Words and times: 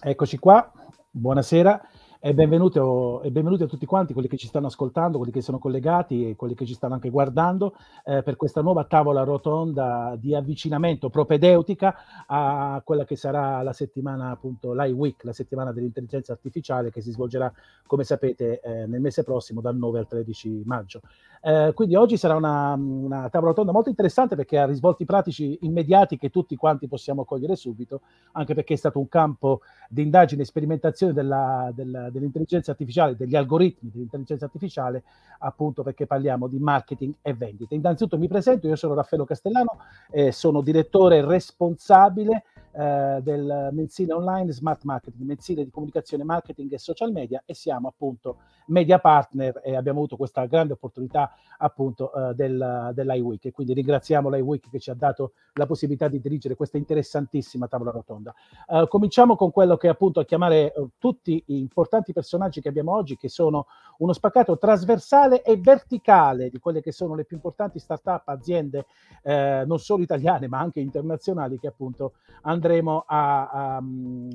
Eccoci 0.00 0.38
qua, 0.38 0.70
buonasera 1.10 1.80
e, 2.20 2.28
e 2.28 2.34
benvenuti 2.34 2.78
a 2.78 3.66
tutti 3.66 3.84
quanti 3.84 4.12
quelli 4.12 4.28
che 4.28 4.36
ci 4.36 4.46
stanno 4.46 4.68
ascoltando, 4.68 5.18
quelli 5.18 5.32
che 5.32 5.40
sono 5.40 5.58
collegati 5.58 6.30
e 6.30 6.36
quelli 6.36 6.54
che 6.54 6.66
ci 6.66 6.74
stanno 6.74 6.94
anche 6.94 7.10
guardando 7.10 7.74
eh, 8.04 8.22
per 8.22 8.36
questa 8.36 8.60
nuova 8.60 8.84
tavola 8.84 9.24
rotonda 9.24 10.14
di 10.16 10.36
avvicinamento 10.36 11.10
propedeutica 11.10 11.96
a 12.28 12.80
quella 12.84 13.04
che 13.04 13.16
sarà 13.16 13.60
la 13.62 13.72
settimana 13.72 14.30
appunto 14.30 14.72
l'IWeek, 14.72 15.24
la 15.24 15.32
settimana 15.32 15.72
dell'intelligenza 15.72 16.30
artificiale 16.30 16.92
che 16.92 17.00
si 17.00 17.10
svolgerà 17.10 17.52
come 17.84 18.04
sapete 18.04 18.60
eh, 18.60 18.86
nel 18.86 19.00
mese 19.00 19.24
prossimo 19.24 19.60
dal 19.60 19.76
9 19.76 19.98
al 19.98 20.06
13 20.06 20.62
maggio. 20.64 21.00
Eh, 21.48 21.72
quindi 21.72 21.94
oggi 21.94 22.18
sarà 22.18 22.34
una, 22.34 22.74
una, 22.74 23.30
tavola 23.30 23.52
rotonda 23.52 23.72
molto 23.72 23.88
interessante 23.88 24.36
perché 24.36 24.58
ha 24.58 24.66
risvolti 24.66 25.06
pratici 25.06 25.56
immediati 25.62 26.18
che 26.18 26.28
tutti 26.28 26.54
quanti 26.56 26.88
possiamo 26.88 27.24
cogliere 27.24 27.56
subito, 27.56 28.02
anche 28.32 28.52
perché 28.52 28.74
è 28.74 28.76
stato 28.76 28.98
un 28.98 29.08
campo 29.08 29.62
di 29.88 30.02
indagine 30.02 30.42
e 30.42 30.44
sperimentazione 30.44 31.14
della, 31.14 31.70
della, 31.74 32.10
dell'intelligenza 32.10 32.72
artificiale, 32.72 33.16
degli 33.16 33.34
algoritmi 33.34 33.88
dell'intelligenza 33.90 34.44
artificiale, 34.44 35.04
appunto 35.38 35.82
perché 35.82 36.06
parliamo 36.06 36.48
di 36.48 36.58
marketing 36.58 37.14
e 37.22 37.32
vendite. 37.32 37.74
Innanzitutto 37.74 38.18
mi 38.18 38.28
presento, 38.28 38.66
io 38.66 38.76
sono 38.76 38.92
Raffaello 38.92 39.24
Castellano, 39.24 39.78
eh, 40.10 40.32
sono 40.32 40.60
direttore 40.60 41.24
responsabile 41.24 42.44
eh, 42.78 43.18
del 43.22 43.70
mensile 43.72 44.12
online 44.12 44.52
Smart 44.52 44.84
Marketing, 44.84 45.26
mensile 45.26 45.64
di 45.64 45.70
comunicazione, 45.70 46.22
marketing 46.22 46.72
e 46.72 46.78
social 46.78 47.10
media 47.10 47.42
e 47.44 47.52
siamo 47.52 47.88
appunto 47.88 48.36
media 48.66 49.00
partner 49.00 49.60
e 49.64 49.74
abbiamo 49.74 49.98
avuto 49.98 50.16
questa 50.16 50.46
grande 50.46 50.74
opportunità 50.74 51.32
appunto 51.58 52.12
eh, 52.12 52.34
del, 52.34 52.92
dell'iWeek 52.94 53.46
e 53.46 53.50
quindi 53.50 53.72
ringraziamo 53.72 54.30
l'iWeek 54.30 54.70
che 54.70 54.78
ci 54.78 54.90
ha 54.90 54.94
dato 54.94 55.32
la 55.54 55.66
possibilità 55.66 56.06
di 56.06 56.20
dirigere 56.20 56.54
questa 56.54 56.76
interessantissima 56.76 57.66
tavola 57.66 57.90
rotonda. 57.90 58.32
Eh, 58.68 58.86
cominciamo 58.88 59.34
con 59.34 59.50
quello 59.50 59.76
che 59.76 59.88
appunto 59.88 60.20
a 60.20 60.24
chiamare 60.24 60.72
eh, 60.72 60.86
tutti 60.98 61.42
i 61.46 61.58
importanti 61.58 62.12
personaggi 62.12 62.60
che 62.60 62.68
abbiamo 62.68 62.94
oggi 62.94 63.16
che 63.16 63.28
sono 63.28 63.66
uno 63.98 64.12
spaccato 64.12 64.56
trasversale 64.56 65.42
e 65.42 65.56
verticale 65.56 66.48
di 66.48 66.60
quelle 66.60 66.80
che 66.80 66.92
sono 66.92 67.16
le 67.16 67.24
più 67.24 67.34
importanti 67.34 67.80
start-up, 67.80 68.28
aziende 68.28 68.86
eh, 69.24 69.64
non 69.66 69.80
solo 69.80 70.04
italiane 70.04 70.46
ma 70.46 70.60
anche 70.60 70.78
internazionali 70.78 71.58
che 71.58 71.66
appunto 71.66 72.12
andranno 72.42 72.66
andremo 72.68 73.04
a, 73.06 73.48
a, 73.48 73.82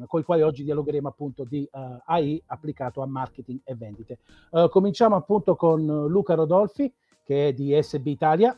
con 0.07 0.19
i 0.19 0.23
quali 0.23 0.41
oggi 0.41 0.63
dialogheremo 0.63 1.07
appunto 1.07 1.43
di 1.43 1.67
uh, 1.71 1.79
eh, 1.79 2.01
AI 2.05 2.43
applicato 2.47 3.01
a 3.01 3.05
marketing 3.05 3.59
e 3.63 3.75
vendite. 3.75 4.17
Uh, 4.49 4.69
cominciamo 4.69 5.15
appunto 5.15 5.55
con 5.55 5.85
Luca 6.07 6.33
Rodolfi 6.33 6.91
che 7.23 7.49
è 7.49 7.53
di 7.53 7.77
SB 7.79 8.07
Italia. 8.07 8.57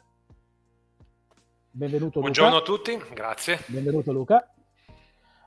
Benvenuto 1.69 2.21
Buongiorno 2.21 2.57
Luca. 2.57 2.63
a 2.63 2.65
tutti, 2.65 3.01
grazie. 3.13 3.59
Benvenuto 3.67 4.13
Luca. 4.13 4.49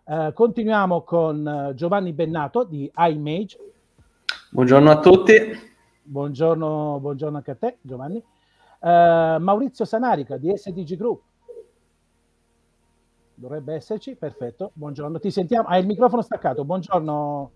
Uh, 0.05 0.33
continuiamo 0.33 1.03
con 1.03 1.73
Giovanni 1.75 2.13
Bennato 2.13 2.65
di 2.65 2.91
iMage. 2.95 3.57
Buongiorno 4.51 4.91
a 4.91 5.01
tutti. 5.01 5.67
Buongiorno, 6.03 6.99
buongiorno 7.01 7.37
anche 7.39 7.51
a 7.51 7.57
te 7.57 7.79
Giovanni. 7.81 8.23
Maurizio 8.81 9.85
Sanarica 9.85 10.37
di 10.37 10.57
SDG 10.57 10.97
Group. 10.97 11.23
Dovrebbe 13.39 13.75
esserci, 13.75 14.17
perfetto. 14.17 14.73
Buongiorno, 14.75 15.21
ti 15.21 15.31
sentiamo. 15.31 15.69
Hai 15.69 15.81
il 15.81 15.87
microfono 15.87 16.23
staccato. 16.23 16.65
Buongiorno 16.65 17.53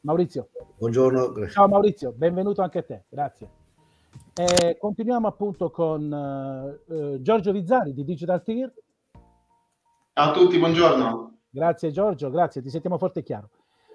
Maurizio. 0.00 0.48
Buongiorno. 0.78 1.48
Ciao 1.48 1.68
Maurizio, 1.68 2.14
benvenuto 2.16 2.62
anche 2.62 2.78
a 2.78 2.82
te, 2.82 3.04
grazie. 3.10 3.50
Eh, 4.32 4.78
continuiamo 4.78 5.28
appunto 5.28 5.70
con 5.70 6.80
uh, 6.86 7.20
Giorgio 7.20 7.52
Vizzari 7.52 7.92
di 7.92 8.04
Digital 8.04 8.42
Tier. 8.42 8.72
Ciao 10.14 10.30
a 10.30 10.32
tutti, 10.32 10.58
buongiorno. 10.58 11.34
Grazie 11.50 11.90
Giorgio, 11.90 12.30
grazie, 12.30 12.62
ti 12.62 12.70
sentiamo 12.70 12.96
forte 12.96 13.18
e 13.18 13.22
chiaro. 13.22 13.50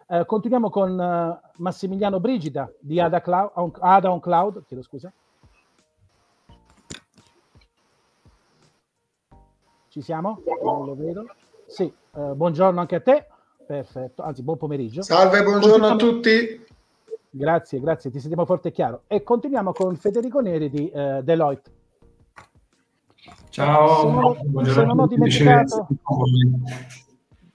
Eh, 0.08 0.24
continuiamo 0.28 0.70
con 0.70 1.00
uh, 1.00 1.50
Massimiliano 1.64 2.20
Brigida 2.20 2.72
di 2.80 3.00
Ada, 3.00 3.22
Cloud, 3.22 3.78
Ada 3.80 4.12
on 4.12 4.20
Cloud, 4.20 4.64
chiedo 4.66 4.84
scusa. 4.84 5.12
Ci 9.96 10.02
siamo? 10.02 10.42
Non 10.62 10.88
lo 10.88 10.94
vedo. 10.94 11.26
Sì, 11.68 11.84
eh, 11.86 12.34
buongiorno 12.36 12.82
anche 12.82 12.96
a 12.96 13.00
te. 13.00 13.28
Perfetto, 13.66 14.24
anzi 14.24 14.44
buon 14.44 14.58
pomeriggio. 14.58 15.02
Salve, 15.02 15.42
buongiorno 15.42 15.88
a 15.88 15.96
tutti. 15.96 16.66
Grazie, 17.30 17.80
grazie, 17.80 18.12
ti 18.12 18.20
sentiamo 18.20 18.46
forte 18.46 18.68
e 18.68 18.72
chiaro. 18.74 19.04
E 19.08 19.24
continuiamo 19.24 19.72
con 19.72 19.96
Federico 19.96 20.42
Neri 20.42 20.70
di 20.70 20.90
eh, 20.90 21.22
Deloitte. 21.24 21.72
Ciao, 23.48 24.36
se 24.66 24.84
non 24.84 25.00
ho 25.00 25.08
dimenticato... 25.08 25.88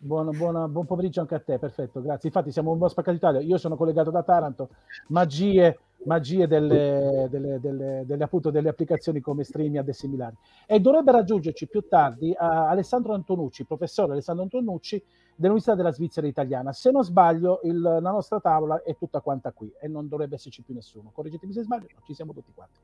Buona, 0.02 0.30
buona, 0.30 0.66
buon 0.66 0.86
pomeriggio 0.86 1.20
anche 1.20 1.34
a 1.34 1.40
te, 1.40 1.58
perfetto, 1.58 2.00
grazie. 2.00 2.30
Infatti 2.30 2.50
siamo 2.50 2.70
un 2.70 2.78
po' 2.78 2.88
spaccati 2.88 3.18
Italia, 3.18 3.40
io 3.40 3.58
sono 3.58 3.76
collegato 3.76 4.10
da 4.10 4.22
Taranto, 4.22 4.70
magie 5.08 5.78
magie 6.04 6.46
delle, 6.46 7.26
delle, 7.28 7.60
delle, 7.60 8.04
delle, 8.06 8.24
appunto, 8.24 8.50
delle 8.50 8.70
applicazioni 8.70 9.20
come 9.20 9.44
StreamYard 9.44 9.88
e 9.88 9.92
similari. 9.92 10.34
E 10.66 10.80
dovrebbe 10.80 11.12
raggiungerci 11.12 11.66
più 11.68 11.86
tardi 11.86 12.30
uh, 12.30 12.36
Alessandro 12.38 13.12
Antonucci, 13.12 13.66
professore 13.66 14.12
Alessandro 14.12 14.44
Antonucci 14.44 15.02
dell'Università 15.34 15.74
della 15.74 15.92
Svizzera 15.92 16.26
Italiana. 16.26 16.72
Se 16.72 16.90
non 16.90 17.04
sbaglio, 17.04 17.60
il, 17.64 17.80
la 17.80 18.10
nostra 18.10 18.40
tavola 18.40 18.82
è 18.82 18.96
tutta 18.96 19.20
quanta 19.20 19.52
qui 19.52 19.70
e 19.78 19.88
non 19.88 20.08
dovrebbe 20.08 20.36
esserci 20.36 20.62
più 20.62 20.72
nessuno. 20.72 21.10
Correggetemi 21.12 21.52
se 21.52 21.62
sbaglio, 21.62 21.88
ci 22.04 22.14
siamo 22.14 22.32
tutti 22.32 22.52
quanti. 22.54 22.78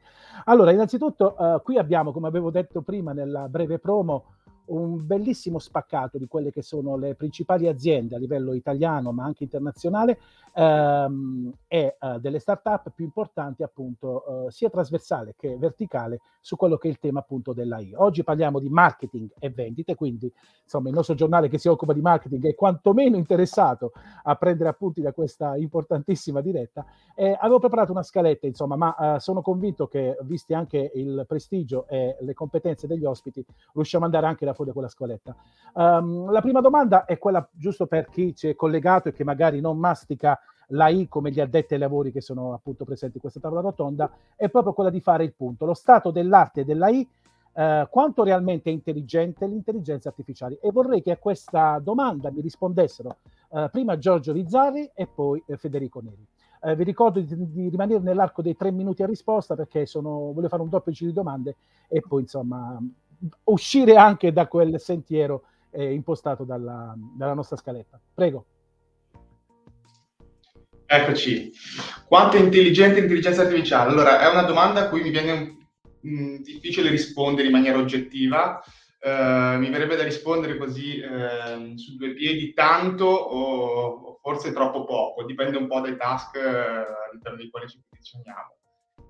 Allora, 0.45 0.71
innanzitutto, 0.71 1.35
uh, 1.39 1.63
qui 1.63 1.79
abbiamo, 1.79 2.13
come 2.13 2.29
avevo 2.29 2.51
detto 2.51 2.83
prima 2.83 3.13
nella 3.13 3.49
breve 3.49 3.79
promo, 3.79 4.25
un 4.67 5.07
bellissimo 5.07 5.59
spaccato 5.59 6.19
di 6.19 6.27
quelle 6.27 6.51
che 6.51 6.63
sono 6.63 6.97
le 6.97 7.15
principali 7.15 7.69
aziende 7.69 8.17
a 8.17 8.19
livello 8.19 8.53
italiano 8.55 9.13
ma 9.13 9.25
anche 9.25 9.45
internazionale 9.45 10.19
ehm, 10.55 11.53
e 11.67 11.97
eh, 12.01 12.19
delle 12.21 12.39
start-up 12.39 12.91
più 12.95 13.05
importanti 13.05 13.63
appunto 13.63 14.47
eh, 14.47 14.51
sia 14.51 14.71
trasversale 14.71 15.35
che 15.37 15.57
verticale 15.57 16.21
su 16.41 16.57
quello 16.57 16.77
che 16.77 16.89
è 16.89 16.91
il 16.91 16.99
tema 16.99 17.21
appunto 17.21 17.53
dell'AI. 17.53 17.95
Oggi 17.97 18.23
parliamo 18.23 18.59
di 18.61 18.69
marketing 18.69 19.31
e 19.39 19.51
vendite, 19.51 19.95
quindi 19.95 20.33
insomma 20.63 20.89
il 20.89 20.95
nostro 20.95 21.15
giornale 21.15 21.49
che 21.49 21.59
si 21.59 21.69
occupa 21.69 21.93
di 21.93 22.01
marketing 22.01 22.47
è 22.47 22.55
quantomeno 22.55 23.17
interessato 23.17 23.93
a 24.23 24.35
prendere 24.37 24.69
appunti 24.69 25.01
da 25.01 25.13
questa 25.13 25.57
importantissima 25.57 26.41
diretta. 26.41 26.85
Eh, 27.15 27.37
avevo 27.39 27.59
preparato 27.59 27.93
una 27.93 28.03
scaletta 28.03 28.47
insomma, 28.47 28.77
ma 28.77 29.17
eh, 29.17 29.21
sono 29.21 29.43
convinto 29.43 29.87
che 29.89 30.17
visti 30.23 30.55
anche 30.55 30.91
il 30.95 31.25
prestigio 31.27 31.87
e 31.89 32.17
le 32.21 32.35
competenze 32.35 32.87
degli 32.87 33.05
ospiti 33.05 33.45
riusciamo 33.75 34.05
ad 34.05 34.15
andare 34.15 34.31
anche 34.31 34.45
da 34.45 34.55
fuori 34.57 34.73
quella 34.73 34.89
scaletta. 34.89 35.37
Um, 35.75 36.31
la 36.33 36.41
prima 36.41 36.61
domanda 36.61 37.05
è 37.05 37.19
quella 37.19 37.47
giusto 37.53 37.87
per 37.87 38.09
chi 38.09 38.35
ci 38.35 38.49
è 38.49 38.57
collegato 38.57 39.09
e 39.09 39.13
che 39.13 39.23
magari 39.23 39.61
non 39.61 39.79
mastica 39.79 40.37
l'AI 40.69 41.07
come 41.09 41.31
gli 41.31 41.41
addetti 41.41 41.75
ai 41.75 41.81
lavori 41.81 42.11
che 42.11 42.21
sono 42.21 42.53
appunto 42.53 42.85
presenti 42.85 43.17
in 43.17 43.21
questa 43.21 43.39
tavola 43.39 43.61
rotonda, 43.61 44.11
è 44.35 44.49
proprio 44.49 44.73
quella 44.73 44.91
di 44.91 45.01
fare 45.01 45.23
il 45.23 45.35
punto. 45.35 45.65
Lo 45.65 45.75
stato 45.75 46.11
dell'arte 46.11 46.65
dell'AI, 46.65 47.09
eh, 47.53 47.87
quanto 47.91 48.25
realmente 48.25 48.71
è 48.71 48.73
intelligente 48.73 49.47
l'intelligenza 49.47 50.09
artificiale? 50.09 50.59
E 50.61 50.73
vorrei 50.73 51.03
che 51.03 51.13
a 51.13 51.19
questa 51.19 51.79
domanda 51.79 52.31
mi 52.31 52.41
rispondessero 52.41 53.19
eh, 53.51 53.69
prima 53.71 53.99
Giorgio 53.99 54.33
Rizzarri 54.33 54.91
e 54.95 55.07
poi 55.07 55.43
eh, 55.47 55.57
Federico 55.57 56.01
Neri. 56.01 56.27
Eh, 56.63 56.75
vi 56.75 56.85
ricordo 56.85 57.21
di, 57.21 57.51
di, 57.53 57.69
rimanere 57.69 58.01
nell'arco 58.01 58.43
dei 58.43 58.57
tre 58.57 58.71
minuti 58.71 59.03
a 59.03 59.07
risposta 59.07 59.55
perché 59.55 59.87
sono, 59.87 60.33
voglio 60.33 60.49
fare 60.49 60.63
un 60.63 60.69
doppio 60.69 60.91
giro 60.91 61.11
di 61.11 61.17
domande 61.17 61.57
e 61.87 62.01
poi 62.01 62.23
insomma 62.23 62.79
uscire 63.45 63.97
anche 63.97 64.33
da 64.33 64.47
quel 64.47 64.81
sentiero 64.81 65.45
eh, 65.71 65.93
impostato 65.93 66.45
dalla, 66.45 66.95
dalla 66.97 67.35
nostra 67.35 67.57
scaletta. 67.57 68.01
Prego. 68.15 68.47
Eccoci. 70.87 71.53
Quanto 72.07 72.37
è 72.37 72.41
intelligente 72.41 73.01
l'intelligenza 73.01 73.43
artificiale? 73.43 73.91
Allora, 73.91 74.21
è 74.21 74.31
una 74.31 74.43
domanda 74.43 74.83
a 74.83 74.89
cui 74.89 75.03
mi 75.03 75.11
viene 75.11 75.57
mh, 76.01 76.09
mm, 76.09 76.37
difficile 76.37 76.91
rispondere 76.91 77.49
in 77.49 77.53
maniera 77.53 77.79
oggettiva. 77.79 78.63
Uh, 78.99 79.59
mi 79.59 79.71
verrebbe 79.71 79.95
da 79.95 80.03
rispondere 80.03 80.57
così 80.57 80.99
uh, 80.99 81.77
su 81.77 81.97
due 81.97 82.15
piedi 82.15 82.53
tanto 82.55 83.05
o, 83.05 83.87
o, 83.87 84.19
forse 84.21 84.53
troppo 84.53 84.85
poco, 84.85 85.25
dipende 85.25 85.59
un 85.59 85.69
po' 85.69 85.79
dai 85.81 85.97
task 85.97 86.35
uh, 86.35 87.09
all'interno 87.09 87.37
dei 87.37 87.51
quali 87.51 87.69
ci 87.69 87.81
posizioniamo. 87.89 88.57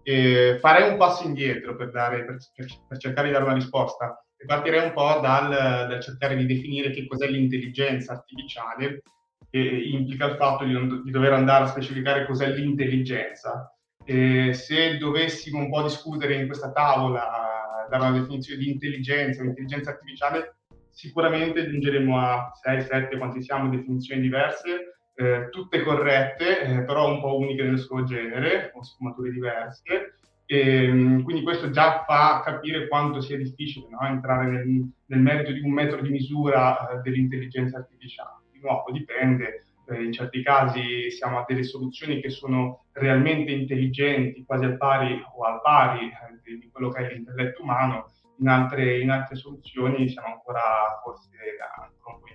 E 0.03 0.59
farei 0.61 0.91
un 0.91 0.97
passo 0.97 1.27
indietro 1.27 1.75
per, 1.77 1.91
dare, 1.91 2.25
per, 2.25 2.37
per, 2.87 2.99
cercare 2.99 3.27
di 3.27 3.33
dare 3.33 3.45
una 3.45 3.55
risposta 3.55 4.25
e 4.37 4.45
partirei 4.45 4.85
un 4.85 4.93
po' 4.93 5.19
dal, 5.21 5.49
dal 5.89 6.01
cercare 6.01 6.37
di 6.37 6.47
definire 6.47 6.91
che 6.91 7.07
cos'è 7.07 7.27
l'intelligenza 7.29 8.13
artificiale 8.13 9.03
che 9.51 9.59
implica 9.59 10.27
il 10.27 10.37
fatto 10.37 10.65
di, 10.65 10.73
non, 10.73 11.03
di 11.03 11.11
dover 11.11 11.33
andare 11.33 11.65
a 11.65 11.69
specificare 11.69 12.27
cos'è 12.27 12.49
l'intelligenza. 12.49 13.73
E 14.05 14.53
se 14.53 14.99
dovessimo 14.99 15.59
un 15.59 15.71
po' 15.71 15.83
discutere 15.83 16.35
in 16.35 16.47
questa 16.47 16.71
tavola, 16.71 17.87
dare 17.89 18.03
una 18.03 18.19
definizione 18.19 18.61
di 18.61 18.71
intelligenza, 18.71 19.43
intelligenza 19.43 19.91
artificiale, 19.91 20.59
sicuramente 20.91 21.69
giungeremo 21.69 22.19
a 22.19 22.51
6, 22.55 22.83
7, 22.83 23.19
quanti 23.19 23.43
siamo, 23.43 23.69
definizioni 23.69 24.21
diverse, 24.21 24.96
eh, 25.17 25.49
tutte 25.51 25.83
corrette, 25.83 26.61
eh, 26.61 26.85
però 26.85 27.11
un 27.11 27.21
po' 27.21 27.39
uniche 27.39 27.63
nel 27.63 27.79
suo 27.79 28.05
genere, 28.05 28.71
con 28.73 28.83
sfumature 28.83 29.31
diverse. 29.31 30.19
E, 30.45 30.89
quindi 31.25 31.43
questo 31.43 31.71
già 31.71 32.05
fa 32.07 32.41
capire 32.45 32.87
quanto 32.87 33.21
sia 33.21 33.37
difficile 33.37 33.89
no? 33.89 33.99
entrare 34.03 34.47
nel, 34.47 34.89
nel, 35.07 35.19
merito 35.19 35.51
di 35.51 35.61
un 35.61 35.73
metro 35.73 36.01
di 36.01 36.11
misura 36.11 36.89
eh, 36.89 37.01
dell'intelligenza 37.01 37.79
artificiale 37.79 38.45
di 38.53 38.61
nuovo 38.61 38.93
dipende, 38.93 39.65
eh, 39.89 40.05
in 40.05 40.13
certi 40.13 40.43
casi 40.43 41.11
siamo 41.11 41.39
a 41.39 41.45
delle 41.49 41.65
soluzioni 41.65 42.21
che 42.21 42.31
sono 42.31 42.85
realmente 42.93 43.51
intelligenti, 43.51 44.45
quasi 44.45 44.67
al 44.67 44.77
pari 44.77 45.21
o 45.35 45.43
al 45.43 45.61
pari 45.63 46.07
eh, 46.07 46.59
di 46.59 46.71
quello 46.71 46.91
che 46.91 47.09
è 47.09 47.13
l'intelletto 47.13 47.63
umano, 47.63 48.13
in 48.39 48.49
altre, 48.49 49.01
in 49.01 49.11
altre 49.11 49.35
soluzioni 49.35 50.09
siamo 50.09 50.29
ancora 50.29 51.01
forse 51.03 51.29
ancora 51.75 52.17
un 52.17 52.21
po' 52.21 52.27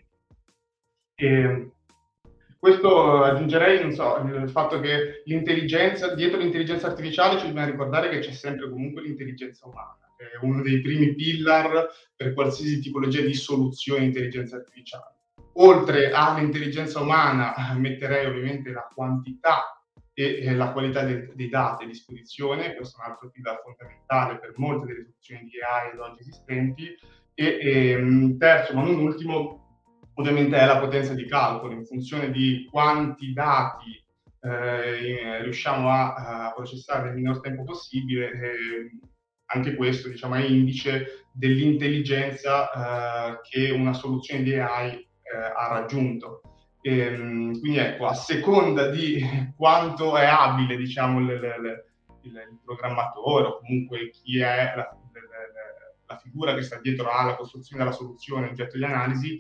e 1.22 1.72
questo 2.62 3.24
aggiungerei, 3.24 3.92
so, 3.92 4.18
il 4.18 4.48
fatto 4.48 4.80
che 4.80 5.24
l'intelligenza, 5.26 6.14
dietro 6.14 6.38
l'intelligenza 6.38 6.86
artificiale 6.86 7.40
ci 7.40 7.48
dobbiamo 7.48 7.72
ricordare 7.72 8.10
che 8.10 8.20
c'è 8.20 8.34
sempre 8.34 8.70
comunque 8.70 9.02
l'intelligenza 9.02 9.66
umana, 9.66 9.98
che 10.16 10.26
è 10.26 10.46
uno 10.46 10.62
dei 10.62 10.80
primi 10.80 11.16
pillar 11.16 11.88
per 12.16 12.36
qualsiasi 12.36 12.80
tipologia 12.80 13.22
di 13.22 13.34
soluzione 13.34 14.02
di 14.02 14.06
intelligenza 14.06 14.58
artificiale. 14.58 15.16
Oltre 15.54 16.12
all'intelligenza 16.12 17.02
umana 17.02 17.56
metterei 17.80 18.28
ovviamente 18.28 18.70
la 18.70 18.88
quantità 18.94 19.84
e 20.14 20.54
la 20.54 20.72
qualità 20.72 21.04
dei, 21.04 21.32
dei 21.34 21.50
dati 21.50 21.86
a 21.86 21.88
disposizione, 21.88 22.76
questo 22.76 23.02
è 23.02 23.06
un 23.06 23.12
altro 23.12 23.32
pillar 23.32 23.60
fondamentale 23.64 24.38
per 24.38 24.54
molte 24.58 24.86
delle 24.86 25.02
soluzioni 25.02 25.50
di 25.50 25.60
AI 25.60 25.94
ad 25.94 26.00
oggi 26.12 26.20
esistenti, 26.20 26.96
e, 27.34 27.58
e 27.60 28.36
terzo 28.38 28.76
ma 28.76 28.84
non 28.84 29.00
ultimo 29.00 29.61
ovviamente 30.22 30.58
è 30.58 30.66
la 30.66 30.80
potenza 30.80 31.14
di 31.14 31.26
calcolo 31.26 31.74
in 31.74 31.86
funzione 31.86 32.32
di 32.32 32.68
quanti 32.70 33.34
dati 33.34 34.02
eh, 34.44 35.42
riusciamo 35.44 35.90
a, 35.90 36.14
a, 36.48 36.54
processare 36.54 37.06
nel 37.06 37.16
minor 37.16 37.42
tempo 37.42 37.64
possibile. 37.64 38.32
Eh, 38.32 38.98
anche 39.54 39.76
questo 39.76 40.08
diciamo, 40.08 40.36
è 40.36 40.44
indice 40.44 41.26
dell'intelligenza 41.34 42.72
eh, 42.72 43.40
che 43.50 43.72
una 43.72 43.94
soluzione 43.94 44.44
di 44.44 44.58
AI 44.58 44.94
eh, 44.94 45.08
ha 45.56 45.68
raggiunto. 45.68 46.42
E, 46.82 46.98
ehm, 46.98 47.60
quindi 47.60 47.78
ecco, 47.78 48.08
a 48.08 48.14
seconda 48.14 48.90
di 48.90 49.22
quanto 49.56 50.18
è 50.18 50.26
abile 50.26 50.78
diciamo, 50.78 51.20
il, 51.20 51.30
il, 51.30 51.86
il, 52.22 52.60
programmatore 52.64 53.48
o 53.48 53.58
comunque 53.60 54.10
chi 54.10 54.40
è 54.40 54.74
la, 54.76 54.98
la, 56.08 56.18
figura 56.18 56.54
che 56.56 56.62
sta 56.62 56.80
dietro 56.80 57.10
alla 57.10 57.36
costruzione 57.36 57.84
della 57.84 57.96
soluzione 57.96 58.50
oggetto 58.50 58.78
di 58.78 58.84
analisi, 58.84 59.40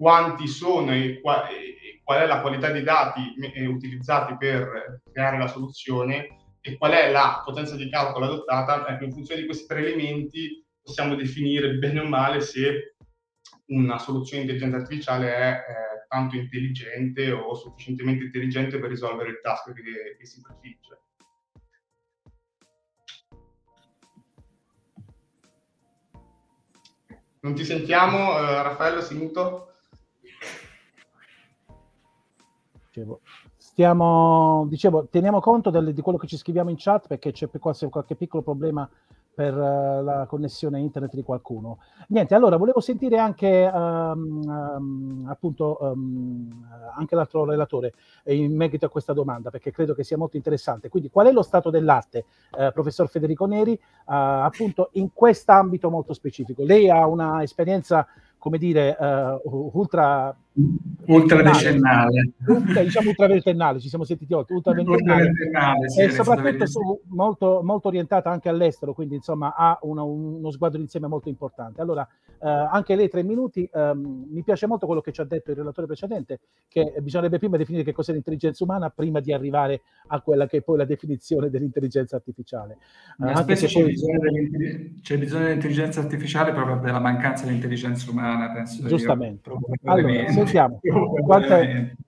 quanti 0.00 0.48
sono 0.48 0.94
e, 0.94 1.20
qual, 1.20 1.46
e 1.50 2.00
qual 2.02 2.22
è 2.22 2.26
la 2.26 2.40
qualità 2.40 2.70
dei 2.70 2.82
dati 2.82 3.34
eh, 3.52 3.66
utilizzati 3.66 4.34
per 4.38 5.02
creare 5.12 5.36
la 5.36 5.46
soluzione 5.46 6.54
e 6.62 6.78
qual 6.78 6.92
è 6.92 7.10
la 7.10 7.42
potenza 7.44 7.76
di 7.76 7.90
calcolo 7.90 8.24
adottata, 8.24 8.88
ecco, 8.88 9.04
in 9.04 9.12
funzione 9.12 9.42
di 9.42 9.46
questi 9.46 9.66
tre 9.66 9.80
elementi 9.80 10.64
possiamo 10.80 11.14
definire 11.14 11.74
bene 11.74 12.00
o 12.00 12.06
male 12.06 12.40
se 12.40 12.94
una 13.66 13.98
soluzione 13.98 14.44
di 14.44 14.52
intelligenza 14.52 14.82
artificiale 14.82 15.34
è 15.34 15.50
eh, 15.50 16.06
tanto 16.08 16.36
intelligente 16.36 17.30
o 17.32 17.54
sufficientemente 17.54 18.24
intelligente 18.24 18.78
per 18.78 18.88
risolvere 18.88 19.28
il 19.28 19.40
task 19.42 19.74
che, 19.74 20.16
che 20.18 20.24
si 20.24 20.40
prefigge. 20.40 20.98
Non 27.42 27.54
ti 27.54 27.64
sentiamo, 27.64 28.38
eh, 28.38 28.62
Raffaello, 28.62 29.02
sei 29.02 29.18
muto? 29.18 29.69
Dicevo, 32.92 33.20
stiamo, 33.56 34.66
dicevo, 34.68 35.06
teniamo 35.08 35.38
conto 35.38 35.70
del, 35.70 35.94
di 35.94 36.00
quello 36.00 36.18
che 36.18 36.26
ci 36.26 36.36
scriviamo 36.36 36.70
in 36.70 36.76
chat 36.76 37.06
perché 37.06 37.30
c'è 37.30 37.48
qualche, 37.60 37.88
qualche 37.88 38.16
piccolo 38.16 38.42
problema 38.42 38.88
per 39.32 39.54
uh, 39.54 40.02
la 40.02 40.26
connessione 40.26 40.80
internet 40.80 41.14
di 41.14 41.22
qualcuno. 41.22 41.78
Niente, 42.08 42.34
allora 42.34 42.56
volevo 42.56 42.80
sentire 42.80 43.16
anche 43.16 43.70
um, 43.72 44.40
um, 44.44 45.26
appunto 45.28 45.78
um, 45.80 46.66
anche 46.96 47.14
l'altro 47.14 47.44
relatore 47.44 47.94
in 48.24 48.56
merito 48.56 48.86
a 48.86 48.90
questa 48.90 49.12
domanda 49.12 49.50
perché 49.50 49.70
credo 49.70 49.94
che 49.94 50.02
sia 50.02 50.16
molto 50.16 50.36
interessante. 50.36 50.88
Quindi 50.88 51.10
qual 51.10 51.28
è 51.28 51.32
lo 51.32 51.42
stato 51.42 51.70
dell'arte, 51.70 52.24
uh, 52.58 52.72
professor 52.72 53.08
Federico 53.08 53.46
Neri, 53.46 53.72
uh, 53.72 53.78
appunto 54.04 54.88
in 54.94 55.12
quest'ambito 55.12 55.90
molto 55.90 56.12
specifico? 56.12 56.64
Lei 56.64 56.90
ha 56.90 57.06
una 57.06 57.40
esperienza 57.44 58.04
come 58.36 58.58
dire, 58.58 58.96
ultra... 59.44 60.34
Ultradecennale. 60.52 62.32
Ultra, 62.46 62.82
diciamo 62.82 63.10
ultraventennale, 63.10 63.78
ci 63.78 63.88
siamo 63.88 64.04
sentiti 64.04 64.34
oggi, 64.34 64.52
ultraventennale. 64.52 65.88
Sì, 65.88 66.00
e 66.00 66.10
soprattutto 66.10 66.66
su, 66.66 67.00
molto, 67.08 67.60
molto, 67.62 67.88
orientata 67.88 68.30
anche 68.30 68.48
all'estero, 68.48 68.92
quindi 68.92 69.14
insomma 69.14 69.54
ha 69.56 69.78
una, 69.82 70.02
uno 70.02 70.50
sguardo 70.50 70.76
d'insieme 70.76 71.06
molto 71.06 71.28
importante. 71.28 71.80
Allora, 71.80 72.06
uh, 72.38 72.46
anche 72.46 72.96
lei 72.96 73.08
tre 73.08 73.22
minuti, 73.22 73.68
um, 73.72 74.26
mi 74.28 74.42
piace 74.42 74.66
molto 74.66 74.86
quello 74.86 75.00
che 75.00 75.12
ci 75.12 75.20
ha 75.20 75.24
detto 75.24 75.52
il 75.52 75.56
relatore 75.56 75.86
precedente, 75.86 76.40
che 76.68 76.94
bisognerebbe 77.00 77.38
prima 77.38 77.56
definire 77.56 77.84
che 77.84 77.92
cos'è 77.92 78.12
l'intelligenza 78.12 78.64
umana 78.64 78.90
prima 78.90 79.20
di 79.20 79.32
arrivare 79.32 79.82
a 80.08 80.20
quella 80.20 80.46
che 80.46 80.58
è 80.58 80.62
poi 80.62 80.78
la 80.78 80.84
definizione 80.84 81.48
dell'intelligenza 81.48 82.16
artificiale. 82.16 82.78
Uh, 83.18 83.36
spesso 83.36 83.66
c'è, 83.66 83.82
poi... 83.82 83.90
bisogno 83.90 84.18
c'è 85.00 85.18
bisogno 85.18 85.44
dell'intelligenza 85.44 86.00
artificiale 86.00 86.52
proprio 86.52 86.80
per 86.80 86.92
la 86.92 87.00
mancanza 87.00 87.46
di 87.46 87.54
intelligenza 87.54 88.10
umana 88.10 88.50
penso. 88.52 88.86
Giustamente. 88.86 89.48
Io, 89.48 89.60
allora, 89.84 90.39
sentiamo. 90.44 90.80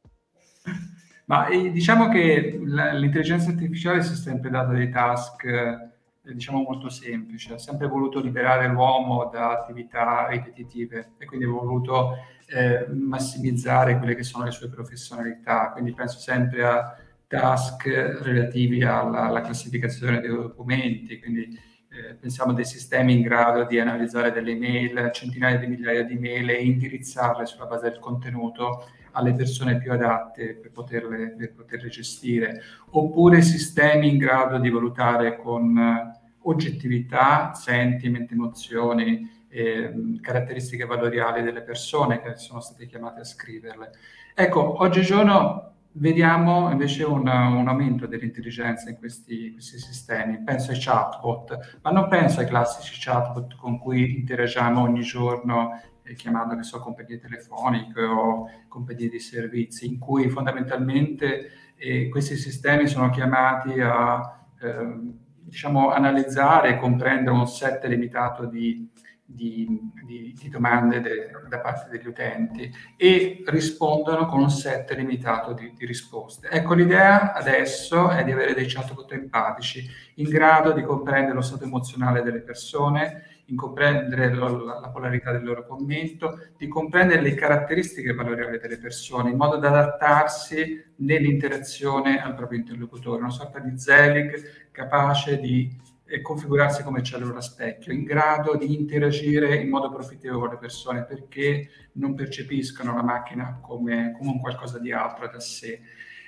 Ma 1.26 1.46
eh, 1.46 1.70
diciamo 1.70 2.08
che 2.08 2.60
l'intelligenza 2.62 3.50
artificiale 3.50 4.02
si 4.02 4.12
è 4.12 4.16
sempre 4.16 4.50
data 4.50 4.72
dei 4.72 4.90
task, 4.90 5.44
eh, 5.44 6.34
diciamo, 6.34 6.62
molto 6.62 6.90
semplici, 6.90 7.52
ha 7.52 7.58
sempre 7.58 7.86
voluto 7.86 8.20
liberare 8.20 8.68
l'uomo 8.68 9.30
da 9.32 9.52
attività 9.52 10.26
ripetitive 10.28 11.12
e 11.18 11.24
quindi 11.24 11.46
ha 11.46 11.50
voluto 11.50 12.16
eh, 12.48 12.86
massimizzare 12.92 13.96
quelle 13.98 14.14
che 14.14 14.24
sono 14.24 14.44
le 14.44 14.50
sue 14.50 14.68
professionalità. 14.68 15.70
Quindi 15.70 15.94
penso 15.94 16.18
sempre 16.18 16.64
a 16.64 16.96
task 17.26 17.86
relativi 17.86 18.82
alla, 18.82 19.22
alla 19.22 19.40
classificazione 19.40 20.20
dei 20.20 20.28
documenti, 20.28 21.18
quindi 21.18 21.58
eh, 21.92 22.14
pensiamo 22.14 22.52
a 22.52 22.54
dei 22.54 22.64
sistemi 22.64 23.12
in 23.12 23.20
grado 23.20 23.64
di 23.64 23.78
analizzare 23.78 24.32
delle 24.32 24.52
email, 24.52 25.10
centinaia 25.12 25.58
di 25.58 25.66
migliaia 25.66 26.02
di 26.04 26.14
email 26.14 26.48
e 26.48 26.64
indirizzarle 26.64 27.44
sulla 27.44 27.66
base 27.66 27.90
del 27.90 27.98
contenuto 27.98 28.88
alle 29.12 29.34
persone 29.34 29.76
più 29.76 29.92
adatte 29.92 30.54
per 30.54 30.70
poterle, 30.70 31.34
per 31.36 31.52
poterle 31.52 31.88
gestire, 31.90 32.62
oppure 32.90 33.42
sistemi 33.42 34.08
in 34.08 34.16
grado 34.16 34.58
di 34.58 34.70
valutare 34.70 35.36
con 35.36 35.76
eh, 35.76 36.20
oggettività, 36.44 37.52
sentiment, 37.52 38.32
emozioni, 38.32 39.44
eh, 39.50 39.92
caratteristiche 40.22 40.86
valoriali 40.86 41.42
delle 41.42 41.60
persone 41.60 42.22
che 42.22 42.36
sono 42.36 42.60
state 42.60 42.86
chiamate 42.86 43.20
a 43.20 43.24
scriverle. 43.24 43.90
Ecco, 44.34 44.80
oggigiorno 44.80 45.71
vediamo 45.94 46.70
invece 46.70 47.04
un, 47.04 47.26
un 47.26 47.68
aumento 47.68 48.06
dell'intelligenza 48.06 48.88
in 48.88 48.96
questi, 48.96 49.52
questi, 49.52 49.78
sistemi. 49.78 50.42
Penso 50.42 50.70
ai 50.70 50.78
chatbot, 50.78 51.78
ma 51.82 51.90
non 51.90 52.08
penso 52.08 52.40
ai 52.40 52.46
classici 52.46 52.98
chatbot 52.98 53.56
con 53.56 53.78
cui 53.78 54.18
interagiamo 54.18 54.80
ogni 54.80 55.02
giorno 55.02 55.80
eh, 56.02 56.14
chiamando 56.14 56.56
che 56.56 56.62
so, 56.62 56.80
compagnie 56.80 57.18
telefoniche 57.18 58.02
o 58.02 58.48
compagnie 58.68 59.08
di 59.08 59.20
servizi, 59.20 59.86
in 59.86 59.98
cui 59.98 60.28
fondamentalmente 60.28 61.74
eh, 61.76 62.08
questi 62.08 62.36
sistemi 62.36 62.86
sono 62.86 63.10
chiamati 63.10 63.80
a 63.80 64.46
eh, 64.60 65.20
diciamo, 65.42 65.90
analizzare 65.90 66.70
e 66.70 66.76
comprendere 66.78 67.36
un 67.36 67.46
set 67.46 67.84
limitato 67.84 68.46
di 68.46 68.88
di, 69.34 69.90
di, 70.04 70.34
di 70.38 70.48
domande 70.48 71.00
de, 71.00 71.30
da 71.48 71.60
parte 71.60 71.88
degli 71.90 72.06
utenti 72.06 72.70
e 72.96 73.42
rispondono 73.46 74.26
con 74.26 74.40
un 74.40 74.50
set 74.50 74.92
limitato 74.92 75.52
di, 75.52 75.72
di, 75.76 75.86
risposte. 75.86 76.48
Ecco, 76.48 76.74
l'idea 76.74 77.32
adesso 77.32 78.10
è 78.10 78.24
di 78.24 78.32
avere 78.32 78.54
dei 78.54 78.66
chatbot 78.66 79.10
empatici 79.12 79.88
in 80.16 80.28
grado 80.28 80.72
di 80.72 80.82
comprendere 80.82 81.34
lo 81.34 81.40
stato 81.40 81.64
emozionale 81.64 82.22
delle 82.22 82.40
persone, 82.40 83.24
di 83.44 83.54
comprendere 83.54 84.32
lo, 84.32 84.64
la, 84.64 84.80
la, 84.80 84.88
polarità 84.90 85.32
del 85.32 85.44
loro 85.44 85.66
commento, 85.66 86.38
di 86.56 86.68
comprendere 86.68 87.22
le 87.22 87.34
caratteristiche 87.34 88.12
valoriali 88.12 88.58
delle 88.58 88.78
persone 88.78 89.30
in 89.30 89.36
modo 89.36 89.56
da 89.56 89.68
adattarsi 89.68 90.92
nell'interazione 90.96 92.22
al 92.22 92.34
proprio 92.34 92.58
interlocutore, 92.58 93.20
una 93.20 93.30
sorta 93.30 93.58
di 93.58 93.78
Zelig 93.78 94.70
capace 94.70 95.38
di 95.40 95.90
configurarsi 96.20 96.82
come 96.82 97.02
cellula 97.02 97.40
specchio, 97.40 97.92
in 97.92 98.04
grado 98.04 98.56
di 98.56 98.74
interagire 98.74 99.56
in 99.56 99.68
modo 99.68 99.90
profittevole 99.90 100.40
con 100.40 100.48
le 100.50 100.58
persone 100.58 101.04
perché 101.04 101.70
non 101.92 102.14
percepiscono 102.14 102.94
la 102.94 103.02
macchina 103.02 103.58
come, 103.62 104.14
come 104.18 104.30
un 104.30 104.40
qualcosa 104.40 104.78
di 104.78 104.92
altro 104.92 105.28
da 105.28 105.40
sé. 105.40 105.80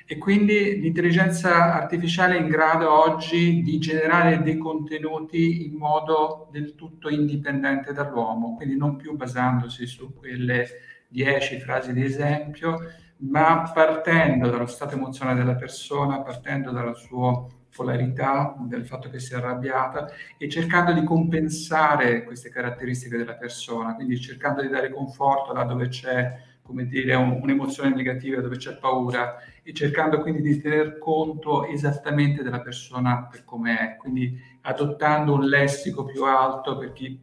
E 0.07 0.19
quindi 0.19 0.81
l'intelligenza 0.81 1.75
artificiale 1.75 2.37
è 2.37 2.41
in 2.41 2.49
grado 2.49 2.93
oggi 2.93 3.63
di 3.63 3.79
generare 3.79 4.43
dei 4.43 4.59
contenuti 4.59 5.67
in 5.67 5.77
modo 5.77 6.49
del 6.51 6.75
tutto 6.75 7.09
indipendente 7.09 7.93
dall'uomo, 7.93 8.55
quindi 8.55 8.77
non 8.77 8.97
più 8.97 9.17
basandosi 9.17 9.87
su 9.87 10.13
quelle 10.13 10.69
dieci 11.09 11.59
frasi 11.59 11.93
di 11.93 12.05
esempio, 12.05 12.79
ma 13.19 13.71
partendo 13.73 14.51
dallo 14.51 14.67
stato 14.67 14.95
emozionale 14.95 15.39
della 15.39 15.55
persona, 15.55 16.21
partendo 16.21 16.71
dal 16.71 16.97
suo 16.97 17.54
polarità, 17.75 18.55
del 18.59 18.87
fatto 18.87 19.11
che 19.11 19.19
sia 19.19 19.39
arrabbiata 19.39 20.11
e 20.37 20.49
cercando 20.49 20.93
di 20.93 21.03
compensare 21.05 22.25
queste 22.25 22.49
caratteristiche 22.49 23.17
della 23.17 23.35
persona, 23.35 23.95
quindi 23.95 24.21
cercando 24.21 24.63
di 24.63 24.69
dare 24.69 24.91
conforto 24.91 25.53
là 25.53 25.65
dove 25.65 25.89
c'è 25.89 26.53
come 26.63 26.87
dire, 26.87 27.15
un, 27.15 27.41
un'emozione 27.43 27.95
negativa 27.95 28.41
dove 28.41 28.57
c'è 28.57 28.77
paura 28.79 29.37
e 29.63 29.75
cercando 29.75 30.21
quindi 30.21 30.41
di 30.41 30.61
tener 30.61 30.99
conto 30.99 31.67
esattamente 31.67 32.43
della 32.43 32.61
persona 32.61 33.29
per 33.31 33.45
com'è, 33.45 33.97
quindi 33.99 34.41
adottando 34.63 35.35
un 35.35 35.45
lessico 35.45 36.05
più 36.05 36.25
alto 36.25 36.79
per 36.79 36.93
chi 36.93 37.21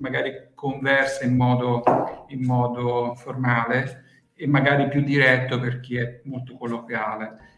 magari 0.00 0.50
conversa 0.54 1.24
in 1.24 1.36
modo, 1.36 1.82
in 2.28 2.44
modo 2.44 3.14
formale 3.16 4.04
e 4.34 4.46
magari 4.46 4.88
più 4.88 5.02
diretto 5.02 5.58
per 5.58 5.80
chi 5.80 5.96
è 5.96 6.20
molto 6.24 6.54
colloquiale. 6.56 7.56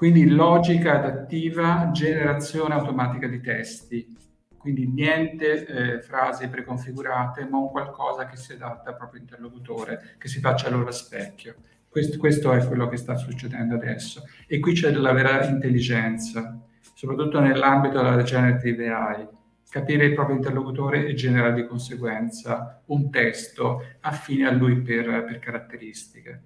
Quindi 0.00 0.30
logica 0.30 0.94
adattiva, 0.94 1.90
generazione 1.92 2.72
automatica 2.72 3.26
di 3.26 3.38
testi, 3.42 4.16
quindi 4.56 4.86
niente 4.86 5.66
eh, 5.66 6.00
frasi 6.00 6.48
preconfigurate, 6.48 7.44
ma 7.44 7.58
un 7.58 7.68
qualcosa 7.68 8.24
che 8.24 8.38
si 8.38 8.54
adatta 8.54 8.88
al 8.88 8.96
proprio 8.96 9.20
interlocutore, 9.20 10.14
che 10.16 10.26
si 10.28 10.40
faccia 10.40 10.68
allora 10.68 10.90
specchio. 10.90 11.56
Questo, 11.86 12.16
questo 12.16 12.50
è 12.54 12.66
quello 12.66 12.88
che 12.88 12.96
sta 12.96 13.14
succedendo 13.16 13.74
adesso. 13.74 14.22
E 14.46 14.58
qui 14.58 14.72
c'è 14.72 14.90
della 14.90 15.12
vera 15.12 15.44
intelligenza, 15.44 16.58
soprattutto 16.94 17.38
nell'ambito 17.38 18.00
della 18.00 18.22
generative 18.22 18.88
AI 18.88 19.28
capire 19.68 20.06
il 20.06 20.14
proprio 20.14 20.36
interlocutore 20.36 21.04
e 21.04 21.12
generare 21.12 21.52
di 21.52 21.66
conseguenza 21.66 22.80
un 22.86 23.10
testo 23.10 23.84
affine 24.00 24.48
a 24.48 24.50
lui 24.50 24.80
per, 24.80 25.24
per 25.24 25.38
caratteristiche. 25.40 26.42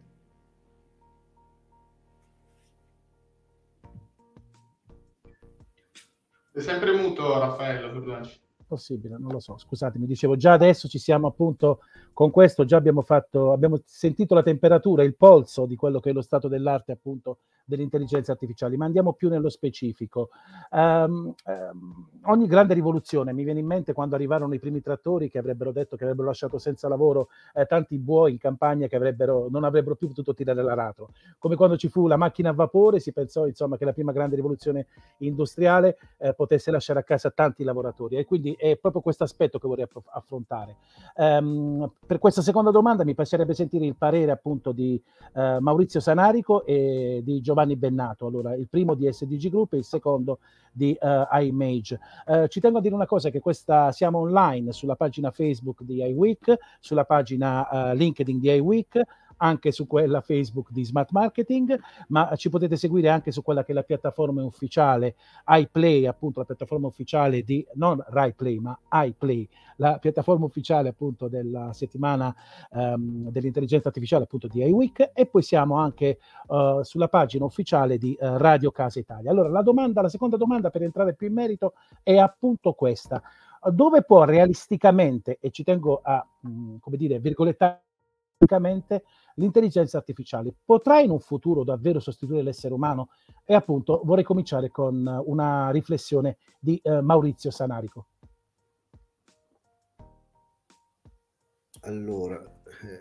È 6.55 6.61
sempre 6.61 6.93
muto 6.97 7.37
Raffaello. 7.37 8.21
Possibile, 8.65 9.17
non 9.19 9.33
lo 9.33 9.41
so, 9.41 9.59
scusatemi, 9.59 10.07
dicevo 10.07 10.37
già 10.37 10.53
adesso 10.53 10.87
ci 10.87 11.01
siamo 11.01 11.27
appunto 11.27 11.81
con 12.15 12.31
questo, 12.31 12.65
già 12.65 12.77
abbiamo 12.77 13.03
fatto, 13.03 13.53
abbiamo 13.53 13.81
sentito 13.85 14.35
la 14.35 14.43
temperatura, 14.43 15.03
il 15.03 15.17
polso 15.17 15.67
di 15.67 15.75
quello 15.75 15.99
che 15.99 16.11
è 16.11 16.13
lo 16.13 16.23
stato 16.23 16.47
dell'arte 16.47 16.93
appunto 16.93 17.39
delle 17.65 17.83
intelligenze 17.83 18.31
artificiali, 18.31 18.77
ma 18.77 18.85
andiamo 18.85 19.15
più 19.15 19.29
nello 19.29 19.49
specifico. 19.49 20.29
Um, 20.71 21.35
um, 21.47 22.09
ogni 22.25 22.47
grande 22.47 22.75
rivoluzione 22.75 23.33
mi 23.33 23.43
viene 23.43 23.61
in 23.61 23.67
mente 23.67 23.93
quando 23.93 24.15
arrivarono 24.15 24.55
i 24.55 24.59
primi 24.59 24.81
trattori 24.81 25.29
che 25.31 25.39
avrebbero 25.39 25.73
detto 25.73 25.97
che 25.97 26.05
avrebbero 26.05 26.29
lasciato 26.29 26.59
senza 26.59 26.89
lavoro 26.89 27.29
eh, 27.55 27.67
tanti 27.67 27.99
buoi 27.99 28.33
in 28.33 28.39
campagna 28.39 28.87
che 28.87 28.97
avrebbero, 28.97 29.49
non 29.51 29.65
avrebbero 29.65 29.97
più 29.97 30.09
potuto 30.09 30.35
tirare 30.35 30.63
l'aratro. 30.63 31.11
Come 31.39 31.57
quando 31.57 31.77
ci 31.77 31.89
fu 31.89 32.07
la 32.07 32.17
macchina 32.17 32.51
a 32.51 32.53
vapore, 32.53 33.01
si 33.01 33.13
pensò 33.13 33.47
insomma 33.47 33.77
che 33.77 33.85
la 33.85 33.93
prima 33.93 34.13
grande 34.13 34.37
rivoluzione 34.37 34.87
industriale 35.19 35.97
eh, 36.19 36.35
potesse 36.35 36.71
lasciare 36.71 37.01
a 37.01 37.03
casa 37.03 37.31
tanti 37.31 37.65
lavoratori 37.65 38.17
e 38.17 38.25
quindi 38.25 38.55
è 38.59 38.77
proprio 38.77 39.03
questo 39.03 39.25
aspetto 39.25 39.59
che 39.59 39.67
vorrei 39.67 39.87
affrontare. 40.13 40.77
Um, 41.17 41.91
per 42.07 42.19
questa 42.19 42.43
seconda 42.43 42.71
domanda 42.71 43.05
mi 43.05 43.15
piacerebbe 43.15 43.55
sentire 43.55 43.87
il 43.87 43.97
parere 43.97 44.31
appunto 44.31 44.73
di 44.73 45.01
uh, 45.33 45.59
Maurizio 45.59 46.01
Sanarico 46.01 46.65
e 46.65 47.23
di 47.25 47.41
Giovanni 47.41 47.77
Bennato, 47.77 48.27
allora 48.27 48.55
il 48.55 48.69
primo 48.69 48.95
di 48.95 49.11
SDG 49.11 49.49
Group 49.49 49.73
e 49.73 49.79
il 49.79 49.85
secondo 49.85 50.39
di 50.73 50.97
uh, 51.01 51.37
iMage. 51.41 51.99
Uh, 52.27 52.47
ci 52.49 52.61
tengo 52.61 52.79
a 52.79 52.81
dire 52.81 52.95
una 52.95 53.07
cosa, 53.07 53.31
che 53.31 53.41
questa 53.41 53.93
siamo 53.93 54.19
online 54.19 54.73
sulla 54.73 54.97
pagina 54.97 55.31
Facebook 55.31 55.83
di 55.83 56.03
iWeek, 56.03 56.57
sulla 56.81 57.05
pagina 57.05 57.69
uh, 57.71 57.95
LinkedIn 57.95 58.39
di 58.39 58.51
iWeek, 58.51 59.03
anche 59.39 59.73
su 59.73 59.87
quella 59.87 60.21
Facebook 60.21 60.71
di 60.71 60.85
Smart 60.85 61.11
Marketing, 61.11 61.79
ma 62.09 62.35
ci 62.37 62.49
potete 62.49 62.77
seguire 62.77 63.09
anche 63.09 63.31
su 63.31 63.43
quella 63.43 63.65
che 63.65 63.73
è 63.73 63.75
la 63.75 63.83
piattaforma 63.83 64.43
ufficiale 64.45 65.17
iPlay, 65.47 66.07
appunto 66.07 66.41
la 66.41 66.47
piattaforma 66.47 66.87
ufficiale 66.87 67.43
di, 67.43 67.67
non 67.75 68.03
RaiPlay, 68.07 68.59
ma 68.59 68.79
iPlay, 68.91 69.49
la 69.77 69.99
piattaforma 69.99 70.45
ufficiale 70.45 70.91
appunto 70.91 71.29
della 71.29 71.73
settimana 71.73 72.35
um, 72.71 73.31
dell'intelligenza 73.31 73.89
artificiale 73.89 74.25
appunto 74.25 74.47
di 74.49 74.63
iWeek 74.63 75.11
e 75.15 75.27
poi 75.27 75.43
siamo 75.43 75.77
anche 75.79 76.19
uh, 76.49 76.83
sulla 76.83 77.09
pagina 77.09 77.45
ufficiale 77.45 77.99
di 77.99 78.17
uh, 78.19 78.37
Radio 78.37 78.71
Casa 78.71 78.99
Italia. 78.99 79.31
Allora 79.31 79.49
la 79.49 79.63
domanda, 79.63 80.03
la 80.03 80.09
seconda 80.09 80.37
domanda 80.37 80.71
per 80.71 80.83
entrare 80.83 81.15
più 81.15 81.27
in 81.27 81.35
merito 81.35 81.75
è 82.03 82.17
appunto 82.17 82.73
questa. 82.73 83.23
Dove 83.71 84.03
può 84.03 84.25
realisticamente, 84.25 85.39
e 85.41 85.51
ci 85.51 85.65
tengo 85.65 86.01
a, 86.03 86.25
mh, 86.41 86.49
mm, 86.49 86.77
come 86.81 86.97
dire, 86.99 87.19
virgolettare, 87.19 87.83
l'intelligenza 89.35 89.99
artificiale 89.99 90.55
potrà 90.65 91.01
in 91.01 91.11
un 91.11 91.21
futuro 91.21 91.65
davvero 91.65 92.01
sostituire 92.01 92.43
l'essere 92.43 92.75
umano? 92.75 93.11
E 93.45 93.55
appunto 93.55 94.01
vorrei 94.05 94.25
cominciare 94.25 94.71
con 94.71 95.23
una 95.27 95.71
riflessione 95.71 96.39
di 96.59 96.81
eh, 96.83 97.01
Maurizio 97.01 97.51
Sanarico. 97.51 98.07
Allora, 101.81 102.43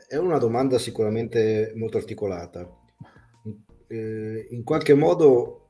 è 0.08 0.18
una 0.18 0.38
domanda 0.38 0.78
sicuramente 0.78 1.72
molto 1.76 1.98
articolata. 1.98 2.70
Eh, 3.88 4.48
in 4.50 4.64
qualche 4.64 4.94
modo 4.94 5.64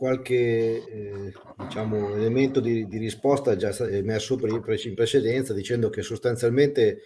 qualche 0.00 0.34
eh, 0.34 1.32
diciamo, 1.58 2.14
elemento 2.14 2.60
di, 2.60 2.86
di, 2.86 2.96
risposta 2.96 3.52
è 3.52 3.56
già 3.56 3.70
emerso 3.90 4.38
in 4.42 4.94
precedenza 4.94 5.52
dicendo 5.52 5.90
che 5.90 6.00
sostanzialmente 6.00 7.00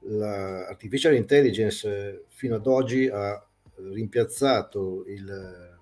l'artificial 0.00 1.14
intelligence 1.14 1.88
eh, 1.88 2.24
fino 2.28 2.56
ad 2.56 2.66
oggi 2.66 3.08
ha 3.08 3.44
rimpiazzato 3.76 5.04
il, 5.06 5.76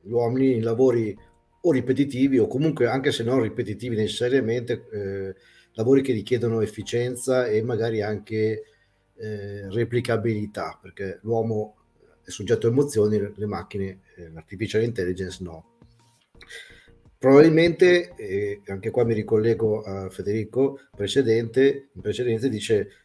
gli 0.00 0.10
uomini 0.10 0.54
in 0.54 0.62
lavori 0.62 1.16
o 1.62 1.72
ripetitivi 1.72 2.38
o 2.38 2.46
comunque 2.46 2.86
anche 2.86 3.12
se 3.12 3.22
non 3.22 3.42
ripetitivi 3.42 3.96
necessariamente 3.96 4.86
eh, 4.92 5.34
lavori 5.72 6.02
che 6.02 6.12
richiedono 6.12 6.60
efficienza 6.60 7.46
e 7.46 7.62
magari 7.62 8.02
anche 8.02 8.64
eh, 9.16 9.70
replicabilità 9.70 10.78
perché 10.80 11.18
l'uomo 11.22 11.76
è 12.22 12.30
soggetto 12.30 12.66
a 12.66 12.70
emozioni 12.70 13.18
le 13.34 13.46
macchine 13.46 14.00
eh, 14.16 14.30
l'artificial 14.30 14.82
intelligence 14.82 15.42
no 15.42 15.64
Probabilmente, 17.20 18.14
eh, 18.16 18.62
anche 18.68 18.88
qua 18.88 19.04
mi 19.04 19.12
ricollego 19.12 19.82
a 19.82 20.08
Federico 20.08 20.80
precedente, 20.96 21.90
in 21.92 22.00
precedenza 22.00 22.48
dice 22.48 23.02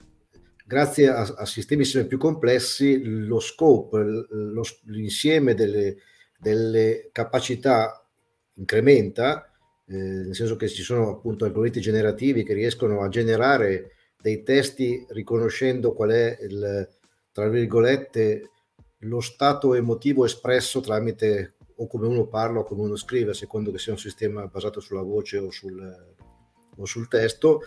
grazie 0.65 1.09
a, 1.09 1.23
a, 1.23 1.45
sistemi 1.45 1.83
sempre 1.83 2.07
più 2.07 2.17
complessi 2.17 3.03
lo 3.03 3.41
scope, 3.41 3.97
lo, 4.29 4.63
l'insieme 4.85 5.53
delle, 5.53 5.97
delle, 6.39 7.09
capacità 7.11 8.07
incrementa, 8.53 9.51
eh, 9.85 9.93
nel 9.93 10.33
senso 10.33 10.55
che 10.55 10.69
ci 10.69 10.81
sono 10.81 11.09
appunto 11.09 11.43
algoritmi 11.43 11.81
generativi 11.81 12.45
che 12.45 12.53
riescono 12.53 13.01
a 13.01 13.09
generare 13.09 13.95
dei 14.17 14.43
testi 14.43 15.05
riconoscendo 15.09 15.91
qual 15.91 16.11
è 16.11 16.37
il, 16.39 16.87
tra 17.33 17.49
virgolette, 17.49 18.49
lo 18.99 19.19
stato 19.19 19.73
emotivo 19.73 20.23
espresso 20.23 20.79
tramite 20.79 21.54
o 21.77 21.87
come 21.87 22.07
uno 22.07 22.27
parla 22.27 22.59
o 22.59 22.63
come 22.63 22.81
uno 22.81 22.95
scrive, 22.95 23.31
a 23.31 23.33
secondo 23.33 23.71
che 23.71 23.79
sia 23.79 23.91
un 23.91 23.97
sistema 23.97 24.47
basato 24.47 24.79
sulla 24.79 25.01
voce 25.01 25.37
o 25.37 25.51
sul, 25.51 26.15
o 26.77 26.85
sul 26.85 27.07
testo, 27.07 27.61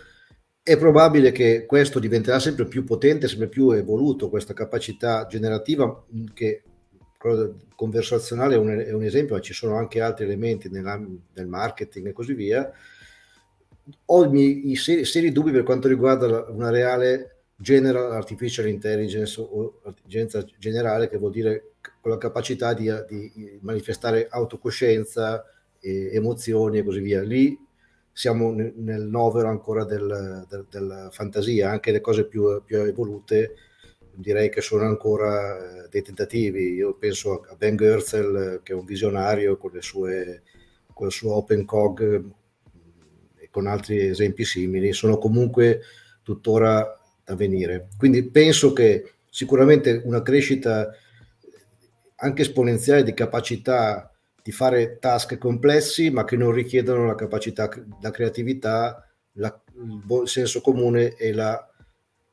è 0.61 0.77
probabile 0.77 1.31
che 1.31 1.65
questo 1.65 1.99
diventerà 1.99 2.39
sempre 2.39 2.65
più 2.67 2.83
potente, 2.83 3.27
sempre 3.27 3.47
più 3.47 3.71
evoluto, 3.71 4.29
questa 4.29 4.53
capacità 4.53 5.25
generativa 5.25 6.05
che 6.33 6.63
conversazionale 7.75 8.55
è 8.55 8.57
un, 8.57 8.69
è 8.69 8.93
un 8.93 9.03
esempio, 9.03 9.35
ma 9.35 9.41
ci 9.41 9.53
sono 9.53 9.75
anche 9.75 9.99
altri 9.99 10.25
elementi 10.25 10.69
nel 10.69 11.47
marketing 11.47 12.07
e 12.07 12.13
così 12.13 12.33
via. 12.33 12.71
Ho 14.05 14.31
i 14.33 14.75
seri, 14.75 15.03
seri 15.05 15.31
dubbi 15.31 15.51
per 15.51 15.63
quanto 15.63 15.87
riguarda 15.87 16.45
una 16.49 16.69
reale 16.69 17.39
General 17.57 18.11
Artificial 18.13 18.67
Intelligence 18.67 19.41
o 19.41 19.81
intelligenza 19.85 20.45
generale, 20.57 21.09
che 21.09 21.17
vuol 21.17 21.31
dire 21.31 21.73
con 22.01 22.11
la 22.11 22.17
capacità 22.17 22.73
di, 22.73 22.89
di 23.07 23.59
manifestare 23.61 24.27
autocoscienza, 24.29 25.43
e 25.79 26.09
emozioni 26.13 26.79
e 26.79 26.83
così 26.83 26.99
via. 26.99 27.21
Lì 27.21 27.57
siamo 28.11 28.51
nel 28.51 29.03
novero 29.03 29.49
ancora 29.49 29.85
del, 29.85 30.45
del, 30.49 30.65
della 30.69 31.09
fantasia, 31.11 31.69
anche 31.69 31.91
le 31.91 32.01
cose 32.01 32.25
più, 32.25 32.61
più, 32.63 32.77
evolute 32.79 33.55
direi 34.11 34.49
che 34.49 34.59
sono 34.59 34.83
ancora 34.83 35.87
dei 35.89 36.01
tentativi. 36.01 36.73
Io 36.73 36.95
penso 36.95 37.45
a 37.49 37.55
Ben 37.55 37.75
Goerzel, 37.77 38.59
che 38.63 38.73
è 38.73 38.75
un 38.75 38.83
visionario 38.83 39.55
con, 39.55 39.71
le 39.71 39.81
sue, 39.81 40.43
con 40.93 41.07
il 41.07 41.13
suo 41.13 41.35
OpenCog 41.35 42.25
e 43.37 43.47
con 43.49 43.67
altri 43.67 44.07
esempi 44.07 44.43
simili, 44.43 44.91
sono 44.91 45.17
comunque 45.17 45.81
tuttora 46.21 46.99
da 47.23 47.35
venire. 47.35 47.87
Quindi 47.97 48.29
penso 48.29 48.73
che 48.73 49.13
sicuramente 49.29 50.01
una 50.03 50.21
crescita 50.21 50.91
anche 52.19 52.41
esponenziale 52.41 53.03
di 53.03 53.13
capacità 53.13 54.11
di 54.41 54.51
fare 54.51 54.97
task 54.99 55.37
complessi, 55.37 56.09
ma 56.09 56.23
che 56.25 56.37
non 56.37 56.51
richiedono 56.51 57.05
la 57.05 57.15
capacità, 57.15 57.69
la 58.01 58.11
creatività, 58.11 59.05
la, 59.33 59.61
il 59.75 60.27
senso 60.27 60.61
comune 60.61 61.15
e 61.15 61.33
la 61.33 61.63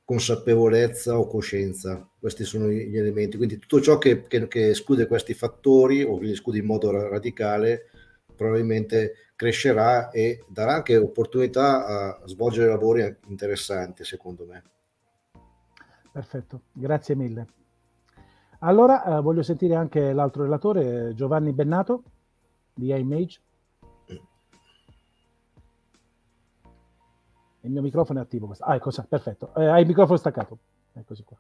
consapevolezza 0.05 1.19
o 1.19 1.27
coscienza. 1.27 2.09
Questi 2.19 2.45
sono 2.45 2.69
gli 2.69 2.97
elementi. 2.97 3.37
Quindi 3.37 3.59
tutto 3.59 3.81
ciò 3.81 3.99
che, 3.99 4.27
che, 4.27 4.47
che 4.47 4.71
esclude 4.71 5.07
questi 5.07 5.35
fattori 5.35 6.03
o 6.03 6.19
li 6.19 6.31
esclude 6.31 6.59
in 6.59 6.65
modo 6.67 6.91
radicale 6.91 7.91
probabilmente 8.37 9.15
crescerà 9.35 10.11
e 10.11 10.45
darà 10.49 10.75
anche 10.75 10.97
opportunità 10.97 11.87
a 11.87 12.27
svolgere 12.27 12.69
lavori 12.69 13.17
interessanti, 13.29 14.05
secondo 14.05 14.47
me. 14.47 14.63
Perfetto, 16.13 16.63
grazie 16.73 17.15
mille. 17.15 17.47
Allora 18.61 19.05
eh, 19.05 19.21
voglio 19.21 19.43
sentire 19.43 19.75
anche 19.75 20.13
l'altro 20.13 20.45
relatore, 20.45 21.15
Giovanni 21.15 21.53
Bennato 21.53 22.03
di 22.75 22.93
iMage. 22.93 23.41
Il 27.61 27.73
mio 27.73 27.83
microfono 27.83 28.21
è 28.21 28.23
attivo. 28.23 28.55
Ah, 28.61 28.77
ecco, 28.77 28.91
perfetto. 29.09 29.53
Eh, 29.57 29.67
hai 29.67 29.81
il 29.81 29.87
microfono 29.87 30.17
staccato. 30.17 30.59
Eccoci 30.93 31.25
qua. 31.25 31.37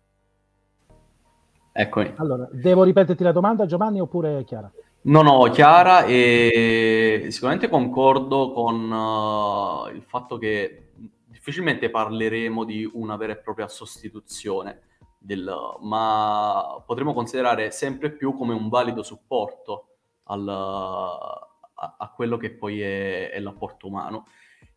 Eccomi. 1.72 2.12
Allora, 2.16 2.48
devo 2.50 2.82
ripeterti 2.82 3.22
la 3.22 3.32
domanda, 3.32 3.66
Giovanni, 3.66 4.00
oppure 4.00 4.44
chiara? 4.44 4.70
No, 5.02 5.22
no, 5.22 5.48
chiara 5.50 6.04
e 6.04 7.26
sicuramente 7.28 7.68
concordo 7.68 8.50
con 8.50 8.90
uh, 8.90 9.94
il 9.94 10.02
fatto 10.02 10.36
che 10.36 10.88
difficilmente 11.26 11.90
parleremo 11.90 12.64
di 12.64 12.90
una 12.94 13.16
vera 13.16 13.34
e 13.34 13.36
propria 13.36 13.68
sostituzione, 13.68 14.80
del, 15.26 15.52
ma 15.80 16.82
potremo 16.86 17.12
considerare 17.12 17.72
sempre 17.72 18.12
più 18.12 18.32
come 18.34 18.54
un 18.54 18.68
valido 18.68 19.02
supporto 19.02 19.88
al, 20.24 20.48
a, 20.48 21.96
a, 21.98 22.12
quello 22.14 22.36
che 22.36 22.52
poi 22.52 22.80
è, 22.80 23.30
è 23.30 23.40
l'apporto 23.40 23.88
umano. 23.88 24.26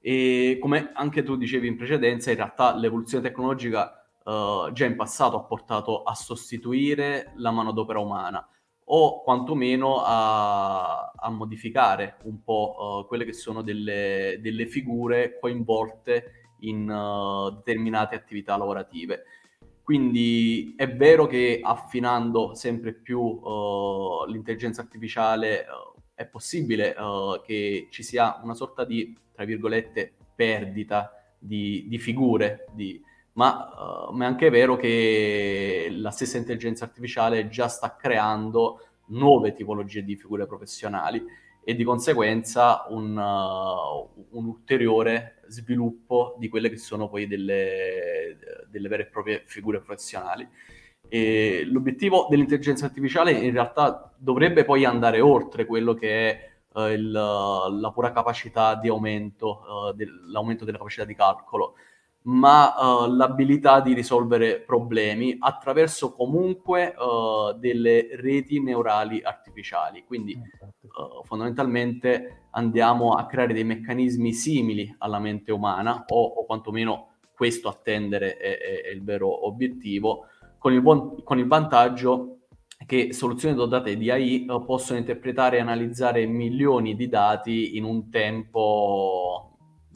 E 0.02 0.58
come 0.60 0.92
anche 0.94 1.24
tu 1.24 1.36
dicevi 1.36 1.68
in 1.68 1.78
precedenza, 1.78 2.32
in 2.32 2.38
realtà 2.38 2.76
l'evoluzione 2.76 3.24
tecnologica 3.24 4.04
uh, 4.24 4.72
già 4.72 4.86
in 4.86 4.96
passato 4.96 5.38
ha 5.38 5.44
portato 5.44 6.04
a 6.04 6.16
sostituire 6.16 7.34
la 7.36 7.52
manodopera 7.52 8.00
umana 8.00 8.46
o 8.92 9.22
quantomeno 9.22 10.02
a, 10.04 11.12
a 11.16 11.30
modificare 11.30 12.18
un 12.24 12.42
po' 12.44 13.04
uh, 13.04 13.08
quelle 13.08 13.24
che 13.24 13.34
sono 13.34 13.62
delle, 13.62 14.40
delle 14.42 14.66
figure 14.66 15.38
coinvolte 15.40 16.56
in 16.62 16.90
uh, 16.90 17.52
determinate 17.52 18.16
attività 18.16 18.58
lavorative. 18.58 19.26
Quindi 19.90 20.76
è 20.78 20.88
vero 20.88 21.26
che 21.26 21.62
affinando 21.64 22.54
sempre 22.54 22.94
più 22.94 23.22
uh, 23.22 24.24
l'intelligenza 24.28 24.82
artificiale 24.82 25.66
è 26.14 26.28
possibile 26.28 26.94
che 27.44 27.88
ci 27.90 28.04
sia 28.04 28.40
una 28.44 28.54
sorta 28.54 28.86
di, 28.86 29.18
tra 29.34 29.46
virgolette, 29.46 30.14
perdita 30.36 31.12
di, 31.40 31.88
di 31.88 31.98
figure, 31.98 32.68
di, 32.72 33.02
ma, 33.34 34.06
uh, 34.08 34.14
ma, 34.14 34.26
è 34.26 34.28
anche 34.28 34.52
vero 34.52 34.76
che 34.76 35.88
la 35.90 36.12
stessa 36.12 36.38
intelligenza 36.38 36.86
artificiale 36.86 37.50
già 37.50 37.68
sta 37.68 37.96
creando 37.96 38.90
nuove 39.08 39.54
tipologie 39.54 40.04
di 40.04 40.16
figure 40.16 40.46
professionali 40.46 41.26
e 41.64 41.74
di 41.74 41.84
conseguenza 41.84 42.86
un, 42.90 43.18
uh, 43.18 44.38
un 44.38 44.46
ulteriore 44.46 45.39
sviluppo 45.50 46.36
di 46.40 46.48
quelle 46.48 46.70
che 46.70 46.78
sono 46.78 47.10
poi 47.10 47.28
delle, 47.28 48.38
delle 48.70 48.88
vere 48.88 49.04
e 49.04 49.08
proprie 49.08 49.44
figure 49.46 49.80
professionali. 49.82 50.48
E 51.08 51.64
l'obiettivo 51.66 52.28
dell'intelligenza 52.30 52.86
artificiale 52.86 53.32
in 53.32 53.52
realtà 53.52 54.14
dovrebbe 54.18 54.64
poi 54.64 54.86
andare 54.86 55.22
oltre 55.22 55.66
quello 55.66 55.94
che 55.94 56.30
è 56.30 56.52
uh, 56.74 56.82
il, 56.88 57.12
la 57.12 57.92
pura 57.94 58.12
capacità 58.12 58.76
di 58.76 58.90
aumento, 58.90 59.62
uh, 59.68 59.94
dell'aumento 59.94 60.66
della 60.66 60.78
capacità 60.78 61.06
di 61.06 61.16
calcolo 61.16 61.76
ma 62.24 62.74
uh, 62.76 63.12
l'abilità 63.12 63.80
di 63.80 63.94
risolvere 63.94 64.60
problemi 64.60 65.36
attraverso 65.40 66.14
comunque 66.14 66.94
uh, 66.98 67.58
delle 67.58 68.10
reti 68.16 68.62
neurali 68.62 69.22
artificiali. 69.24 70.04
Quindi 70.06 70.34
uh, 70.34 71.24
fondamentalmente 71.24 72.48
andiamo 72.52 73.14
a 73.14 73.26
creare 73.26 73.54
dei 73.54 73.64
meccanismi 73.64 74.34
simili 74.34 74.94
alla 75.00 75.20
mente 75.20 75.52
umana 75.52 76.04
o, 76.08 76.24
o 76.24 76.46
quantomeno 76.46 77.08
questo 77.34 77.70
attendere 77.70 78.36
è, 78.36 78.58
è, 78.58 78.82
è, 78.82 78.90
il 78.90 79.02
vero 79.02 79.48
obiettivo, 79.48 80.26
con 80.58 80.74
il, 80.74 80.82
buon, 80.82 81.24
con 81.24 81.40
il 81.40 81.48
vantaggio 81.48 82.40
che 82.86 83.14
soluzioni 83.14 83.56
dotate 83.56 83.96
di 83.96 84.10
AI 84.10 84.46
possono 84.66 85.00
interpretare 85.00 85.58
e 85.58 85.62
analizzare 85.62 86.26
milioni 86.26 86.96
di 86.96 87.08
dati 87.08 87.78
in 87.78 87.84
un 87.84 88.10
tempo 88.10 89.49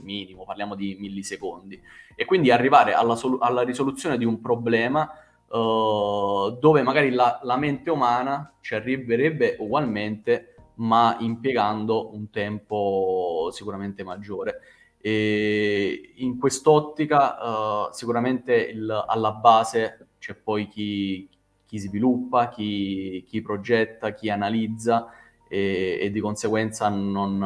minimo, 0.03 0.43
parliamo 0.43 0.75
di 0.75 0.97
millisecondi 0.99 1.81
e 2.15 2.25
quindi 2.25 2.51
arrivare 2.51 2.93
alla, 2.93 3.15
sol- 3.15 3.39
alla 3.41 3.63
risoluzione 3.63 4.17
di 4.17 4.25
un 4.25 4.41
problema 4.41 5.09
uh, 5.47 6.57
dove 6.59 6.81
magari 6.81 7.11
la, 7.11 7.39
la, 7.43 7.57
mente 7.57 7.89
umana 7.89 8.53
ci 8.61 8.75
arriverebbe 8.75 9.55
ugualmente, 9.59 10.55
ma 10.75 11.17
impiegando 11.19 12.13
un 12.13 12.29
tempo 12.29 13.49
sicuramente 13.51 14.03
maggiore. 14.03 14.59
E 14.99 16.13
in 16.17 16.39
quest'ottica 16.39 17.87
uh, 17.87 17.93
sicuramente 17.93 18.55
il, 18.55 19.05
alla 19.07 19.33
base 19.33 20.07
c'è 20.17 20.33
poi 20.33 20.67
chi, 20.67 21.27
chi 21.65 21.77
sviluppa, 21.77 22.49
chi, 22.49 23.25
chi, 23.27 23.41
progetta, 23.41 24.13
chi 24.13 24.29
analizza 24.29 25.09
e, 25.49 25.97
e 26.01 26.09
di 26.11 26.19
conseguenza 26.21 26.87
non, 26.87 27.37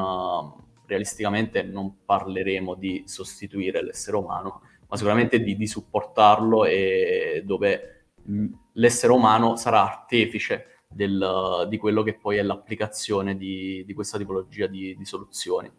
realisticamente 0.88 1.62
non 1.62 2.06
parleremo 2.06 2.74
di 2.76 3.04
sostituire 3.06 3.84
l'essere 3.84 4.18
umano, 4.18 4.62
ma 4.88 4.96
sicuramente 4.96 5.42
di, 5.42 5.56
di 5.56 5.68
supportarlo 5.68 6.66
e 6.66 7.44
dove 7.46 8.06
l'essere 8.74 9.14
umano 9.14 9.56
sarà 9.56 9.84
artefice 9.84 10.84
del, 10.88 11.68
di 11.70 11.78
quello 11.78 12.04
che 12.04 12.18
poi 12.18 12.38
è 12.38 12.42
l'applicazione 12.42 13.36
di, 13.36 13.84
di 13.86 13.94
questa 13.94 14.18
tipologia 14.18 14.68
di, 14.68 14.96
di 14.96 15.06
soluzioni. 15.06 15.70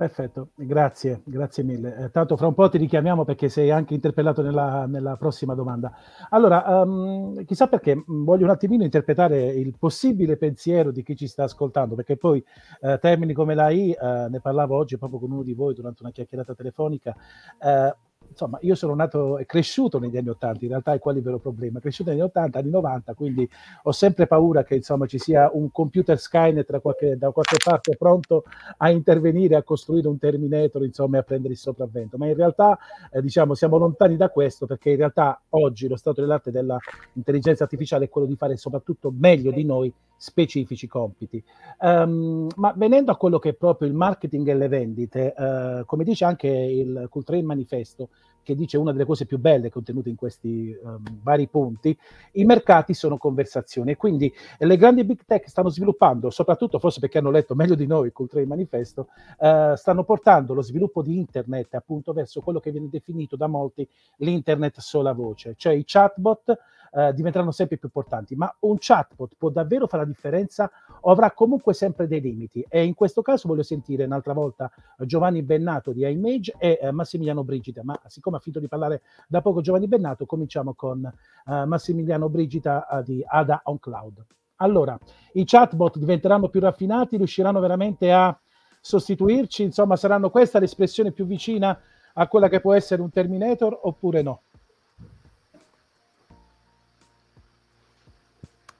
Perfetto, 0.00 0.52
grazie, 0.54 1.20
grazie 1.26 1.62
mille. 1.62 1.94
Eh, 1.94 2.10
tanto 2.10 2.34
fra 2.38 2.46
un 2.46 2.54
po' 2.54 2.70
ti 2.70 2.78
richiamiamo 2.78 3.26
perché 3.26 3.50
sei 3.50 3.70
anche 3.70 3.92
interpellato 3.92 4.40
nella, 4.40 4.86
nella 4.86 5.18
prossima 5.18 5.54
domanda. 5.54 5.92
Allora, 6.30 6.80
um, 6.80 7.44
chissà 7.44 7.66
perché 7.66 7.94
mm, 7.96 8.24
voglio 8.24 8.44
un 8.44 8.50
attimino 8.50 8.82
interpretare 8.82 9.48
il 9.48 9.76
possibile 9.78 10.38
pensiero 10.38 10.90
di 10.90 11.02
chi 11.02 11.14
ci 11.16 11.26
sta 11.26 11.42
ascoltando, 11.42 11.96
perché 11.96 12.16
poi 12.16 12.42
eh, 12.80 12.98
termini 12.98 13.34
come 13.34 13.54
l'AI, 13.54 13.90
eh, 13.90 14.28
ne 14.30 14.40
parlavo 14.40 14.74
oggi 14.74 14.96
proprio 14.96 15.20
con 15.20 15.32
uno 15.32 15.42
di 15.42 15.52
voi 15.52 15.74
durante 15.74 16.02
una 16.02 16.12
chiacchierata 16.12 16.54
telefonica, 16.54 17.14
eh, 17.62 17.94
insomma, 18.30 18.58
io 18.62 18.74
sono 18.74 18.94
nato 18.94 19.38
e 19.38 19.46
cresciuto 19.46 19.98
negli 19.98 20.16
anni 20.16 20.28
80, 20.28 20.64
in 20.64 20.70
realtà 20.70 20.92
è 20.92 20.98
qual 20.98 21.16
il 21.16 21.22
vero 21.22 21.38
problema? 21.38 21.80
Cresciuto 21.80 22.10
negli 22.10 22.20
anni 22.20 22.28
80, 22.28 22.58
anni 22.58 22.70
90, 22.70 23.14
quindi 23.14 23.48
ho 23.82 23.92
sempre 23.92 24.26
paura 24.26 24.62
che 24.62 24.76
insomma 24.76 25.06
ci 25.06 25.18
sia 25.18 25.50
un 25.52 25.70
computer 25.70 26.18
Skynet 26.18 26.70
da 26.70 26.80
qualche, 26.80 27.16
da 27.16 27.30
qualche 27.30 27.56
parte 27.62 27.96
pronto 27.96 28.44
a 28.78 28.90
intervenire, 28.90 29.56
a 29.56 29.62
costruire 29.62 30.08
un 30.08 30.18
Terminator, 30.18 30.84
insomma, 30.84 31.16
e 31.16 31.20
a 31.20 31.22
prendere 31.22 31.54
il 31.54 31.58
sopravvento. 31.58 32.16
Ma 32.16 32.26
in 32.26 32.34
realtà, 32.34 32.78
eh, 33.10 33.20
diciamo, 33.20 33.54
siamo 33.54 33.76
lontani 33.76 34.16
da 34.16 34.30
questo 34.30 34.66
perché 34.66 34.90
in 34.90 34.96
realtà 34.96 35.40
oggi 35.50 35.88
lo 35.88 35.96
stato 35.96 36.20
dell'arte 36.20 36.50
dell'intelligenza 36.50 37.64
artificiale 37.64 38.06
è 38.06 38.08
quello 38.08 38.26
di 38.26 38.36
fare 38.36 38.56
soprattutto 38.56 39.12
meglio 39.16 39.50
di 39.50 39.64
noi 39.64 39.92
specifici 40.20 40.86
compiti. 40.86 41.42
Um, 41.78 42.46
ma 42.56 42.74
venendo 42.76 43.10
a 43.10 43.16
quello 43.16 43.38
che 43.38 43.50
è 43.50 43.54
proprio 43.54 43.88
il 43.88 43.94
marketing 43.94 44.48
e 44.48 44.54
le 44.54 44.68
vendite, 44.68 45.34
uh, 45.34 45.84
come 45.86 46.04
dice 46.04 46.26
anche 46.26 46.46
il 46.46 47.06
Cultrain 47.08 47.44
Manifesto, 47.46 48.10
che 48.50 48.56
dice 48.56 48.76
una 48.76 48.90
delle 48.92 49.04
cose 49.04 49.26
più 49.26 49.38
belle 49.38 49.70
contenute 49.70 50.08
in 50.08 50.16
questi 50.16 50.76
um, 50.82 51.02
vari 51.22 51.46
punti, 51.46 51.96
i 52.32 52.44
mercati 52.44 52.94
sono 52.94 53.16
conversazioni. 53.16 53.94
Quindi 53.94 54.32
le 54.58 54.76
grandi 54.76 55.04
big 55.04 55.20
tech 55.24 55.48
stanno 55.48 55.68
sviluppando, 55.68 56.30
soprattutto 56.30 56.78
forse 56.78 56.98
perché 56.98 57.18
hanno 57.18 57.30
letto 57.30 57.54
meglio 57.54 57.76
di 57.76 57.86
noi 57.86 58.06
il 58.06 58.12
Cultrain 58.12 58.48
Manifesto, 58.48 59.08
uh, 59.38 59.74
stanno 59.76 60.04
portando 60.04 60.52
lo 60.54 60.62
sviluppo 60.62 61.02
di 61.02 61.16
internet 61.16 61.74
appunto 61.74 62.12
verso 62.12 62.40
quello 62.40 62.58
che 62.58 62.72
viene 62.72 62.88
definito 62.90 63.36
da 63.36 63.46
molti 63.46 63.88
l'internet 64.16 64.80
sola 64.80 65.12
voce, 65.12 65.54
cioè 65.56 65.72
i 65.72 65.84
chatbot 65.86 66.58
eh, 66.92 67.12
diventeranno 67.14 67.50
sempre 67.50 67.76
più 67.76 67.88
importanti, 67.88 68.34
ma 68.34 68.54
un 68.60 68.76
chatbot 68.78 69.34
può 69.36 69.50
davvero 69.50 69.86
fare 69.86 70.02
la 70.02 70.08
differenza 70.08 70.70
o 71.00 71.10
avrà 71.10 71.30
comunque 71.32 71.74
sempre 71.74 72.06
dei 72.06 72.20
limiti? 72.20 72.64
E 72.68 72.84
in 72.84 72.94
questo 72.94 73.22
caso 73.22 73.48
voglio 73.48 73.62
sentire 73.62 74.04
un'altra 74.04 74.32
volta 74.32 74.70
Giovanni 74.98 75.42
Bennato 75.42 75.92
di 75.92 76.08
iMage 76.08 76.54
e 76.58 76.78
eh, 76.80 76.90
Massimiliano 76.90 77.44
Brigida, 77.44 77.82
ma 77.84 77.98
siccome 78.06 78.36
ha 78.36 78.40
finito 78.40 78.60
di 78.60 78.68
parlare 78.68 79.02
da 79.28 79.40
poco 79.40 79.60
Giovanni 79.60 79.88
Bennato, 79.88 80.26
cominciamo 80.26 80.74
con 80.74 81.04
eh, 81.04 81.64
Massimiliano 81.64 82.28
Brigida 82.28 82.86
eh, 82.88 83.02
di 83.02 83.24
Ada 83.26 83.62
on 83.64 83.78
Cloud. 83.78 84.24
Allora, 84.56 84.98
i 85.32 85.44
chatbot 85.44 85.96
diventeranno 85.98 86.48
più 86.48 86.60
raffinati, 86.60 87.16
riusciranno 87.16 87.60
veramente 87.60 88.12
a 88.12 88.38
sostituirci? 88.80 89.62
Insomma, 89.62 89.96
saranno 89.96 90.30
questa 90.30 90.58
l'espressione 90.58 91.12
più 91.12 91.24
vicina 91.24 91.78
a 92.14 92.28
quella 92.28 92.48
che 92.48 92.60
può 92.60 92.74
essere 92.74 93.00
un 93.00 93.10
Terminator 93.10 93.78
oppure 93.82 94.20
no? 94.22 94.42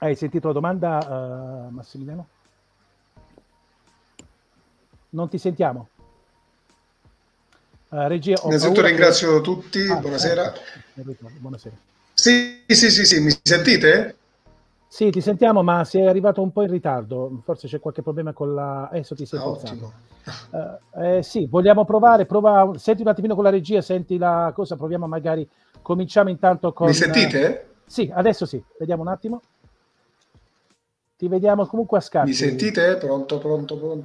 Hai 0.03 0.15
sentito 0.15 0.47
la 0.47 0.53
domanda, 0.53 0.97
uh, 0.97 1.71
Massimiliano? 1.71 2.27
Non 5.09 5.29
ti 5.29 5.37
sentiamo. 5.37 5.89
Uh, 7.89 8.07
regia, 8.07 8.41
Innanzitutto 8.45 8.81
ringrazio 8.81 9.35
che... 9.35 9.41
tutti, 9.41 9.87
ah, 9.87 9.97
buonasera. 9.97 10.53
Eh, 10.95 11.03
buonasera. 11.37 11.75
Sì, 12.15 12.63
sì, 12.65 12.89
sì, 12.89 13.05
sì, 13.05 13.19
mi 13.19 13.31
sentite? 13.43 14.15
Sì, 14.87 15.11
ti 15.11 15.21
sentiamo, 15.21 15.61
ma 15.61 15.83
sei 15.83 16.07
arrivato 16.07 16.41
un 16.41 16.51
po' 16.51 16.63
in 16.63 16.71
ritardo. 16.71 17.39
Forse 17.43 17.67
c'è 17.67 17.79
qualche 17.79 18.01
problema 18.01 18.33
con 18.33 18.55
la. 18.55 18.87
Adesso 18.87 19.13
ti 19.13 19.27
sei 19.27 19.37
ah, 19.39 19.47
ottimo. 19.49 19.91
Uh, 20.49 20.99
eh, 20.99 21.21
sì, 21.21 21.45
vogliamo 21.45 21.85
provare. 21.85 22.25
Prova... 22.25 22.71
Senti 22.75 23.03
un 23.03 23.09
attimino 23.09 23.35
con 23.35 23.43
la 23.43 23.51
regia, 23.51 23.81
senti 23.81 24.17
la 24.17 24.51
cosa. 24.55 24.75
Proviamo 24.75 25.05
magari. 25.05 25.47
Cominciamo 25.79 26.31
intanto 26.31 26.73
con. 26.73 26.87
Mi 26.87 26.93
sentite? 26.95 27.67
Sì, 27.85 28.11
adesso 28.11 28.47
sì. 28.47 28.59
Vediamo 28.79 29.03
un 29.03 29.09
attimo. 29.09 29.41
Ti 31.21 31.27
vediamo 31.27 31.67
comunque 31.67 31.99
a 31.99 32.01
scatti. 32.01 32.29
Mi 32.29 32.33
sentite? 32.33 32.97
Pronto, 32.97 33.37
pronto, 33.37 33.77
pronto. 33.77 34.01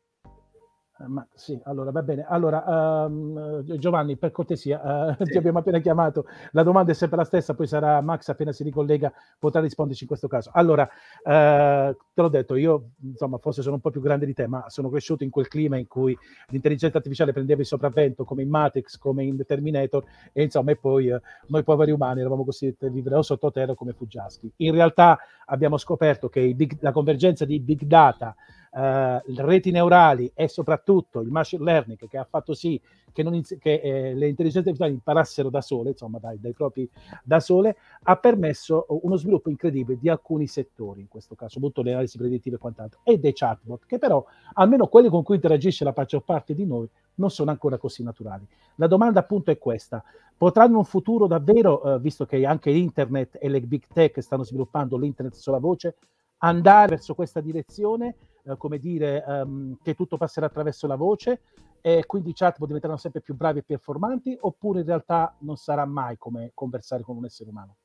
Eh, 0.98 1.06
ma 1.08 1.26
sì, 1.34 1.60
allora 1.64 1.90
va 1.90 2.02
bene. 2.02 2.24
Allora, 2.26 3.04
um, 3.06 3.62
Giovanni, 3.76 4.16
per 4.16 4.30
cortesia, 4.30 5.14
uh, 5.18 5.24
sì. 5.24 5.32
ti 5.32 5.36
abbiamo 5.36 5.58
appena 5.58 5.78
chiamato. 5.78 6.26
La 6.52 6.62
domanda 6.62 6.92
è 6.92 6.94
sempre 6.94 7.18
la 7.18 7.24
stessa, 7.24 7.54
poi 7.54 7.66
sarà 7.66 8.00
Max 8.00 8.28
appena 8.28 8.52
si 8.52 8.62
ricollega, 8.62 9.12
potrà 9.38 9.60
risponderci 9.60 10.04
in 10.04 10.08
questo 10.08 10.26
caso. 10.26 10.50
Allora, 10.54 10.84
uh, 10.84 11.94
te 12.14 12.22
l'ho 12.22 12.28
detto, 12.28 12.54
io 12.54 12.92
insomma, 13.02 13.36
forse 13.38 13.60
sono 13.60 13.74
un 13.74 13.80
po' 13.80 13.90
più 13.90 14.00
grande 14.00 14.24
di 14.24 14.32
te, 14.32 14.46
ma 14.46 14.64
sono 14.68 14.88
cresciuto 14.88 15.22
in 15.22 15.30
quel 15.30 15.48
clima 15.48 15.76
in 15.76 15.86
cui 15.86 16.16
l'intelligenza 16.48 16.96
artificiale 16.96 17.32
prendeva 17.32 17.60
il 17.60 17.66
sopravvento, 17.66 18.24
come 18.24 18.42
in 18.42 18.48
Matrix, 18.48 18.96
come 18.96 19.24
in 19.24 19.44
Terminator, 19.46 20.02
e 20.32 20.42
insomma, 20.44 20.70
e 20.70 20.76
poi 20.76 21.10
uh, 21.10 21.20
noi 21.48 21.62
poveri 21.62 21.90
umani 21.90 22.20
eravamo 22.20 22.44
costretti 22.44 22.86
a 22.86 22.90
vivere 22.90 23.16
o 23.16 23.22
sottoterra 23.22 23.74
come 23.74 23.92
Fuggiaschi. 23.92 24.50
In 24.56 24.72
realtà 24.72 25.18
abbiamo 25.46 25.76
scoperto 25.76 26.30
che 26.30 26.54
big, 26.54 26.78
la 26.80 26.92
convergenza 26.92 27.44
di 27.44 27.60
big 27.60 27.82
data 27.82 28.34
eh, 28.76 29.22
reti 29.36 29.70
neurali 29.70 30.30
e 30.34 30.48
soprattutto 30.48 31.20
il 31.20 31.30
machine 31.30 31.64
learning 31.64 32.06
che 32.06 32.18
ha 32.18 32.26
fatto 32.28 32.52
sì 32.52 32.78
che, 33.10 33.22
inizi- 33.22 33.56
che 33.56 33.80
eh, 33.82 34.14
le 34.14 34.28
intelligenze 34.28 34.68
artificiali 34.68 34.92
imparassero 34.92 35.48
da 35.48 35.62
sole, 35.62 35.90
insomma 35.90 36.18
dai, 36.18 36.38
dai, 36.38 36.52
propri 36.52 36.88
da 37.24 37.40
sole, 37.40 37.76
ha 38.02 38.16
permesso 38.16 38.84
uno 38.88 39.16
sviluppo 39.16 39.48
incredibile 39.48 39.98
di 39.98 40.10
alcuni 40.10 40.46
settori, 40.46 41.00
in 41.00 41.08
questo 41.08 41.34
caso 41.34 41.58
molto 41.58 41.80
le 41.80 41.92
analisi 41.92 42.18
predittive 42.18 42.56
e 42.56 42.58
quant'altro, 42.58 43.00
e 43.02 43.18
dei 43.18 43.32
chatbot, 43.32 43.86
che 43.86 43.98
però 43.98 44.22
almeno 44.52 44.88
quelli 44.88 45.08
con 45.08 45.22
cui 45.22 45.36
interagisce 45.36 45.82
la 45.82 45.94
maggior 45.96 46.22
parte 46.24 46.52
di 46.52 46.66
noi 46.66 46.86
non 47.14 47.30
sono 47.30 47.50
ancora 47.50 47.78
così 47.78 48.02
naturali. 48.02 48.46
La 48.74 48.86
domanda 48.86 49.20
appunto 49.20 49.50
è 49.50 49.56
questa, 49.56 50.04
potranno 50.36 50.76
un 50.76 50.84
futuro 50.84 51.26
davvero, 51.26 51.94
eh, 51.94 51.98
visto 51.98 52.26
che 52.26 52.44
anche 52.44 52.70
l'internet 52.70 53.38
e 53.40 53.48
le 53.48 53.62
big 53.62 53.84
tech 53.90 54.20
stanno 54.20 54.44
sviluppando 54.44 54.98
l'internet 54.98 55.34
sulla 55.34 55.58
voce, 55.58 55.96
andare 56.38 56.96
verso 56.96 57.14
questa 57.14 57.40
direzione 57.40 58.14
eh, 58.46 58.56
come 58.56 58.78
dire, 58.78 59.24
um, 59.26 59.76
che 59.82 59.94
tutto 59.94 60.16
passerà 60.16 60.46
attraverso 60.46 60.86
la 60.86 60.96
voce 60.96 61.40
e 61.80 62.04
quindi 62.06 62.30
i 62.30 62.34
chatbot 62.34 62.66
diventeranno 62.66 62.98
sempre 62.98 63.20
più 63.20 63.34
bravi 63.34 63.60
e 63.60 63.62
performanti 63.62 64.36
oppure 64.40 64.80
in 64.80 64.86
realtà 64.86 65.34
non 65.40 65.56
sarà 65.56 65.84
mai 65.84 66.16
come 66.16 66.52
conversare 66.54 67.02
con 67.02 67.16
un 67.16 67.24
essere 67.24 67.50
umano? 67.50 67.76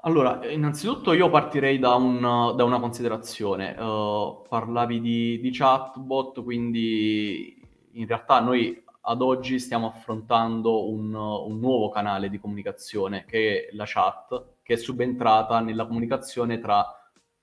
Allora, 0.00 0.46
innanzitutto 0.48 1.12
io 1.12 1.28
partirei 1.30 1.78
da, 1.78 1.94
un, 1.96 2.20
da 2.20 2.64
una 2.64 2.78
considerazione. 2.78 3.74
Uh, 3.76 4.42
parlavi 4.48 5.00
di, 5.00 5.40
di, 5.40 5.50
chatbot, 5.50 6.44
quindi 6.44 7.60
in 7.92 8.06
realtà 8.06 8.40
noi 8.40 8.84
ad 9.00 9.20
oggi 9.20 9.58
stiamo 9.58 9.88
affrontando 9.88 10.88
un, 10.88 11.12
un, 11.14 11.58
nuovo 11.58 11.88
canale 11.88 12.28
di 12.28 12.38
comunicazione 12.38 13.24
che 13.24 13.66
è 13.66 13.74
la 13.74 13.84
chat, 13.86 14.58
che 14.62 14.74
è 14.74 14.76
subentrata 14.76 15.60
nella 15.60 15.86
comunicazione 15.86 16.58
tra 16.58 16.95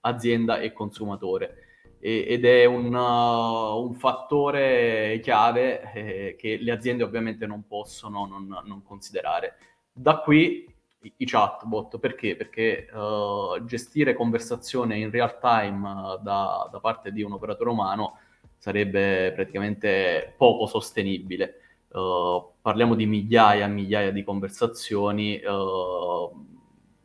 azienda 0.04 0.60
e 0.60 0.72
consumatore. 0.74 1.58
E, 2.00 2.26
ed 2.28 2.46
è 2.46 2.66
un, 2.66 2.94
uh, 2.94 3.82
un 3.82 3.94
fattore 3.96 5.20
chiave 5.22 5.94
eh, 5.94 6.36
che 6.38 6.58
le 6.58 6.72
aziende 6.72 7.04
ovviamente 7.04 7.46
non 7.46 7.66
possono 7.68 8.26
non, 8.26 8.48
non 8.66 8.84
considerare. 8.84 9.58
Da 9.92 10.18
qui 10.18 10.72
i, 11.18 11.26
chatbot, 11.26 12.00
perché? 12.00 12.36
Perché 12.36 12.88
uh, 12.94 13.63
gestire 13.66 14.13
conversazione 14.13 14.98
in 14.98 15.12
real 15.12 15.38
time 15.39 15.89
uh, 15.89 16.22
da, 16.22 16.70
da 16.72 16.80
parte 16.80 17.12
di 17.12 17.22
un 17.22 17.34
operatore 17.34 17.70
umano 17.70 18.18
sarebbe 18.58 19.32
praticamente 19.34 20.34
poco 20.38 20.68
sostenibile. 20.68 21.60
Uh, 21.89 22.54
parliamo 22.62 22.96
di 22.96 23.06
migliaia 23.06 23.66
e 23.66 23.70
migliaia 23.70 24.12
di 24.12 24.24
conversazioni 24.24 25.42
uh, 25.44 26.46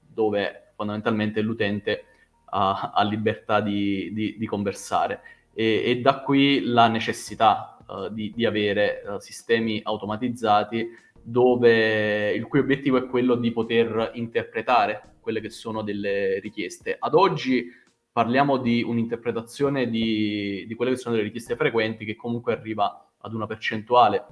dove 0.07 0.73
fondamentalmente 0.77 1.41
l'utente 1.41 2.05
ha, 2.51 2.93
ha 2.95 3.03
libertà 3.05 3.61
di, 3.61 4.11
di, 4.13 4.37
di 4.39 4.47
conversare. 4.47 5.21
E, 5.55 5.83
e, 5.85 6.01
da 6.01 6.21
qui 6.21 6.61
la 6.61 6.89
necessità 6.89 7.79
uh, 7.87 8.09
di, 8.09 8.33
di, 8.35 8.45
avere 8.45 9.03
uh, 9.07 9.19
sistemi 9.19 9.81
automatizzati 9.83 10.89
dove 11.21 12.33
il 12.33 12.47
cui 12.47 12.61
obiettivo 12.61 12.97
è 12.97 13.07
quello 13.07 13.35
di 13.35 13.51
poter 13.51 14.13
interpretare 14.15 15.17
quelle 15.21 15.41
che 15.41 15.51
sono 15.51 15.83
delle 15.83 16.39
richieste. 16.41 16.97
Ad 16.99 17.15
oggi 17.15 17.67
parliamo 18.11 18.57
di 18.57 18.83
un'interpretazione 18.83 19.91
di, 19.91 20.65
di 20.67 20.75
quelle 20.75 20.93
che 20.93 20.97
sono 20.97 21.15
delle 21.15 21.27
richieste 21.27 21.55
frequenti 21.55 22.05
che 22.05 22.17
comunque 22.17 22.53
arriva 22.53 23.11
ad 23.19 23.35
una 23.35 23.47
percentuale, 23.47 24.25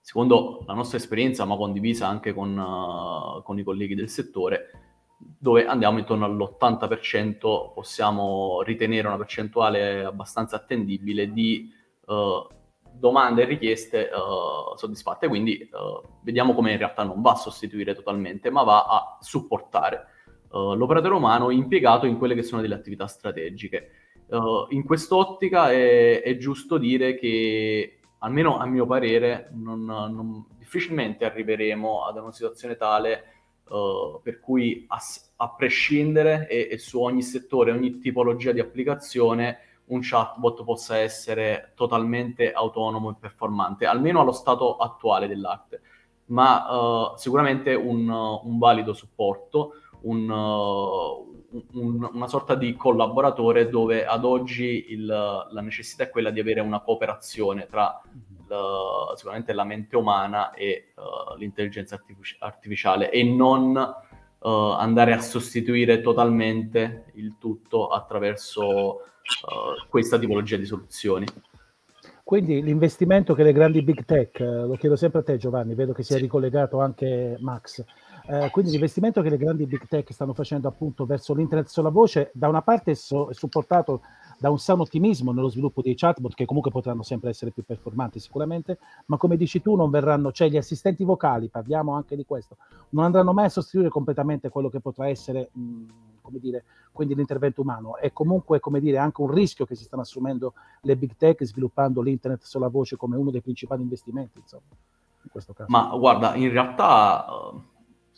secondo 0.00 0.64
la 0.66 0.72
nostra 0.72 0.96
esperienza, 0.96 1.44
ma 1.44 1.56
condivisa 1.56 2.06
anche 2.06 2.32
con, 2.32 2.56
uh, 2.56 3.42
con 3.42 3.58
i 3.58 3.62
colleghi 3.62 3.94
del 3.94 4.08
settore, 4.08 4.87
dove 5.18 5.66
andiamo 5.66 5.98
intorno 5.98 6.24
all'80%, 6.24 7.72
possiamo 7.74 8.62
ritenere 8.62 9.08
una 9.08 9.16
percentuale 9.16 10.04
abbastanza 10.04 10.56
attendibile 10.56 11.32
di 11.32 11.70
uh, 12.06 12.46
domande 12.92 13.42
e 13.42 13.46
richieste 13.46 14.10
uh, 14.12 14.76
soddisfatte. 14.76 15.26
Quindi 15.28 15.68
uh, 15.72 16.06
vediamo 16.22 16.54
come 16.54 16.72
in 16.72 16.78
realtà 16.78 17.02
non 17.02 17.20
va 17.20 17.32
a 17.32 17.36
sostituire 17.36 17.94
totalmente, 17.94 18.50
ma 18.50 18.62
va 18.62 18.84
a 18.84 19.18
supportare 19.20 20.06
l'operatore 20.50 21.12
umano 21.14 21.50
impiegato 21.50 22.06
in 22.06 22.16
quelle 22.16 22.34
che 22.34 22.42
sono 22.42 22.62
delle 22.62 22.74
attività 22.74 23.06
strategiche. 23.06 23.90
in 24.70 24.82
quest'ottica 24.82 25.70
è, 25.70 26.22
è, 26.22 26.38
giusto 26.38 26.78
dire 26.78 27.16
che, 27.16 28.00
almeno 28.20 28.56
a 28.56 28.64
mio 28.64 28.86
parere, 28.86 29.50
non, 29.52 29.84
non, 29.84 30.46
difficilmente 30.56 31.26
arriveremo 31.26 32.06
ad 32.06 32.16
una 32.16 32.32
situazione 32.32 32.76
tale 32.76 33.37
uh, 33.68 34.20
per 34.22 34.40
cui 34.40 34.84
a, 34.88 34.98
a 35.36 35.50
prescindere 35.50 36.48
e, 36.48 36.68
e, 36.70 36.78
su 36.78 37.00
ogni 37.00 37.22
settore, 37.22 37.72
ogni 37.72 37.98
tipologia 37.98 38.52
di 38.52 38.60
applicazione, 38.60 39.58
un 39.86 40.00
chatbot 40.02 40.64
possa 40.64 40.98
essere 40.98 41.72
totalmente 41.74 42.52
autonomo 42.52 43.10
e 43.10 43.16
performante, 43.18 43.86
almeno 43.86 44.20
allo 44.20 44.32
stato 44.32 44.76
attuale 44.76 45.28
dell'arte, 45.28 45.80
ma 46.26 46.66
uh, 46.70 47.16
sicuramente 47.16 47.74
un, 47.74 48.08
un, 48.08 48.58
valido 48.58 48.92
supporto, 48.92 49.72
un, 50.02 50.28
uh, 50.28 51.70
un, 51.72 52.10
una 52.12 52.28
sorta 52.28 52.54
di 52.54 52.74
collaboratore 52.74 53.68
dove 53.68 54.04
ad 54.04 54.24
oggi 54.24 54.86
il, 54.88 55.06
la 55.06 55.60
necessità 55.60 56.04
è 56.04 56.10
quella 56.10 56.30
di 56.30 56.40
avere 56.40 56.60
una 56.60 56.80
cooperazione 56.80 57.66
tra 57.66 58.00
la, 58.48 59.12
sicuramente 59.14 59.52
la 59.52 59.64
mente 59.64 59.96
umana 59.96 60.52
e 60.52 60.92
uh, 60.96 61.36
l'intelligenza 61.36 61.94
artific- 61.94 62.36
artificiale 62.40 63.10
e 63.10 63.22
non 63.22 63.76
uh, 63.76 64.48
andare 64.48 65.12
a 65.12 65.20
sostituire 65.20 66.00
totalmente 66.00 67.12
il 67.14 67.36
tutto 67.38 67.88
attraverso 67.88 68.64
uh, 68.66 69.88
questa 69.88 70.18
tipologia 70.18 70.56
di 70.56 70.64
soluzioni. 70.64 71.26
Quindi 72.24 72.62
l'investimento 72.62 73.32
che 73.32 73.42
le 73.42 73.52
grandi 73.52 73.80
big 73.80 74.04
tech, 74.04 74.40
lo 74.40 74.76
chiedo 74.78 74.96
sempre 74.96 75.20
a 75.20 75.22
te 75.22 75.38
Giovanni, 75.38 75.74
vedo 75.74 75.94
che 75.94 76.02
si 76.02 76.12
è 76.12 76.18
ricollegato 76.18 76.78
anche 76.78 77.38
Max, 77.40 77.82
eh, 78.30 78.50
quindi 78.50 78.72
l'investimento 78.72 79.22
che 79.22 79.30
le 79.30 79.38
grandi 79.38 79.64
big 79.64 79.86
tech 79.88 80.12
stanno 80.12 80.34
facendo 80.34 80.68
appunto 80.68 81.06
verso 81.06 81.32
l'internet 81.32 81.68
sulla 81.68 81.88
voce, 81.88 82.30
da 82.34 82.46
una 82.48 82.60
parte 82.60 82.90
è, 82.90 82.94
so- 82.94 83.30
è 83.30 83.32
supportato 83.32 84.02
da 84.38 84.50
un 84.50 84.58
sano 84.58 84.82
ottimismo 84.82 85.32
nello 85.32 85.48
sviluppo 85.48 85.82
dei 85.82 85.96
chatbot 85.96 86.34
che 86.34 86.44
comunque 86.44 86.70
potranno 86.70 87.02
sempre 87.02 87.30
essere 87.30 87.50
più 87.50 87.64
performanti 87.64 88.20
sicuramente, 88.20 88.78
ma 89.06 89.16
come 89.16 89.36
dici 89.36 89.60
tu 89.60 89.74
non 89.74 89.90
verranno, 89.90 90.30
cioè 90.30 90.48
gli 90.48 90.56
assistenti 90.56 91.02
vocali, 91.04 91.48
parliamo 91.48 91.92
anche 91.92 92.14
di 92.14 92.24
questo, 92.24 92.56
non 92.90 93.04
andranno 93.04 93.32
mai 93.32 93.46
a 93.46 93.48
sostituire 93.48 93.88
completamente 93.88 94.48
quello 94.48 94.68
che 94.68 94.80
potrà 94.80 95.08
essere, 95.08 95.50
mh, 95.52 95.84
come 96.22 96.38
dire, 96.38 96.64
quindi 96.92 97.14
l'intervento 97.14 97.62
umano. 97.62 97.96
È 97.96 98.12
comunque, 98.12 98.60
come 98.60 98.78
dire, 98.80 98.98
anche 98.98 99.20
un 99.22 99.30
rischio 99.30 99.66
che 99.66 99.74
si 99.74 99.84
stanno 99.84 100.02
assumendo 100.02 100.54
le 100.82 100.96
big 100.96 101.16
tech 101.16 101.42
sviluppando 101.44 102.00
l'internet 102.00 102.42
sulla 102.42 102.68
voce 102.68 102.96
come 102.96 103.16
uno 103.16 103.30
dei 103.30 103.42
principali 103.42 103.82
investimenti, 103.82 104.38
insomma, 104.38 104.62
in 105.22 105.30
questo 105.30 105.52
caso. 105.52 105.70
Ma 105.70 105.88
guarda, 105.96 106.34
in 106.36 106.50
realtà... 106.50 107.26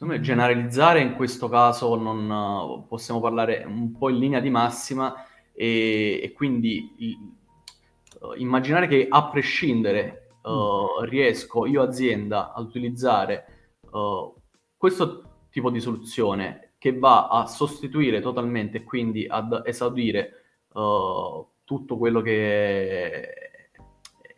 Me 0.00 0.18
generalizzare 0.20 1.02
in 1.02 1.14
questo 1.14 1.50
caso 1.50 1.94
non 1.94 2.30
uh, 2.30 2.86
possiamo 2.88 3.20
parlare 3.20 3.64
un 3.66 3.94
po' 3.98 4.08
in 4.08 4.16
linea 4.16 4.40
di 4.40 4.48
massima 4.48 5.14
e, 5.52 6.20
e 6.22 6.32
quindi 6.32 7.18
uh, 8.20 8.32
immaginare 8.36 8.86
che 8.86 9.06
a 9.08 9.28
prescindere 9.28 10.36
uh, 10.42 11.02
riesco 11.02 11.66
io 11.66 11.82
azienda 11.82 12.52
ad 12.52 12.66
utilizzare 12.66 13.44
uh, 13.90 14.34
questo 14.76 15.46
tipo 15.50 15.70
di 15.70 15.80
soluzione 15.80 16.74
che 16.78 16.98
va 16.98 17.28
a 17.28 17.46
sostituire 17.46 18.20
totalmente 18.20 18.78
e 18.78 18.84
quindi 18.84 19.26
ad 19.28 19.62
esaudire 19.66 20.34
tutto 21.64 21.98
quello 21.98 22.20
che 22.20 23.70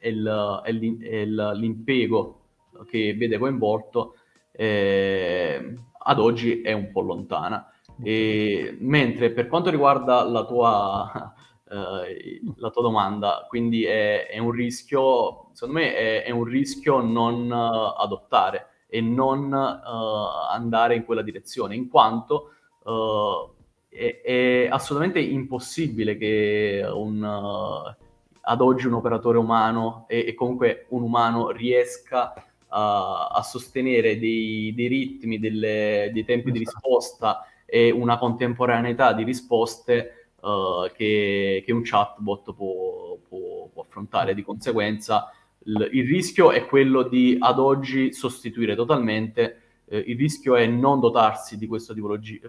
è, 0.01 0.09
il, 0.09 0.61
è, 0.65 0.71
è 0.71 1.25
l'impiego 1.25 2.43
che 2.87 3.15
vede 3.15 3.39
coinvolto, 3.39 4.17
eh, 4.53 5.75
ad 6.05 6.19
oggi 6.19 6.63
è 6.63 6.73
un 6.73 6.91
po' 6.91 7.03
lontana. 7.03 7.71
E, 8.03 8.77
mentre 8.81 9.31
per 9.33 9.49
quanto 9.49 9.71
riguarda 9.71 10.23
la 10.25 10.45
tua, 10.45 11.35
eh, 11.71 12.41
la 12.57 12.71
tua 12.71 12.83
domanda, 12.83 13.47
quindi 13.49 13.85
è, 13.85 14.29
è, 14.29 14.39
un 14.39 14.51
rischio, 14.51 15.49
secondo 15.53 15.81
me 15.81 15.95
è, 15.95 16.23
è 16.25 16.31
un 16.31 16.45
rischio 16.45 17.01
non 17.01 17.51
uh, 17.51 18.01
adottare 18.01 18.67
e 18.89 19.01
non 19.01 19.47
uh, 19.53 20.51
andare 20.51 20.95
in 20.95 21.05
quella 21.05 21.23
direzione, 21.23 21.75
in 21.75 21.89
quanto 21.89 22.51
uh, 22.85 23.51
è, 23.89 24.21
è, 24.23 24.69
assolutamente 24.71 25.21
impossibile 25.21 26.17
che 26.17 26.85
un, 26.93 27.23
ad 27.25 28.61
oggi 28.61 28.87
un 28.87 28.95
operatore 28.95 29.39
umano 29.39 30.05
e, 30.09 30.27
e 30.27 30.35
comunque 30.35 30.87
un 30.91 31.03
umano 31.03 31.51
riesca 31.51 32.35
a, 32.69 33.29
a 33.29 33.43
sostenere 33.43 34.19
dei, 34.19 34.73
dei 34.75 34.89
ritmi, 34.89 35.39
delle, 35.39 36.11
dei 36.13 36.25
tempi 36.25 36.51
di 36.51 36.63
esatto. 36.63 36.79
risposta 36.81 37.47
e 37.75 37.91
una 37.91 38.19
contemporaneità 38.19 39.15
di 39.15 39.25
risposte 39.25 40.35
uh, 40.41 40.93
che, 40.95 41.63
che, 41.65 41.73
un 41.73 41.81
chatbot 41.83 42.53
può, 42.53 43.17
può, 43.27 43.71
può, 43.73 43.83
affrontare. 43.83 44.35
Di 44.35 44.43
conseguenza 44.43 45.33
il, 45.65 45.89
il, 45.93 46.07
rischio 46.07 46.53
è 46.53 46.67
quello 46.67 47.03
di 47.03 47.35
ad 47.41 47.59
oggi 47.59 48.13
sostituire 48.13 48.75
totalmente, 48.75 49.63
eh, 49.87 50.05
il 50.07 50.19
rischio 50.19 50.55
è 50.55 50.67
non 50.67 51.01
dotarsi 51.01 51.57
di 51.57 51.67
questo, 51.67 51.95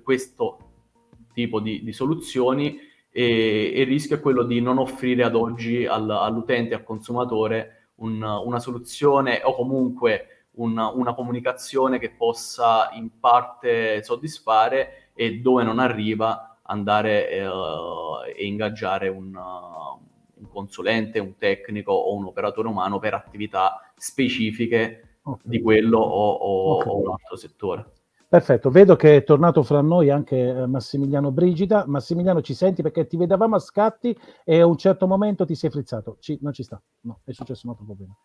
questo 0.04 0.58
tipo 1.32 1.62
di, 1.62 1.82
di 1.86 1.94
soluzioni 1.94 2.78
e, 3.10 3.72
e, 3.74 3.80
il 3.80 3.88
rischio 3.88 4.18
è 4.18 4.20
quello 4.20 4.44
di 4.44 4.60
non 4.60 4.78
offrire 4.78 5.24
ad 5.24 5.36
oggi 5.36 5.86
al, 5.86 6.10
all'utente, 6.10 6.74
al 6.74 6.84
consumatore 6.84 7.92
un, 8.00 8.22
una 8.22 8.60
soluzione 8.60 9.40
o 9.42 9.56
comunque 9.56 10.48
una, 10.56 10.90
una 10.90 11.14
comunicazione 11.14 11.98
che 11.98 12.12
possa 12.12 12.90
in 12.92 13.22
parte 13.22 14.04
soddisfare 14.04 15.03
e 15.14 15.40
dove 15.40 15.64
non 15.64 15.80
arriva 15.80 16.58
andare 16.64 17.30
eh, 17.30 17.46
e 18.36 18.46
ingaggiare 18.46 19.08
un, 19.10 19.36
un, 19.36 20.48
consulente, 20.50 21.20
un 21.20 21.38
tecnico 21.38 21.92
o 21.92 22.16
un 22.16 22.26
operatore 22.26 22.68
umano 22.68 23.00
per 23.00 23.14
attività 23.14 23.92
specifiche 23.96 25.20
okay. 25.24 25.42
di 25.44 25.62
quello 25.62 26.00
o, 26.00 26.32
o, 26.32 26.76
okay. 26.76 26.92
o, 26.92 27.02
un 27.02 27.12
altro 27.12 27.36
settore. 27.36 27.86
Perfetto, 28.34 28.72
vedo 28.72 28.96
che 28.96 29.18
è 29.18 29.24
tornato 29.24 29.62
fra 29.62 29.82
noi 29.82 30.10
anche 30.10 30.36
eh, 30.36 30.66
Massimiliano 30.66 31.32
Brigida. 31.32 31.84
Massimiliano, 31.86 32.42
ci 32.42 32.56
senti 32.56 32.82
perché 32.82 33.06
ti 33.06 33.16
vedevamo 33.16 33.58
a 33.58 33.60
scatti 33.60 34.18
e 34.44 34.60
a 34.60 34.66
un 34.66 34.76
certo 34.76 35.06
momento 35.06 35.46
ti 35.46 35.54
sei 35.54 35.70
frizzato. 35.70 36.18
Ci, 36.20 36.40
non 36.42 36.52
ci 36.52 36.64
sta, 36.64 36.82
no, 37.02 37.20
è 37.24 37.32
successo 37.32 37.68
un 37.68 37.74
altro 37.74 37.86
problema. 37.86 38.18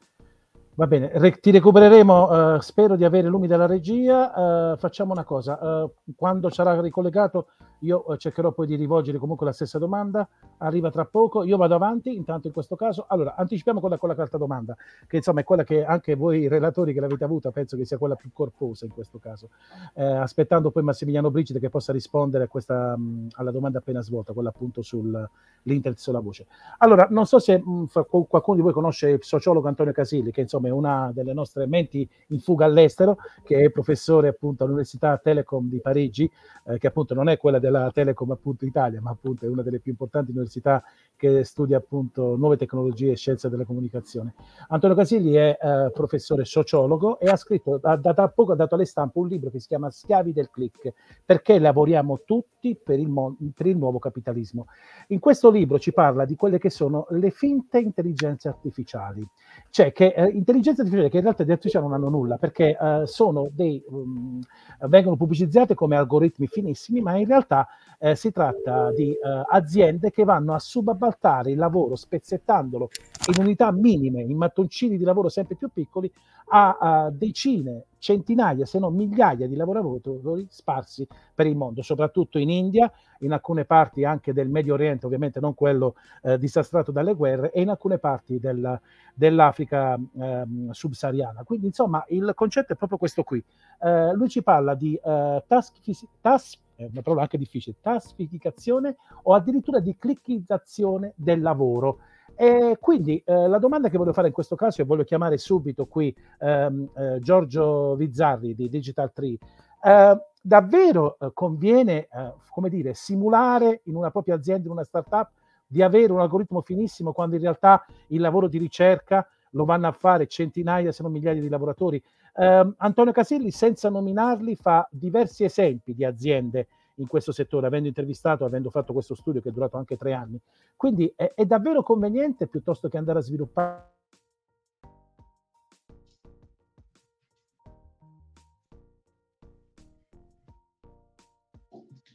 Va 0.79 0.87
bene, 0.87 1.11
Re- 1.15 1.41
ti 1.41 1.51
recupereremo, 1.51 2.55
uh, 2.55 2.61
spero 2.61 2.95
di 2.95 3.05
avere 3.05 3.27
lumi 3.27 3.49
della 3.49 3.67
regia. 3.67 4.73
Uh, 4.73 4.77
facciamo 4.77 5.11
una 5.11 5.25
cosa, 5.25 5.59
uh, 5.61 5.93
quando 6.15 6.51
sarà 6.51 6.81
ricollegato 6.81 7.49
io 7.81 8.17
cercherò 8.17 8.53
poi 8.53 8.67
di 8.67 8.75
rivolgere 8.75 9.19
comunque 9.19 9.47
la 9.47 9.53
stessa 9.53 9.79
domanda, 9.79 10.29
arriva 10.59 10.91
tra 10.91 11.05
poco, 11.05 11.45
io 11.45 11.57
vado 11.57 11.75
avanti, 11.75 12.15
intanto 12.15 12.47
in 12.47 12.53
questo 12.53 12.77
caso, 12.77 13.05
allora 13.09 13.35
anticipiamo 13.37 13.81
con 13.81 13.91
la, 13.91 13.99
con 13.99 14.09
la 14.09 14.15
carta 14.15 14.39
domanda, 14.39 14.77
che 15.07 15.17
insomma 15.17 15.41
è 15.41 15.45
quella 15.45 15.65
che 15.65 15.85
anche 15.85 16.15
voi 16.15 16.49
relatori 16.49 16.93
che 16.93 17.01
l'avete 17.01 17.25
avuta 17.25 17.51
penso 17.51 17.77
che 17.77 17.85
sia 17.85 17.99
quella 17.99 18.15
più 18.15 18.31
corposa 18.33 18.85
in 18.85 18.91
questo 18.91 19.19
caso, 19.19 19.51
aspettando 19.95 20.71
poi 20.71 20.83
Massimiliano 20.83 21.31
Brigide 21.31 21.61
che 21.61 21.69
possa 21.69 21.93
rispondere 21.93 22.45
a 22.45 22.49
questa, 22.49 22.97
mh, 22.97 23.29
alla 23.33 23.51
domanda 23.51 23.79
appena 23.79 24.03
svolta, 24.03 24.33
quella 24.33 24.49
appunto 24.49 24.83
sull'internet 24.83 25.99
sulla 25.99 26.21
voce. 26.21 26.47
Allora, 26.79 27.07
non 27.11 27.27
so 27.27 27.39
se 27.39 27.59
mh, 27.59 27.87
qualcuno 28.09 28.57
di 28.57 28.63
voi 28.63 28.73
conosce 28.73 29.11
il 29.11 29.19
sociologo 29.23 29.69
Antonio 29.69 29.93
Casilli, 29.93 30.31
che 30.31 30.41
insomma 30.41 30.69
è 30.69 30.71
una 30.71 31.11
delle 31.13 31.33
nostre 31.33 31.67
menti 31.67 32.09
in 32.29 32.41
fuga 32.41 32.65
all'estero, 32.65 33.19
che 33.45 33.65
è 33.65 33.71
professore 33.71 34.29
appunto 34.29 34.65
all'Università 34.65 35.17
Telecom 35.19 35.69
di 35.69 35.81
Parigi, 35.81 36.31
eh, 36.65 36.79
che 36.79 36.87
appunto 36.87 37.15
non 37.15 37.29
è 37.29 37.37
quella 37.37 37.59
della 37.71 37.91
Telecom 37.93 38.31
appunto 38.31 38.65
Italia, 38.65 39.01
ma 39.01 39.11
appunto 39.11 39.45
è 39.45 39.49
una 39.49 39.63
delle 39.63 39.79
più 39.79 39.93
importanti 39.93 40.31
università 40.31 40.83
che 41.17 41.43
studia 41.45 41.79
appunto 41.79 42.37
nuove 42.37 42.57
tecnologie 42.57 43.11
e 43.11 43.17
scienze 43.17 43.49
della 43.49 43.65
comunicazione. 43.65 44.35
Antonio 44.69 44.95
Casilli 44.95 45.33
è 45.33 45.59
eh, 45.61 45.91
professore 45.93 46.45
sociologo 46.45 47.19
e 47.19 47.29
ha 47.29 47.37
scritto, 47.37 47.79
da, 47.79 47.97
da, 47.97 48.29
poco 48.29 48.53
ha 48.53 48.55
dato 48.57 48.77
alle 48.77 48.85
stampe 48.85 49.19
un 49.19 49.27
libro 49.27 49.51
che 49.51 49.59
si 49.59 49.67
chiama 49.67 49.91
Schiavi 49.91 50.33
del 50.33 50.49
click, 50.49 50.93
perché 51.25 51.59
lavoriamo 51.59 52.21
tutti 52.25 52.77
per 52.77 53.01
il, 53.01 53.09
mo- 53.09 53.37
per 53.53 53.67
il 53.67 53.77
nuovo 53.77 53.99
capitalismo. 53.99 54.67
In 55.09 55.19
questo 55.19 55.51
libro 55.51 55.81
ci 55.81 55.93
parla 55.93 56.25
di 56.25 56.37
quelle 56.37 56.59
che 56.59 56.71
sono 56.71 57.07
le 57.11 57.31
finte 57.31 57.81
intelligenze 57.81 58.47
artificiali, 58.49 59.27
cioè 59.71 59.93
che 59.93 60.15
eh, 60.17 60.29
intelligenze 60.29 60.83
artificiali 60.83 61.11
che 61.11 61.17
in 61.17 61.25
realtà 61.25 61.43
di 61.43 61.51
artificiale 61.51 61.85
non 61.85 61.95
hanno 61.95 62.11
nulla, 62.11 62.37
perché 62.37 62.77
eh, 62.81 63.03
sono 63.07 63.49
dei, 63.53 63.83
um, 63.89 64.41
vengono 64.83 65.17
pubblicizzate 65.17 65.75
come 65.75 65.97
algoritmi 65.97 66.47
finissimi, 66.47 67.01
ma 67.01 67.17
in 67.17 67.27
realtà 67.27 67.58
eh, 67.99 68.15
si 68.15 68.31
tratta 68.31 68.93
di 68.93 69.11
eh, 69.11 69.19
aziende 69.51 70.11
che 70.11 70.25
vanno 70.25 70.55
a 70.55 70.59
subappaltare 70.59 71.51
il 71.51 71.59
lavoro 71.59 71.97
spezzettandolo 71.97 72.91
in 73.35 73.43
unità 73.43 73.73
minime, 73.73 74.23
in 74.23 74.37
mattoncini 74.37 74.97
di 74.97 75.05
lavoro 75.05 75.29
sempre 75.29 75.57
più 75.57 75.69
piccoli, 75.73 76.11
a, 76.51 76.79
a 76.81 77.11
decine, 77.11 77.85
centinaia, 77.99 78.65
se 78.65 78.79
non 78.79 78.95
migliaia 78.95 79.47
di 79.47 79.57
lavoratori 79.57 80.47
sparsi 80.49 81.07
per 81.35 81.47
il 81.47 81.57
mondo, 81.57 81.83
soprattutto 81.83 82.39
in 82.39 82.51
India, 82.51 82.91
in 83.21 83.33
alcune 83.33 83.65
parti 83.65 84.05
anche 84.05 84.33
del 84.33 84.49
Medio 84.49 84.75
Oriente, 84.75 85.07
ovviamente 85.07 85.41
non 85.41 85.55
quello 85.55 85.95
eh, 86.23 86.39
disastrato 86.39 86.93
dalle 86.93 87.15
guerre, 87.15 87.51
e 87.51 87.61
in 87.61 87.69
alcune 87.69 87.99
parti 87.99 88.39
del, 88.39 88.81
dell'Africa 89.15 89.95
eh, 89.97 90.45
subsahariana. 90.71 91.43
Quindi, 91.45 91.67
insomma, 91.67 92.05
il 92.09 92.33
concetto 92.35 92.73
è 92.73 92.77
proprio 92.77 92.99
questo 92.99 93.23
qui. 93.23 93.43
Eh, 93.81 94.13
lui 94.15 94.29
ci 94.29 94.43
parla 94.43 94.75
di 94.75 94.99
task, 95.47 95.77
task 96.21 96.59
è 96.79 96.89
una 96.93 97.03
parola 97.03 97.23
anche 97.23 97.39
difficile, 97.39 97.77
taskificazione 97.81 98.97
o 99.25 99.35
addirittura 99.35 99.81
di 99.81 99.97
clickizzazione 99.99 101.13
del 101.17 101.41
lavoro. 101.41 101.99
E 102.41 102.77
quindi 102.81 103.21
eh, 103.27 103.49
la 103.49 103.59
domanda 103.59 103.89
che 103.89 103.99
voglio 103.99 104.13
fare 104.13 104.29
in 104.29 104.33
questo 104.33 104.55
caso, 104.55 104.81
e 104.81 104.85
voglio 104.85 105.03
chiamare 105.03 105.39
subito 105.39 105.87
qui 105.87 106.15
ehm, 106.39 106.89
eh, 106.97 107.19
Giorgio 107.21 107.97
Vizzarri 107.97 108.55
di 108.55 108.69
Digital 108.69 109.13
Tree, 109.13 109.37
eh, 109.83 110.17
davvero 110.41 111.17
eh, 111.19 111.33
conviene, 111.35 112.07
eh, 112.07 112.35
come 112.49 112.69
dire, 112.69 112.95
simulare 112.95 113.81
in 113.87 113.97
una 113.97 114.13
propria 114.13 114.37
azienda, 114.37 114.67
in 114.67 114.73
una 114.73 114.85
startup, 114.85 115.31
di 115.67 115.83
avere 115.83 116.13
un 116.13 116.21
algoritmo 116.21 116.61
finissimo 116.61 117.13
quando 117.13 117.35
in 117.35 117.43
realtà 117.43 117.85
il 118.09 118.21
lavoro 118.21 118.47
di 118.47 118.59
ricerca 118.59 119.27
lo 119.51 119.65
vanno 119.65 119.89
a 119.89 119.93
fare 119.93 120.29
centinaia, 120.29 120.93
se 120.93 121.03
non 121.03 121.11
migliaia 121.11 121.41
di 121.41 121.49
lavoratori. 121.49 122.01
Eh, 122.37 122.73
Antonio 122.77 123.13
Casilli, 123.13 123.51
senza 123.51 123.89
nominarli, 123.89 124.55
fa 124.55 124.87
diversi 124.93 125.43
esempi 125.43 125.93
di 125.93 126.05
aziende 126.05 126.69
in 126.99 127.07
questo 127.07 127.33
settore, 127.33 127.67
avendo 127.67 127.89
intervistato, 127.89 128.45
avendo 128.45 128.71
fatto 128.71 128.93
questo 128.93 129.15
studio 129.15 129.41
che 129.41 129.49
è 129.49 129.53
durato 129.53 129.77
anche 129.77 129.97
tre 129.97 130.13
anni. 130.13 130.39
Quindi 130.77 131.13
è, 131.17 131.33
è 131.35 131.45
davvero 131.45 131.83
conveniente 131.83 132.47
piuttosto 132.47 132.89
che 132.89 132.99
andare 132.99 133.19
a 133.19 133.23
sviluppare 133.23 133.97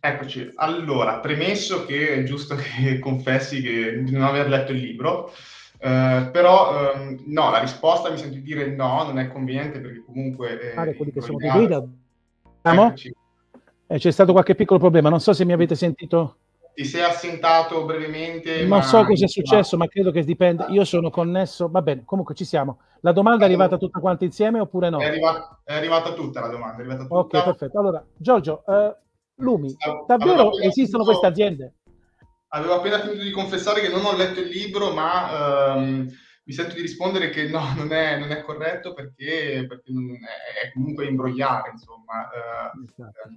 Eccoci, 0.06 0.52
allora, 0.56 1.20
premesso 1.20 1.86
che 1.86 2.10
è 2.16 2.24
giusto 2.24 2.56
che 2.56 3.00
confessi 3.00 3.62
che 3.62 4.04
di 4.04 4.12
non 4.12 4.24
aver 4.24 4.50
letto 4.50 4.74
il 4.74 4.80
libro, 4.80 5.32
eh, 5.80 6.28
però 6.30 6.92
eh, 6.92 7.22
no, 7.26 7.50
la 7.50 7.60
risposta 7.60 8.12
mi 8.12 8.18
sento 8.18 8.36
di 8.36 8.42
dire 8.42 8.68
no, 8.76 9.04
non 9.04 9.18
è 9.18 9.30
conveniente 9.30 9.80
perché 9.80 10.04
comunque... 10.04 10.74
Eh, 10.74 10.96
quelli 10.96 11.14
che 11.14 11.22
sono 11.22 11.38
di 11.38 11.48
guida. 11.48 11.88
Eh, 13.88 13.98
c'è 13.98 14.12
stato 14.12 14.32
qualche 14.32 14.56
piccolo 14.56 14.80
problema, 14.80 15.10
non 15.10 15.20
so 15.20 15.34
se 15.34 15.46
mi 15.46 15.54
avete 15.54 15.76
sentito. 15.76 16.38
Ti 16.74 16.86
sei 16.86 17.04
assentato 17.04 17.86
brevemente? 17.86 18.62
Non 18.62 18.80
ma... 18.80 18.82
so 18.82 19.04
cosa 19.06 19.26
è 19.26 19.28
successo, 19.28 19.78
ma 19.78 19.88
credo 19.88 20.12
che 20.12 20.24
dipenda. 20.24 20.68
Io 20.70 20.84
sono 20.86 21.10
connesso, 21.10 21.70
va 21.70 21.82
bene, 21.82 22.04
comunque 22.04 22.34
ci 22.34 22.46
siamo. 22.46 22.80
La 23.02 23.12
domanda 23.12 23.44
è 23.44 23.48
arrivata 23.48 23.78
tutta 23.78 24.00
quanta 24.00 24.26
insieme 24.26 24.60
oppure 24.60 24.90
no? 24.90 25.00
È 25.00 25.06
arrivata, 25.06 25.62
è 25.64 25.76
arrivata 25.76 26.14
tutta 26.14 26.40
la 26.40 26.48
domanda. 26.48 26.78
È 26.78 26.80
arrivata 26.80 27.04
tutta. 27.04 27.16
Ok, 27.16 27.44
perfetto. 27.44 27.80
Allora, 27.80 28.04
Giorgio, 28.18 28.64
uh, 28.66 28.96
Lumi, 29.44 29.76
davvero 30.08 30.58
esistono 30.60 31.04
queste 31.04 31.28
aziende? 31.28 31.74
avevo 32.54 32.76
appena 32.76 33.00
finito 33.00 33.24
di 33.24 33.32
confessare 33.32 33.82
che 33.82 33.90
non 33.90 34.06
ho 34.06 34.16
letto 34.16 34.40
il 34.40 34.48
libro, 34.48 34.94
ma 34.94 35.76
ehm, 35.76 36.10
mi 36.46 36.54
sento 36.54 36.76
di 36.76 36.82
rispondere 36.82 37.30
che 37.30 37.48
no, 37.48 37.74
non 37.76 37.92
è, 37.94 38.18
non 38.18 38.32
è 38.32 38.42
corretto 38.42 38.94
perché, 38.94 39.66
perché 39.68 39.92
è, 39.92 40.66
è, 40.68 40.72
comunque 40.74 41.06
imbrogliare, 41.06 41.72
insomma. 41.72 42.30
Eh, 42.30 42.84
esatto. 42.84 43.30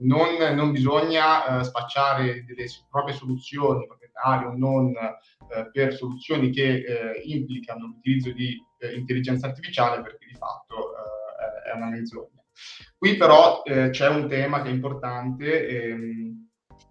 non, 0.00 0.54
non, 0.54 0.70
bisogna 0.70 1.60
eh, 1.60 1.64
spacciare 1.64 2.44
delle 2.44 2.66
proprie 2.90 3.14
soluzioni, 3.14 3.86
proprietarie 3.86 4.46
o 4.46 4.56
non, 4.56 4.94
eh, 4.94 5.70
per 5.72 5.94
soluzioni 5.94 6.50
che 6.50 6.84
eh, 6.84 7.22
implicano 7.24 7.86
l'utilizzo 7.86 8.30
di 8.32 8.62
eh, 8.78 8.94
intelligenza 8.94 9.46
artificiale 9.46 10.02
perché 10.02 10.26
di 10.26 10.34
fatto 10.34 10.92
eh, 10.94 11.70
è 11.70 11.74
una 11.74 11.88
menzogna. 11.88 12.42
Qui 12.98 13.16
però 13.16 13.62
c'è 13.62 14.08
un 14.08 14.28
tema 14.28 14.60
che 14.60 14.68
è 14.68 14.72
importante. 14.72 15.66
Ehm, 15.66 16.49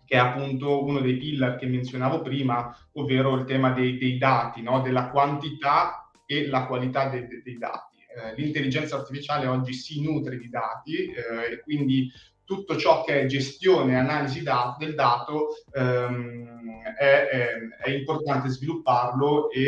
che 0.10 0.16
è 0.16 0.18
appunto 0.18 0.84
uno 0.84 1.02
dei 1.02 1.18
pillar 1.18 1.56
che 1.56 1.68
menzionavo 1.68 2.22
prima, 2.22 2.76
ovvero 2.94 3.36
il 3.36 3.46
tema 3.46 3.70
dei, 3.74 4.00
dei 4.00 4.18
dati, 4.18 4.64
no? 4.64 4.82
della 4.82 5.12
quantità 5.12 6.10
e 6.26 6.48
la 6.48 6.66
qualità 6.66 7.10
de, 7.10 7.28
dei 7.28 7.58
dati. 7.60 7.98
Eh, 7.98 8.34
l'intelligenza 8.36 8.96
artificiale 8.96 9.46
oggi 9.46 9.72
si 9.72 10.02
nutre 10.02 10.40
di 10.40 10.50
dati 10.50 11.12
eh, 11.12 11.52
e 11.52 11.60
quindi 11.62 12.12
tutto 12.44 12.76
ciò 12.76 13.04
che 13.04 13.22
è 13.22 13.26
gestione 13.28 13.92
e 13.92 13.98
analisi 13.98 14.42
da, 14.42 14.76
del 14.80 14.96
dato 14.96 15.50
ehm, 15.74 16.82
è, 16.98 17.04
è, 17.04 17.50
è, 17.84 17.90
importante 17.92 18.50
svilupparlo 18.50 19.52
e, 19.52 19.62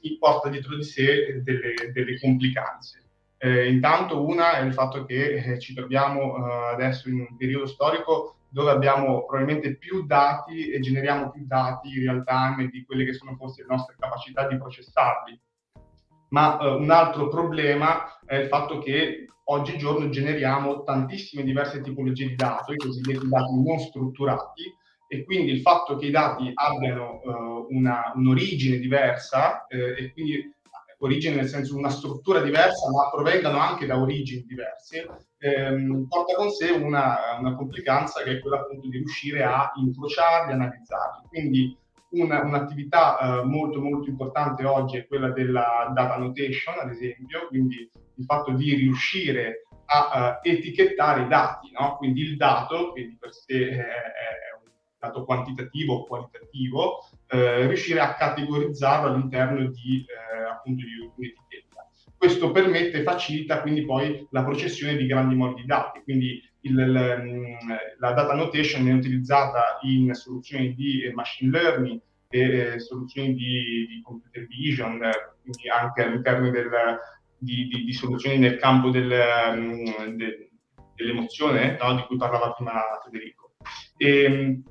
e 0.00 0.16
porta 0.20 0.48
dietro 0.48 0.76
di 0.76 0.84
sé 0.84 1.42
delle, 1.42 1.90
delle 1.92 2.20
complicanze. 2.20 3.02
Eh, 3.36 3.68
intanto 3.68 4.24
una 4.24 4.58
è 4.58 4.62
il 4.62 4.72
fatto 4.72 5.04
che 5.04 5.34
eh, 5.34 5.58
ci 5.58 5.74
troviamo 5.74 6.36
eh, 6.36 6.72
adesso 6.74 7.08
in 7.08 7.18
un 7.18 7.36
periodo 7.36 7.66
storico 7.66 8.36
dove 8.54 8.70
abbiamo 8.70 9.26
probabilmente 9.26 9.76
più 9.76 10.06
dati 10.06 10.70
e 10.70 10.78
generiamo 10.78 11.32
più 11.32 11.44
dati 11.44 11.88
in 11.88 12.04
real 12.04 12.22
time 12.22 12.68
di 12.68 12.84
quelle 12.84 13.04
che 13.04 13.12
sono 13.12 13.34
forse 13.34 13.62
le 13.62 13.68
nostre 13.74 13.96
capacità 13.98 14.46
di 14.46 14.56
processarli. 14.56 15.40
Ma 16.28 16.56
eh, 16.60 16.68
un 16.68 16.88
altro 16.88 17.26
problema 17.26 18.20
è 18.24 18.36
il 18.36 18.46
fatto 18.46 18.78
che 18.78 19.26
oggigiorno 19.46 20.08
generiamo 20.08 20.84
tantissime 20.84 21.42
diverse 21.42 21.80
tipologie 21.80 22.28
di 22.28 22.36
dati, 22.36 22.74
i 22.74 22.76
cosiddetti 22.76 23.26
dati 23.26 23.60
non 23.60 23.80
strutturati, 23.80 24.62
e 25.08 25.24
quindi 25.24 25.50
il 25.50 25.60
fatto 25.60 25.96
che 25.96 26.06
i 26.06 26.10
dati 26.12 26.52
abbiano 26.54 27.20
uh, 27.24 27.66
una, 27.70 28.12
un'origine 28.14 28.78
diversa 28.78 29.66
eh, 29.66 29.96
e 29.98 30.12
quindi 30.12 30.54
origine 31.04 31.36
nel 31.36 31.48
senso 31.48 31.76
una 31.76 31.90
struttura 31.90 32.40
diversa, 32.40 32.90
ma 32.90 33.10
provengano 33.10 33.58
anche 33.58 33.86
da 33.86 34.00
origini 34.00 34.44
diverse, 34.46 35.28
ehm, 35.38 36.06
porta 36.08 36.34
con 36.34 36.50
sé 36.50 36.70
una, 36.70 37.16
una, 37.38 37.54
complicanza 37.54 38.22
che 38.22 38.32
è 38.32 38.40
quella 38.40 38.60
appunto 38.60 38.88
di 38.88 38.98
riuscire 38.98 39.42
a 39.42 39.72
incrociarli, 39.74 40.52
analizzarli. 40.52 41.28
Quindi 41.28 41.76
una, 42.10 42.42
un'attività 42.42 43.18
eh, 43.18 43.44
molto 43.44 43.80
molto 43.80 44.08
importante 44.08 44.64
oggi 44.64 44.98
è 44.98 45.06
quella 45.06 45.30
della 45.30 45.90
data 45.94 46.14
annotation, 46.14 46.78
ad 46.80 46.90
esempio, 46.90 47.46
quindi 47.48 47.90
il 48.16 48.24
fatto 48.24 48.52
di 48.52 48.74
riuscire 48.74 49.66
a 49.86 50.38
uh, 50.42 50.48
etichettare 50.48 51.22
i 51.22 51.28
dati, 51.28 51.70
no? 51.72 51.96
quindi 51.96 52.22
il 52.22 52.36
dato, 52.36 52.92
che 52.92 53.06
di 53.06 53.16
per 53.18 53.34
sé 53.34 53.68
è, 53.68 53.76
è 53.76 54.62
un 54.62 54.70
dato 54.98 55.24
quantitativo 55.24 55.94
o 55.94 56.06
qualitativo, 56.06 57.06
eh, 57.28 57.66
riuscire 57.66 58.00
a 58.00 58.14
categorizzarlo 58.14 59.08
all'interno 59.12 59.68
di, 59.68 60.04
eh, 60.06 60.44
appunto 60.50 60.84
di 60.84 61.10
un'etichetta. 61.16 61.88
Questo 62.16 62.50
permette 62.50 63.02
facilita 63.02 63.60
quindi 63.60 63.84
poi 63.84 64.26
la 64.30 64.44
processione 64.44 64.96
di 64.96 65.06
grandi 65.06 65.34
modi 65.34 65.62
di 65.62 65.66
dati, 65.66 66.00
quindi 66.02 66.40
il, 66.60 66.74
la, 66.74 67.16
la 67.98 68.12
data 68.12 68.32
annotation 68.32 68.86
è 68.88 68.92
utilizzata 68.92 69.78
in 69.82 70.14
soluzioni 70.14 70.74
di 70.74 71.10
machine 71.14 71.50
learning 71.50 72.00
e 72.28 72.40
eh, 72.40 72.78
soluzioni 72.80 73.34
di, 73.34 73.86
di, 73.88 74.02
computer 74.02 74.46
vision, 74.46 74.98
quindi 75.42 75.68
anche 75.68 76.02
all'interno 76.02 76.50
del, 76.50 76.70
di, 77.36 77.68
di, 77.68 77.84
di, 77.84 77.92
soluzioni 77.92 78.38
nel 78.38 78.56
campo 78.56 78.90
del, 78.90 79.08
de, 80.16 80.50
dell'emozione, 80.94 81.76
no? 81.80 81.94
di 81.94 82.02
cui 82.06 82.16
parlava 82.16 82.52
prima 82.52 82.72
Federico. 83.04 83.52
E, 83.96 84.62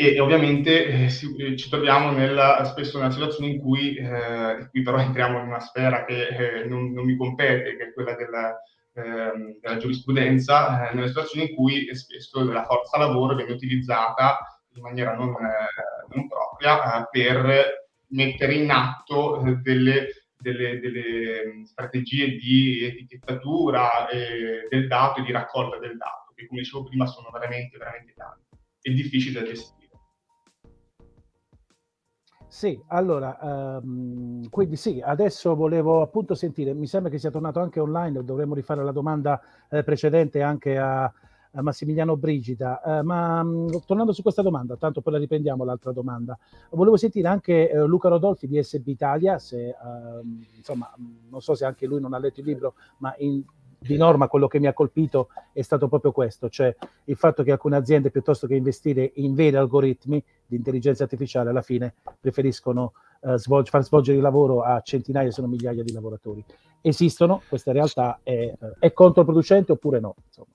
e, 0.00 0.20
ovviamente 0.20 0.86
eh, 0.86 1.08
si, 1.08 1.34
eh, 1.34 1.56
ci 1.56 1.68
troviamo 1.68 2.12
nella, 2.12 2.64
spesso 2.66 2.98
nella 2.98 3.10
situazione 3.10 3.50
in 3.50 3.60
cui, 3.60 3.96
eh, 3.96 4.68
qui 4.70 4.82
però 4.82 4.98
entriamo 4.98 5.40
in 5.40 5.46
una 5.48 5.58
sfera 5.58 6.04
che 6.04 6.28
eh, 6.28 6.64
non, 6.66 6.92
non, 6.92 7.04
mi 7.04 7.16
compete, 7.16 7.76
che 7.76 7.88
è 7.88 7.92
quella 7.92 8.14
della, 8.14 8.62
ehm, 8.94 9.58
della 9.60 9.76
giurisprudenza, 9.76 10.88
eh, 10.88 10.94
nelle 10.94 11.08
situazioni 11.08 11.48
in 11.48 11.56
cui 11.56 11.92
spesso 11.96 12.44
la 12.44 12.64
forza 12.64 12.96
lavoro 12.96 13.34
viene 13.34 13.50
utilizzata 13.50 14.38
in 14.76 14.82
maniera 14.82 15.16
non, 15.16 15.30
eh, 15.30 16.14
non 16.14 16.28
propria 16.28 17.04
per 17.10 17.88
mettere 18.10 18.54
in 18.54 18.70
atto 18.70 19.42
delle, 19.64 20.28
delle, 20.38 20.78
delle, 20.78 21.62
strategie 21.64 22.36
di 22.36 22.84
etichettatura 22.84 24.06
del 24.12 24.86
dato 24.86 25.18
e 25.18 25.24
di 25.24 25.32
raccolta 25.32 25.78
del 25.78 25.96
dato, 25.96 26.32
che 26.36 26.46
come 26.46 26.60
dicevo 26.60 26.84
prima 26.84 27.06
sono 27.06 27.30
veramente, 27.32 27.76
veramente 27.76 28.14
tanti 28.14 28.46
e 28.80 28.92
difficili 28.92 29.34
da 29.34 29.42
gestire. 29.42 29.77
Sì, 32.50 32.82
allora, 32.86 33.36
um, 33.82 34.48
quindi 34.48 34.76
sì, 34.76 35.02
adesso 35.04 35.54
volevo 35.54 36.00
appunto 36.00 36.34
sentire, 36.34 36.72
mi 36.72 36.86
sembra 36.86 37.10
che 37.10 37.18
sia 37.18 37.30
tornato 37.30 37.60
anche 37.60 37.78
online, 37.78 38.24
dovremmo 38.24 38.54
rifare 38.54 38.82
la 38.82 38.90
domanda 38.90 39.38
eh, 39.68 39.84
precedente 39.84 40.40
anche 40.40 40.78
a, 40.78 41.04
a 41.04 41.62
Massimiliano 41.62 42.16
Brigida, 42.16 42.80
uh, 42.82 43.04
ma 43.04 43.40
um, 43.42 43.68
tornando 43.84 44.12
su 44.12 44.22
questa 44.22 44.40
domanda, 44.40 44.76
tanto 44.76 45.02
poi 45.02 45.12
la 45.12 45.18
riprendiamo 45.18 45.62
l'altra 45.62 45.92
domanda, 45.92 46.38
volevo 46.70 46.96
sentire 46.96 47.28
anche 47.28 47.70
uh, 47.70 47.84
Luca 47.84 48.08
Rodolfi 48.08 48.48
di 48.48 48.62
SB 48.62 48.88
Italia, 48.88 49.38
se, 49.38 49.76
uh, 49.78 50.26
insomma, 50.56 50.90
non 51.28 51.42
so 51.42 51.54
se 51.54 51.66
anche 51.66 51.86
lui 51.86 52.00
non 52.00 52.14
ha 52.14 52.18
letto 52.18 52.40
il 52.40 52.46
libro, 52.46 52.74
ma 52.98 53.14
in, 53.18 53.44
di 53.78 53.96
norma 53.96 54.28
quello 54.28 54.48
che 54.48 54.58
mi 54.58 54.66
ha 54.66 54.72
colpito 54.72 55.28
è 55.52 55.62
stato 55.62 55.88
proprio 55.88 56.12
questo, 56.12 56.48
cioè 56.48 56.74
il 57.04 57.16
fatto 57.16 57.42
che 57.42 57.52
alcune 57.52 57.76
aziende 57.76 58.10
piuttosto 58.10 58.46
che 58.46 58.54
investire 58.54 59.12
in 59.14 59.34
veri 59.34 59.56
algoritmi 59.56 60.22
di 60.46 60.56
intelligenza 60.56 61.04
artificiale 61.04 61.50
alla 61.50 61.62
fine 61.62 61.94
preferiscono 62.20 62.92
eh, 63.20 63.38
svolg- 63.38 63.68
far 63.68 63.84
svolgere 63.84 64.16
il 64.16 64.22
lavoro 64.22 64.62
a 64.62 64.80
centinaia 64.80 65.30
se 65.30 65.40
non 65.40 65.50
migliaia 65.50 65.82
di 65.82 65.92
lavoratori. 65.92 66.44
Esistono, 66.80 67.42
questa 67.48 67.72
realtà 67.72 68.20
è, 68.22 68.52
è 68.78 68.92
controproducente 68.92 69.72
oppure 69.72 70.00
no? 70.00 70.14
Insomma. 70.26 70.48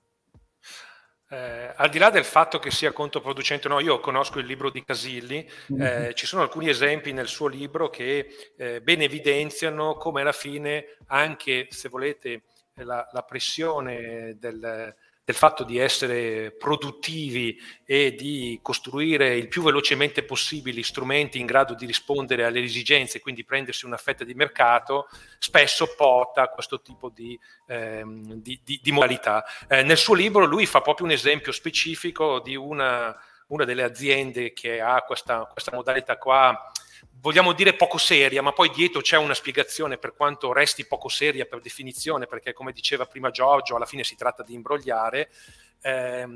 Eh, 1.30 1.72
al 1.74 1.88
di 1.88 1.98
là 1.98 2.10
del 2.10 2.24
fatto 2.24 2.58
che 2.58 2.70
sia 2.70 2.92
controproducente 2.92 3.66
o 3.66 3.70
no, 3.70 3.80
io 3.80 3.98
conosco 3.98 4.38
il 4.38 4.46
libro 4.46 4.70
di 4.70 4.84
Casilli, 4.84 5.48
mm-hmm. 5.72 5.82
eh, 5.82 6.14
ci 6.14 6.26
sono 6.26 6.42
alcuni 6.42 6.68
esempi 6.68 7.12
nel 7.12 7.26
suo 7.26 7.48
libro 7.48 7.90
che 7.90 8.28
eh, 8.56 8.80
ben 8.80 9.02
evidenziano 9.02 9.94
come 9.94 10.20
alla 10.20 10.32
fine, 10.32 10.96
anche 11.06 11.66
se 11.70 11.88
volete 11.88 12.42
la, 12.82 13.08
la 13.12 13.22
pressione 13.22 14.36
del, 14.38 14.94
del 15.24 15.34
fatto 15.34 15.62
di 15.62 15.78
essere 15.78 16.50
produttivi 16.50 17.56
e 17.84 18.14
di 18.14 18.58
costruire 18.62 19.36
il 19.36 19.46
più 19.46 19.62
velocemente 19.62 20.24
possibile 20.24 20.82
strumenti 20.82 21.38
in 21.38 21.46
grado 21.46 21.74
di 21.74 21.86
rispondere 21.86 22.44
alle 22.44 22.62
esigenze, 22.62 23.20
quindi 23.20 23.44
prendersi 23.44 23.86
una 23.86 23.96
fetta 23.96 24.24
di 24.24 24.34
mercato, 24.34 25.08
spesso 25.38 25.94
porta 25.94 26.42
a 26.42 26.48
questo 26.48 26.80
tipo 26.80 27.10
di, 27.10 27.38
ehm, 27.68 28.34
di, 28.34 28.60
di, 28.64 28.80
di 28.82 28.92
modalità. 28.92 29.44
Eh, 29.68 29.82
nel 29.84 29.98
suo 29.98 30.14
libro 30.14 30.44
lui 30.44 30.66
fa 30.66 30.80
proprio 30.80 31.06
un 31.06 31.12
esempio 31.12 31.52
specifico 31.52 32.40
di 32.40 32.56
una, 32.56 33.16
una 33.48 33.64
delle 33.64 33.84
aziende 33.84 34.52
che 34.52 34.80
ha 34.80 35.00
questa, 35.02 35.44
questa 35.44 35.72
modalità 35.72 36.16
qua 36.16 36.72
vogliamo 37.20 37.52
dire 37.52 37.74
poco 37.74 37.98
seria, 37.98 38.42
ma 38.42 38.52
poi 38.52 38.70
dietro 38.70 39.00
c'è 39.00 39.16
una 39.16 39.34
spiegazione 39.34 39.98
per 39.98 40.14
quanto 40.14 40.52
resti 40.52 40.86
poco 40.86 41.08
seria 41.08 41.46
per 41.46 41.60
definizione, 41.60 42.26
perché 42.26 42.52
come 42.52 42.72
diceva 42.72 43.06
prima 43.06 43.30
Giorgio, 43.30 43.76
alla 43.76 43.86
fine 43.86 44.04
si 44.04 44.16
tratta 44.16 44.42
di 44.42 44.54
imbrogliare. 44.54 45.30
Eh, 45.80 46.26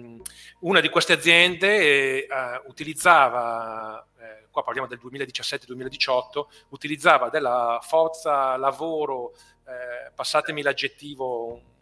una 0.61 0.81
di 0.81 0.89
queste 0.89 1.15
aziende 1.15 2.27
eh, 2.27 2.29
utilizzava, 2.67 4.07
eh, 4.19 4.47
qua 4.51 4.63
parliamo 4.63 4.89
del 4.89 5.01
2017-2018, 5.03 6.47
utilizzava 6.71 7.29
della 7.31 7.81
forza 7.83 8.57
lavoro, 8.57 9.35
eh, 9.67 10.11
passatemi 10.15 10.63
l'aggettivo 10.63 11.77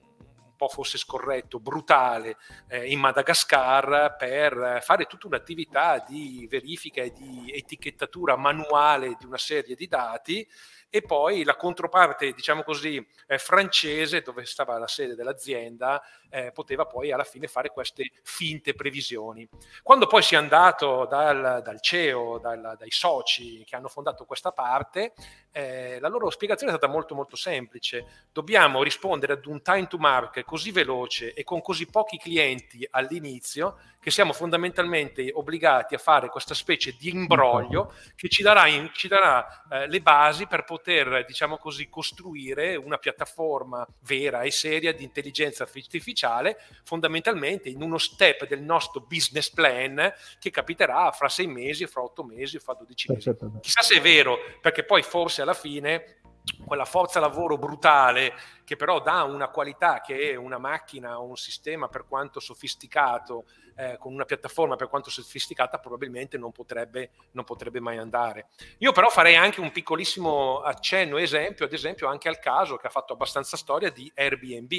po' 0.56 0.68
forse 0.68 0.98
scorretto, 0.98 1.60
brutale 1.60 2.36
eh, 2.68 2.90
in 2.90 2.98
Madagascar 2.98 4.16
per 4.16 4.80
fare 4.82 5.04
tutta 5.04 5.26
un'attività 5.26 6.04
di 6.06 6.46
verifica 6.50 7.02
e 7.02 7.12
di 7.12 7.52
etichettatura 7.54 8.36
manuale 8.36 9.16
di 9.18 9.26
una 9.26 9.38
serie 9.38 9.74
di 9.74 9.86
dati 9.86 10.46
e 10.88 11.02
poi 11.02 11.44
la 11.44 11.56
controparte, 11.56 12.32
diciamo 12.32 12.62
così, 12.62 13.04
eh, 13.26 13.38
francese, 13.38 14.22
dove 14.22 14.44
stava 14.44 14.78
la 14.78 14.86
sede 14.86 15.14
dell'azienda, 15.14 16.02
eh, 16.30 16.52
poteva 16.52 16.86
poi 16.86 17.12
alla 17.12 17.24
fine 17.24 17.46
fare 17.48 17.70
queste 17.70 18.10
finte 18.22 18.74
previsioni. 18.74 19.48
Quando 19.82 20.06
poi 20.06 20.22
si 20.22 20.34
è 20.34 20.38
andato 20.38 21.06
dal, 21.06 21.60
dal 21.62 21.80
CEO, 21.80 22.38
dal, 22.38 22.76
dai 22.78 22.90
soci 22.90 23.64
che 23.64 23.76
hanno 23.76 23.88
fondato 23.88 24.24
questa 24.24 24.52
parte, 24.52 25.12
eh, 25.50 25.98
la 26.00 26.08
loro 26.08 26.30
spiegazione 26.30 26.72
è 26.72 26.76
stata 26.76 26.92
molto 26.92 27.14
molto 27.14 27.36
semplice. 27.36 28.26
Dobbiamo 28.32 28.82
rispondere 28.82 29.34
ad 29.34 29.46
un 29.46 29.62
time 29.62 29.86
to 29.86 29.98
market 29.98 30.44
così 30.44 30.70
veloce 30.70 31.32
e 31.34 31.44
con 31.44 31.60
così 31.60 31.86
pochi 31.86 32.18
clienti 32.18 32.86
all'inizio 32.90 33.78
che 34.06 34.12
siamo 34.12 34.32
fondamentalmente 34.32 35.32
obbligati 35.34 35.96
a 35.96 35.98
fare 35.98 36.28
questa 36.28 36.54
specie 36.54 36.94
di 36.96 37.08
imbroglio 37.08 37.92
che 38.14 38.28
ci 38.28 38.44
darà, 38.44 38.68
in, 38.68 38.90
ci 38.92 39.08
darà 39.08 39.64
eh, 39.68 39.88
le 39.88 40.00
basi 40.00 40.46
per 40.46 40.62
poter, 40.62 41.24
diciamo 41.24 41.56
così, 41.58 41.88
costruire 41.88 42.76
una 42.76 42.98
piattaforma 42.98 43.84
vera 44.02 44.42
e 44.42 44.52
seria 44.52 44.92
di 44.92 45.02
intelligenza 45.02 45.64
artificiale, 45.64 46.56
fondamentalmente 46.84 47.68
in 47.68 47.82
uno 47.82 47.98
step 47.98 48.46
del 48.46 48.62
nostro 48.62 49.00
business 49.00 49.50
plan 49.50 50.14
che 50.38 50.50
capiterà 50.50 51.10
fra 51.10 51.28
sei 51.28 51.48
mesi, 51.48 51.84
fra 51.88 52.02
otto 52.02 52.22
mesi, 52.22 52.60
fra 52.60 52.74
dodici 52.74 53.10
mesi. 53.10 53.34
Chissà 53.60 53.82
se 53.82 53.96
è 53.96 54.00
vero, 54.00 54.38
perché 54.60 54.84
poi 54.84 55.02
forse 55.02 55.42
alla 55.42 55.52
fine 55.52 56.20
quella 56.64 56.84
forza 56.84 57.20
lavoro 57.20 57.56
brutale 57.56 58.34
che 58.64 58.76
però 58.76 59.00
dà 59.00 59.22
una 59.22 59.48
qualità 59.48 60.00
che 60.00 60.32
è 60.32 60.34
una 60.34 60.58
macchina 60.58 61.20
o 61.20 61.24
un 61.24 61.36
sistema 61.36 61.88
per 61.88 62.04
quanto 62.08 62.40
sofisticato, 62.40 63.44
eh, 63.76 63.96
con 63.98 64.12
una 64.12 64.24
piattaforma 64.24 64.74
per 64.74 64.88
quanto 64.88 65.08
sofisticata, 65.08 65.78
probabilmente 65.78 66.36
non 66.36 66.50
potrebbe, 66.50 67.10
non 67.32 67.44
potrebbe 67.44 67.78
mai 67.78 67.98
andare. 67.98 68.48
Io 68.78 68.90
però 68.90 69.08
farei 69.08 69.36
anche 69.36 69.60
un 69.60 69.70
piccolissimo 69.70 70.60
accenno, 70.62 71.18
esempio, 71.18 71.66
ad 71.66 71.72
esempio 71.72 72.08
anche 72.08 72.28
al 72.28 72.40
caso 72.40 72.76
che 72.76 72.88
ha 72.88 72.90
fatto 72.90 73.12
abbastanza 73.12 73.56
storia 73.56 73.90
di 73.90 74.10
Airbnb, 74.14 74.72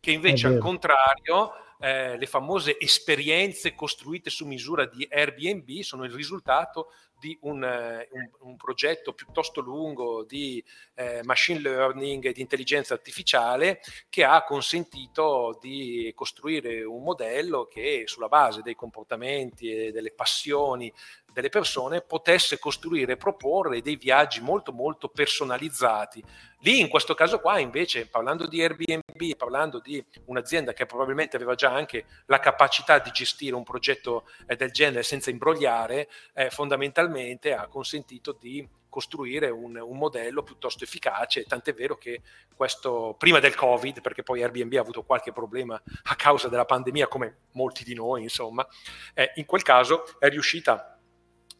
che 0.00 0.10
invece 0.10 0.48
al 0.48 0.58
contrario 0.58 1.52
eh, 1.78 2.16
le 2.16 2.26
famose 2.26 2.76
esperienze 2.78 3.74
costruite 3.74 4.30
su 4.30 4.46
misura 4.46 4.84
di 4.86 5.06
Airbnb 5.08 5.80
sono 5.80 6.04
il 6.04 6.12
risultato 6.12 6.92
di 7.18 7.36
un, 7.42 7.64
eh, 7.64 8.08
un, 8.12 8.30
un, 8.50 8.56
progetto 8.56 9.12
piuttosto 9.12 9.60
lungo 9.60 10.24
di 10.24 10.62
eh, 10.94 11.20
machine 11.24 11.60
learning 11.60 12.24
e 12.26 12.32
di 12.32 12.40
intelligenza 12.40 12.94
artificiale 12.94 13.80
che 14.08 14.24
ha 14.24 14.44
consentito 14.44 15.58
di 15.60 16.12
costruire 16.14 16.82
un 16.84 17.02
modello 17.02 17.66
che 17.66 18.04
sulla 18.06 18.28
base 18.28 18.62
dei 18.62 18.74
comportamenti 18.74 19.70
e 19.70 19.92
delle 19.92 20.12
passioni 20.12 20.92
delle 21.38 21.50
persone 21.50 22.00
potesse 22.00 22.58
costruire 22.58 23.12
e 23.12 23.16
proporre 23.16 23.80
dei 23.80 23.94
viaggi 23.94 24.40
molto 24.40 24.72
molto 24.72 25.08
personalizzati. 25.08 26.20
Lì 26.62 26.80
in 26.80 26.88
questo 26.88 27.14
caso 27.14 27.38
qua 27.38 27.60
invece 27.60 28.08
parlando 28.08 28.48
di 28.48 28.60
Airbnb, 28.60 29.36
parlando 29.36 29.78
di 29.78 30.04
un'azienda 30.24 30.72
che 30.72 30.84
probabilmente 30.84 31.36
aveva 31.36 31.54
già 31.54 31.72
anche 31.72 32.06
la 32.26 32.40
capacità 32.40 32.98
di 32.98 33.12
gestire 33.12 33.54
un 33.54 33.62
progetto 33.62 34.28
eh, 34.48 34.56
del 34.56 34.72
genere 34.72 35.04
senza 35.04 35.30
imbrogliare, 35.30 36.08
eh, 36.34 36.50
fondamentalmente 36.50 37.52
ha 37.52 37.68
consentito 37.68 38.32
di 38.32 38.68
costruire 38.88 39.48
un, 39.50 39.76
un, 39.76 39.96
modello 39.96 40.42
piuttosto 40.42 40.82
efficace, 40.82 41.44
tant'è 41.44 41.72
vero 41.74 41.96
che 41.96 42.22
questo 42.56 43.14
prima 43.16 43.38
del 43.38 43.54
Covid, 43.54 44.00
perché 44.00 44.24
poi 44.24 44.42
Airbnb 44.42 44.72
ha 44.72 44.80
avuto 44.80 45.04
qualche 45.04 45.30
problema 45.30 45.80
a 46.04 46.16
causa 46.16 46.48
della 46.48 46.64
pandemia, 46.64 47.06
come 47.06 47.36
molti 47.52 47.84
di 47.84 47.94
noi, 47.94 48.22
insomma, 48.22 48.66
eh, 49.14 49.30
in 49.36 49.44
quel 49.44 49.62
caso 49.62 50.18
è 50.18 50.28
riuscita 50.28 50.97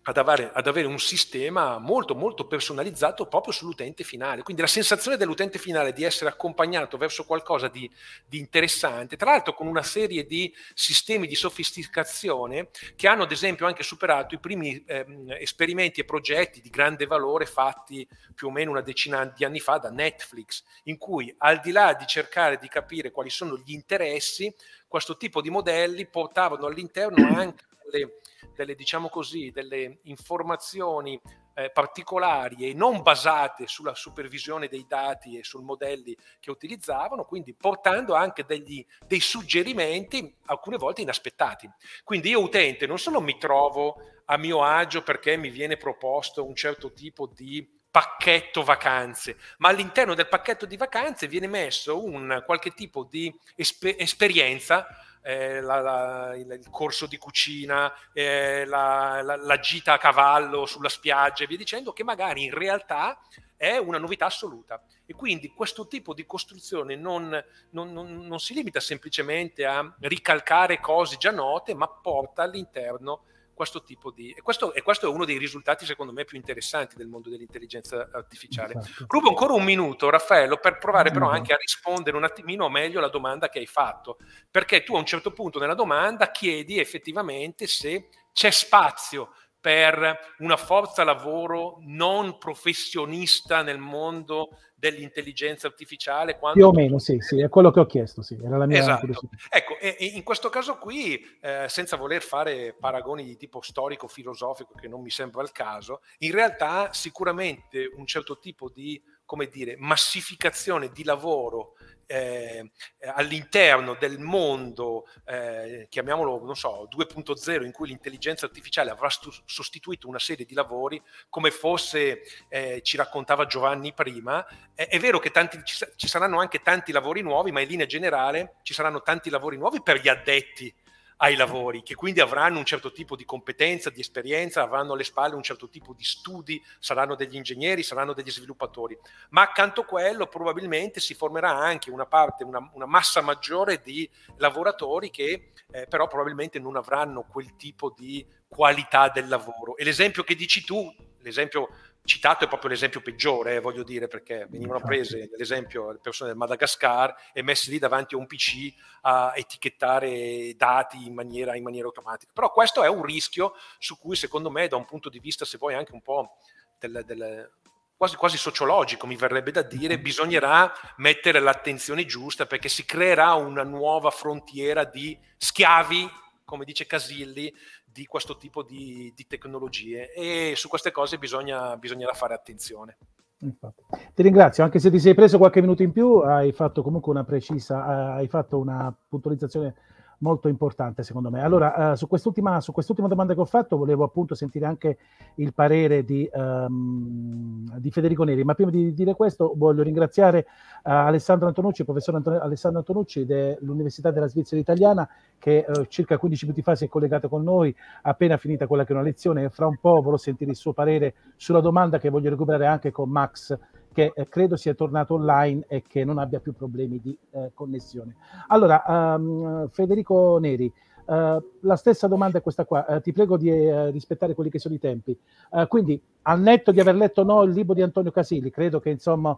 ad 0.08 0.16
avere, 0.16 0.50
ad 0.54 0.66
avere, 0.66 0.86
un 0.86 0.98
sistema 0.98 1.78
molto 1.78 2.14
molto 2.14 2.46
personalizzato 2.46 3.26
proprio 3.26 3.52
sull'utente 3.52 4.04
finale. 4.04 4.42
Quindi 4.42 4.62
la 4.62 4.68
sensazione 4.68 5.18
dell'utente 5.18 5.58
finale 5.58 5.92
di 5.92 6.02
essere 6.02 6.30
accompagnato 6.30 6.96
verso 6.96 7.26
qualcosa 7.26 7.68
di, 7.68 7.90
di 8.26 8.38
interessante, 8.38 9.16
tra 9.16 9.32
l'altro 9.32 9.52
con 9.52 9.66
una 9.66 9.82
serie 9.82 10.24
di 10.24 10.52
sistemi 10.72 11.26
di 11.26 11.34
sofisticazione 11.34 12.70
che 12.96 13.06
hanno 13.06 13.24
ad 13.24 13.32
esempio 13.32 13.66
anche 13.66 13.82
superato 13.82 14.34
i 14.34 14.38
primi 14.38 14.82
eh, 14.86 15.04
esperimenti 15.40 16.00
e 16.00 16.04
progetti 16.06 16.62
di 16.62 16.70
grande 16.70 17.04
valore 17.04 17.44
fatti 17.44 18.08
più 18.34 18.48
o 18.48 18.50
meno 18.50 18.70
una 18.70 18.80
decina 18.80 19.26
di 19.26 19.44
anni 19.44 19.60
fa 19.60 19.76
da 19.76 19.90
Netflix, 19.90 20.64
in 20.84 20.96
cui 20.96 21.34
al 21.36 21.60
di 21.60 21.70
là 21.70 21.92
di 21.92 22.06
cercare 22.06 22.56
di 22.56 22.68
capire 22.68 23.10
quali 23.10 23.28
sono 23.28 23.58
gli 23.58 23.72
interessi, 23.72 24.50
questo 24.86 25.18
tipo 25.18 25.42
di 25.42 25.50
modelli 25.50 26.06
portavano 26.06 26.64
all'interno 26.64 27.28
anche 27.36 27.66
delle 27.90 28.12
delle, 28.54 28.74
diciamo 28.74 29.08
così, 29.08 29.50
delle 29.50 29.98
informazioni 30.04 31.20
eh, 31.54 31.70
particolari 31.70 32.68
e 32.68 32.74
non 32.74 33.02
basate 33.02 33.66
sulla 33.66 33.94
supervisione 33.94 34.68
dei 34.68 34.86
dati 34.86 35.36
e 35.36 35.42
sui 35.42 35.64
modelli 35.64 36.16
che 36.38 36.50
utilizzavano, 36.50 37.24
quindi 37.24 37.52
portando 37.54 38.14
anche 38.14 38.44
degli, 38.44 38.84
dei 39.06 39.20
suggerimenti 39.20 40.34
alcune 40.46 40.76
volte 40.76 41.02
inaspettati. 41.02 41.68
Quindi 42.04 42.30
io 42.30 42.40
utente 42.40 42.86
non 42.86 42.98
solo 42.98 43.20
mi 43.20 43.36
trovo 43.38 43.96
a 44.26 44.36
mio 44.36 44.62
agio 44.62 45.02
perché 45.02 45.36
mi 45.36 45.50
viene 45.50 45.76
proposto 45.76 46.46
un 46.46 46.54
certo 46.54 46.92
tipo 46.92 47.26
di 47.26 47.76
pacchetto 47.90 48.62
vacanze, 48.62 49.36
ma 49.58 49.70
all'interno 49.70 50.14
del 50.14 50.28
pacchetto 50.28 50.66
di 50.66 50.76
vacanze 50.76 51.26
viene 51.26 51.48
messo 51.48 52.04
un 52.04 52.42
qualche 52.44 52.70
tipo 52.70 53.02
di 53.02 53.34
esper- 53.56 53.96
esperienza 53.98 54.86
eh, 55.28 55.60
la, 55.60 55.80
la, 55.82 56.36
il, 56.36 56.58
corso 56.70 57.04
di 57.04 57.18
cucina, 57.18 57.92
eh, 58.14 58.64
la, 58.64 59.20
la, 59.20 59.58
gita 59.58 59.92
a 59.92 59.98
cavallo 59.98 60.64
sulla 60.64 60.88
spiaggia 60.88 61.44
e 61.44 61.46
via 61.46 61.58
dicendo, 61.58 61.92
che 61.92 62.02
magari 62.02 62.44
in 62.44 62.54
realtà 62.54 63.20
è 63.54 63.76
una 63.76 63.98
novità 63.98 64.24
assoluta. 64.24 64.82
E 65.04 65.12
quindi 65.12 65.48
questo 65.48 65.86
tipo 65.86 66.14
di 66.14 66.24
costruzione 66.24 66.96
non, 66.96 67.28
non, 67.70 67.92
non, 67.92 68.26
non 68.26 68.40
si 68.40 68.54
limita 68.54 68.80
semplicemente 68.80 69.66
a 69.66 69.94
ricalcare 70.00 70.80
cose 70.80 71.18
già 71.18 71.30
note, 71.30 71.74
ma 71.74 71.88
porta 71.88 72.44
all'interno 72.44 73.24
questo 73.58 73.82
tipo 73.82 74.12
di... 74.12 74.30
E 74.30 74.40
questo, 74.40 74.72
e 74.72 74.82
questo, 74.82 75.06
è 75.06 75.12
uno 75.12 75.24
dei 75.24 75.36
risultati, 75.36 75.84
secondo 75.84 76.12
me, 76.12 76.24
più 76.24 76.36
interessanti 76.36 76.94
del 76.94 77.08
mondo 77.08 77.28
dell'intelligenza 77.28 78.08
artificiale. 78.12 78.74
Esatto. 78.78 79.06
Rubo 79.08 79.30
ancora 79.30 79.54
un 79.54 79.64
minuto, 79.64 80.08
Raffaello, 80.08 80.58
per 80.58 80.78
provare 80.78 81.10
però 81.10 81.28
anche 81.28 81.52
a 81.52 81.56
rispondere 81.56 82.16
un 82.16 82.22
attimino 82.22 82.68
meglio 82.68 82.98
alla 82.98 83.08
domanda 83.08 83.48
che 83.48 83.58
hai 83.58 83.66
fatto, 83.66 84.18
perché 84.48 84.84
tu 84.84 84.94
a 84.94 84.98
un 85.00 85.06
certo 85.06 85.32
punto 85.32 85.58
nella 85.58 85.74
domanda 85.74 86.30
chiedi 86.30 86.78
effettivamente 86.78 87.66
se 87.66 88.10
c'è 88.32 88.52
spazio 88.52 89.32
per 89.60 90.18
una 90.38 90.56
forza 90.56 91.04
lavoro 91.04 91.78
non 91.80 92.38
professionista 92.38 93.62
nel 93.62 93.78
mondo 93.78 94.50
dell'intelligenza 94.78 95.66
artificiale. 95.66 96.38
Più 96.52 96.66
o 96.66 96.72
meno, 96.72 96.98
sì, 96.98 97.18
sì, 97.20 97.40
è 97.40 97.48
quello 97.48 97.72
che 97.72 97.80
ho 97.80 97.86
chiesto, 97.86 98.22
sì, 98.22 98.38
era 98.42 98.56
la 98.56 98.66
mia 98.66 98.78
esatto. 98.78 99.06
Ecco, 99.50 99.76
e, 99.80 99.96
e, 99.98 100.04
in 100.06 100.22
questo 100.22 100.48
caso 100.48 100.76
qui, 100.78 101.20
eh, 101.40 101.66
senza 101.68 101.96
voler 101.96 102.22
fare 102.22 102.76
paragoni 102.78 103.24
di 103.24 103.36
tipo 103.36 103.60
storico-filosofico, 103.60 104.74
che 104.74 104.86
non 104.86 105.02
mi 105.02 105.10
sembra 105.10 105.42
il 105.42 105.50
caso, 105.50 106.02
in 106.18 106.30
realtà 106.30 106.92
sicuramente 106.92 107.90
un 107.96 108.06
certo 108.06 108.38
tipo 108.38 108.70
di, 108.70 109.02
come 109.28 109.48
dire, 109.50 109.76
massificazione 109.76 110.90
di 110.90 111.04
lavoro 111.04 111.74
eh, 112.06 112.70
all'interno 113.14 113.94
del 114.00 114.18
mondo, 114.18 115.04
eh, 115.26 115.86
chiamiamolo, 115.90 116.42
non 116.42 116.56
so, 116.56 116.88
2.0, 116.90 117.62
in 117.62 117.70
cui 117.70 117.88
l'intelligenza 117.88 118.46
artificiale 118.46 118.88
avrà 118.88 119.10
stu- 119.10 119.42
sostituito 119.44 120.08
una 120.08 120.18
serie 120.18 120.46
di 120.46 120.54
lavori, 120.54 120.98
come 121.28 121.50
forse 121.50 122.22
eh, 122.48 122.80
ci 122.80 122.96
raccontava 122.96 123.44
Giovanni 123.44 123.92
prima, 123.92 124.46
è 124.74 124.98
vero 124.98 125.18
che 125.18 125.30
tanti, 125.30 125.60
ci, 125.62 125.76
ci 125.94 126.08
saranno 126.08 126.40
anche 126.40 126.62
tanti 126.62 126.90
lavori 126.90 127.20
nuovi, 127.20 127.52
ma 127.52 127.60
in 127.60 127.68
linea 127.68 127.84
generale 127.84 128.54
ci 128.62 128.72
saranno 128.72 129.02
tanti 129.02 129.28
lavori 129.28 129.58
nuovi 129.58 129.82
per 129.82 130.00
gli 130.00 130.08
addetti 130.08 130.74
ai 131.18 131.36
lavori, 131.36 131.82
che 131.82 131.94
quindi 131.94 132.20
avranno 132.20 132.58
un 132.58 132.64
certo 132.64 132.92
tipo 132.92 133.16
di 133.16 133.24
competenza, 133.24 133.90
di 133.90 134.00
esperienza, 134.00 134.62
avranno 134.62 134.92
alle 134.92 135.04
spalle 135.04 135.34
un 135.34 135.42
certo 135.42 135.68
tipo 135.68 135.92
di 135.92 136.04
studi, 136.04 136.62
saranno 136.78 137.14
degli 137.14 137.36
ingegneri, 137.36 137.82
saranno 137.82 138.12
degli 138.12 138.30
sviluppatori. 138.30 138.96
Ma 139.30 139.42
accanto 139.42 139.80
a 139.80 139.84
quello 139.84 140.26
probabilmente 140.26 141.00
si 141.00 141.14
formerà 141.14 141.56
anche 141.56 141.90
una 141.90 142.06
parte, 142.06 142.44
una, 142.44 142.70
una 142.72 142.86
massa 142.86 143.20
maggiore 143.20 143.80
di 143.80 144.08
lavoratori 144.36 145.10
che 145.10 145.50
eh, 145.70 145.86
però 145.86 146.06
probabilmente 146.06 146.58
non 146.58 146.76
avranno 146.76 147.24
quel 147.24 147.56
tipo 147.56 147.92
di 147.96 148.24
qualità 148.46 149.08
del 149.08 149.28
lavoro. 149.28 149.76
E 149.76 149.84
l'esempio 149.84 150.22
che 150.22 150.34
dici 150.34 150.64
tu, 150.64 150.92
l'esempio 151.20 151.68
citato 152.08 152.44
è 152.44 152.48
proprio 152.48 152.70
l'esempio 152.70 153.00
peggiore, 153.00 153.56
eh, 153.56 153.60
voglio 153.60 153.84
dire, 153.84 154.08
perché 154.08 154.46
venivano 154.48 154.80
prese, 154.80 155.28
nell'esempio, 155.30 155.92
le 155.92 155.98
persone 156.00 156.30
del 156.30 156.38
Madagascar 156.38 157.14
e 157.32 157.42
messe 157.42 157.70
lì 157.70 157.78
davanti 157.78 158.14
a 158.14 158.18
un 158.18 158.26
PC 158.26 158.72
a 159.02 159.32
etichettare 159.36 160.54
dati 160.56 161.06
in 161.06 161.14
maniera, 161.14 161.54
in 161.54 161.62
maniera 161.62 161.86
automatica. 161.86 162.32
Però 162.34 162.50
questo 162.50 162.82
è 162.82 162.88
un 162.88 163.02
rischio 163.02 163.52
su 163.78 163.98
cui, 163.98 164.16
secondo 164.16 164.50
me, 164.50 164.66
da 164.66 164.76
un 164.76 164.86
punto 164.86 165.08
di 165.08 165.20
vista, 165.20 165.44
se 165.44 165.58
vuoi, 165.58 165.74
anche 165.74 165.92
un 165.92 166.02
po' 166.02 166.36
del, 166.78 167.02
del 167.04 167.50
quasi, 167.98 168.16
quasi 168.16 168.38
sociologico, 168.38 169.06
mi 169.06 169.16
verrebbe 169.16 169.50
da 169.50 169.62
dire, 169.62 169.98
bisognerà 170.00 170.72
mettere 170.96 171.40
l'attenzione 171.40 172.06
giusta 172.06 172.46
perché 172.46 172.68
si 172.68 172.84
creerà 172.86 173.34
una 173.34 173.64
nuova 173.64 174.10
frontiera 174.10 174.84
di 174.84 175.18
schiavi, 175.36 176.08
come 176.44 176.64
dice 176.64 176.86
Casilli, 176.86 177.54
di 177.98 178.06
questo 178.06 178.36
tipo 178.36 178.62
di, 178.62 179.12
di 179.12 179.26
tecnologie 179.26 180.12
e 180.12 180.52
su 180.54 180.68
queste 180.68 180.92
cose 180.92 181.18
bisogna, 181.18 181.76
bisognerà 181.76 182.12
fare 182.12 182.32
attenzione. 182.32 182.96
Infatti. 183.40 183.82
Ti 184.14 184.22
ringrazio, 184.22 184.62
anche 184.62 184.78
se 184.78 184.88
ti 184.88 185.00
sei 185.00 185.14
preso 185.14 185.38
qualche 185.38 185.60
minuto 185.60 185.82
in 185.82 185.90
più, 185.90 186.18
hai 186.18 186.52
fatto 186.52 186.82
comunque 186.82 187.10
una 187.10 187.24
precisa, 187.24 188.14
hai 188.14 188.28
fatto 188.28 188.56
una 188.58 188.94
puntualizzazione 189.08 189.74
molto 190.18 190.48
importante 190.48 191.02
secondo 191.02 191.30
me. 191.30 191.42
Allora, 191.42 191.92
uh, 191.92 191.94
su, 191.94 192.06
quest'ultima, 192.06 192.60
su, 192.60 192.72
quest'ultima, 192.72 193.08
domanda 193.08 193.34
che 193.34 193.40
ho 193.40 193.44
fatto 193.44 193.76
volevo 193.76 194.04
appunto 194.04 194.34
sentire 194.34 194.66
anche 194.66 194.98
il 195.36 195.52
parere 195.52 196.04
di, 196.04 196.28
um, 196.32 197.78
di 197.78 197.90
Federico 197.90 198.24
Neri, 198.24 198.44
ma 198.44 198.54
prima 198.54 198.70
di 198.70 198.92
dire 198.94 199.14
questo 199.14 199.52
voglio 199.56 199.82
ringraziare 199.82 200.38
uh, 200.38 200.90
Alessandro 200.90 201.46
Antonucci, 201.48 201.80
il 201.82 201.86
professor 201.86 202.14
Anton- 202.16 202.40
Alessandro 202.40 202.80
Antonucci 202.80 203.24
dell'Università 203.24 204.10
della 204.10 204.28
Svizzera 204.28 204.60
Italiana 204.60 205.08
che 205.38 205.64
uh, 205.68 205.84
circa 205.86 206.18
15 206.18 206.44
minuti 206.46 206.62
fa 206.62 206.74
si 206.74 206.84
è 206.84 206.88
collegato 206.88 207.28
con 207.28 207.42
noi, 207.42 207.74
appena 208.02 208.36
finita 208.36 208.66
quella 208.66 208.84
che 208.84 208.92
è 208.92 208.94
una 208.94 209.04
lezione 209.04 209.44
e 209.44 209.50
fra 209.50 209.66
un 209.66 209.78
po' 209.80 210.00
voglio 210.00 210.16
sentire 210.16 210.50
il 210.50 210.56
suo 210.56 210.72
parere 210.72 211.14
sulla 211.36 211.60
domanda 211.60 211.98
che 211.98 212.10
voglio 212.10 212.30
recuperare 212.30 212.66
anche 212.66 212.90
con 212.90 213.08
Max 213.08 213.56
che 213.98 214.12
eh, 214.14 214.28
credo 214.28 214.54
sia 214.54 214.74
tornato 214.74 215.14
online 215.14 215.64
e 215.66 215.82
che 215.82 216.04
non 216.04 216.18
abbia 216.18 216.38
più 216.38 216.54
problemi 216.54 217.00
di 217.00 217.18
eh, 217.32 217.50
connessione. 217.52 218.14
Allora, 218.46 218.84
um, 218.86 219.68
Federico 219.70 220.38
Neri, 220.38 220.72
uh, 221.06 221.42
la 221.62 221.74
stessa 221.74 222.06
domanda 222.06 222.38
è 222.38 222.40
questa 222.40 222.64
qua, 222.64 222.84
uh, 222.86 223.00
ti 223.00 223.12
prego 223.12 223.36
di 223.36 223.50
uh, 223.50 223.90
rispettare 223.90 224.34
quelli 224.34 224.50
che 224.50 224.60
sono 224.60 224.76
i 224.76 224.78
tempi. 224.78 225.18
quindi, 225.66 226.00
al 226.22 226.40
netto 226.40 226.70
di 226.70 226.78
aver 226.78 226.94
letto 226.94 227.24
no 227.24 227.42
il 227.42 227.50
libro 227.50 227.74
di 227.74 227.82
Antonio 227.82 228.12
Casilli, 228.12 228.50
credo 228.50 228.78
che 228.78 228.90
insomma 228.90 229.36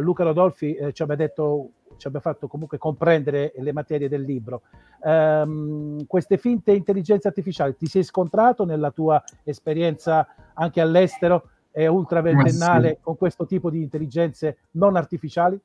Luca 0.00 0.24
Rodolfi 0.24 0.76
ci 0.92 1.02
abbia 1.02 1.14
detto 1.14 1.70
ci 1.96 2.06
abbia 2.06 2.20
fatto 2.20 2.48
comunque 2.48 2.78
comprendere 2.78 3.52
le 3.56 3.72
materie 3.72 4.08
del 4.08 4.22
libro. 4.22 4.62
Um, 5.00 6.06
queste 6.06 6.38
finte 6.38 6.72
intelligenze 6.72 7.28
artificiali 7.28 7.76
ti 7.76 7.86
sei 7.86 8.02
scontrato 8.02 8.64
nella 8.64 8.90
tua 8.90 9.22
esperienza 9.44 10.26
anche 10.54 10.80
all'estero? 10.80 11.50
È 11.70 11.86
ultraventennale 11.86 12.88
sì. 12.88 12.96
con 13.00 13.16
questo 13.16 13.46
tipo 13.46 13.70
di 13.70 13.82
intelligenze 13.82 14.58
non 14.72 14.96
artificiali? 14.96 15.58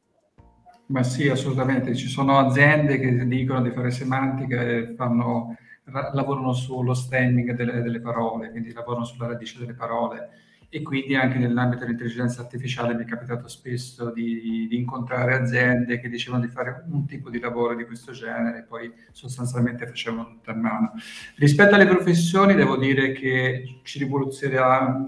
Ma 0.87 1.03
sì, 1.03 1.27
assolutamente. 1.29 1.95
Ci 1.95 2.07
sono 2.07 2.37
aziende 2.37 2.99
che 2.99 3.27
dicono 3.27 3.61
di 3.61 3.71
fare 3.71 3.91
semantica 3.91 4.61
e 4.61 4.93
fanno, 4.95 5.55
lavorano 5.83 6.53
sullo 6.53 6.93
stemming 6.93 7.53
delle, 7.53 7.81
delle 7.81 7.99
parole, 7.99 8.51
quindi 8.51 8.71
lavorano 8.71 9.05
sulla 9.05 9.27
radice 9.27 9.57
delle 9.57 9.73
parole 9.73 10.29
e 10.75 10.81
quindi 10.81 11.15
anche 11.15 11.37
nell'ambito 11.37 11.83
dell'intelligenza 11.83 12.41
artificiale 12.41 12.93
mi 12.95 13.03
è 13.03 13.05
capitato 13.05 13.47
spesso 13.47 14.11
di, 14.11 14.67
di, 14.67 14.75
incontrare 14.75 15.33
aziende 15.33 16.01
che 16.01 16.09
dicevano 16.09 16.43
di 16.43 16.51
fare 16.51 16.83
un 16.89 17.05
tipo 17.05 17.29
di 17.29 17.39
lavoro 17.39 17.75
di 17.75 17.85
questo 17.85 18.11
genere 18.11 18.59
e 18.59 18.63
poi 18.63 18.91
sostanzialmente 19.11 19.87
facevano 19.87 20.27
tutto 20.27 20.51
a 20.51 20.55
mano. 20.55 20.91
Rispetto 21.37 21.75
alle 21.75 21.87
professioni 21.87 22.55
devo 22.55 22.75
dire 22.75 23.13
che 23.13 23.79
ci 23.83 23.99
rivoluzionerà, 23.99 25.05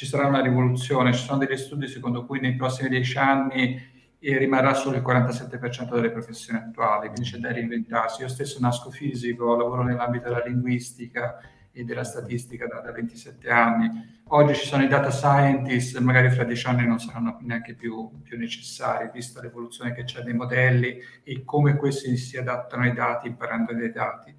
ci 0.00 0.06
sarà 0.06 0.26
una 0.26 0.40
rivoluzione, 0.40 1.12
ci 1.12 1.22
sono 1.22 1.44
degli 1.44 1.58
studi 1.58 1.86
secondo 1.86 2.24
cui 2.24 2.40
nei 2.40 2.56
prossimi 2.56 2.88
dieci 2.88 3.18
anni 3.18 3.78
e 4.18 4.38
rimarrà 4.38 4.72
solo 4.72 4.96
il 4.96 5.02
47% 5.02 5.92
delle 5.92 6.10
professioni 6.10 6.58
attuali, 6.58 7.08
quindi 7.08 7.28
c'è 7.28 7.36
da 7.36 7.52
reinventarsi. 7.52 8.22
Io 8.22 8.28
stesso 8.28 8.58
nasco 8.60 8.90
fisico, 8.90 9.54
lavoro 9.54 9.82
nell'ambito 9.82 10.30
della 10.30 10.42
linguistica 10.42 11.38
e 11.70 11.84
della 11.84 12.02
statistica 12.02 12.66
da, 12.66 12.80
da 12.80 12.92
27 12.92 13.50
anni. 13.50 14.22
Oggi 14.28 14.54
ci 14.54 14.68
sono 14.68 14.84
i 14.84 14.88
data 14.88 15.10
scientist, 15.10 15.98
magari 15.98 16.30
fra 16.30 16.44
dieci 16.44 16.66
anni 16.66 16.86
non 16.86 16.98
saranno 16.98 17.36
neanche 17.42 17.74
più, 17.74 18.22
più 18.22 18.38
necessari, 18.38 19.10
vista 19.12 19.42
l'evoluzione 19.42 19.92
che 19.92 20.04
c'è 20.04 20.22
dei 20.22 20.32
modelli 20.32 20.98
e 21.22 21.44
come 21.44 21.76
questi 21.76 22.16
si 22.16 22.38
adattano 22.38 22.84
ai 22.84 22.94
dati 22.94 23.28
imparando 23.28 23.74
dai 23.74 23.92
dati. 23.92 24.34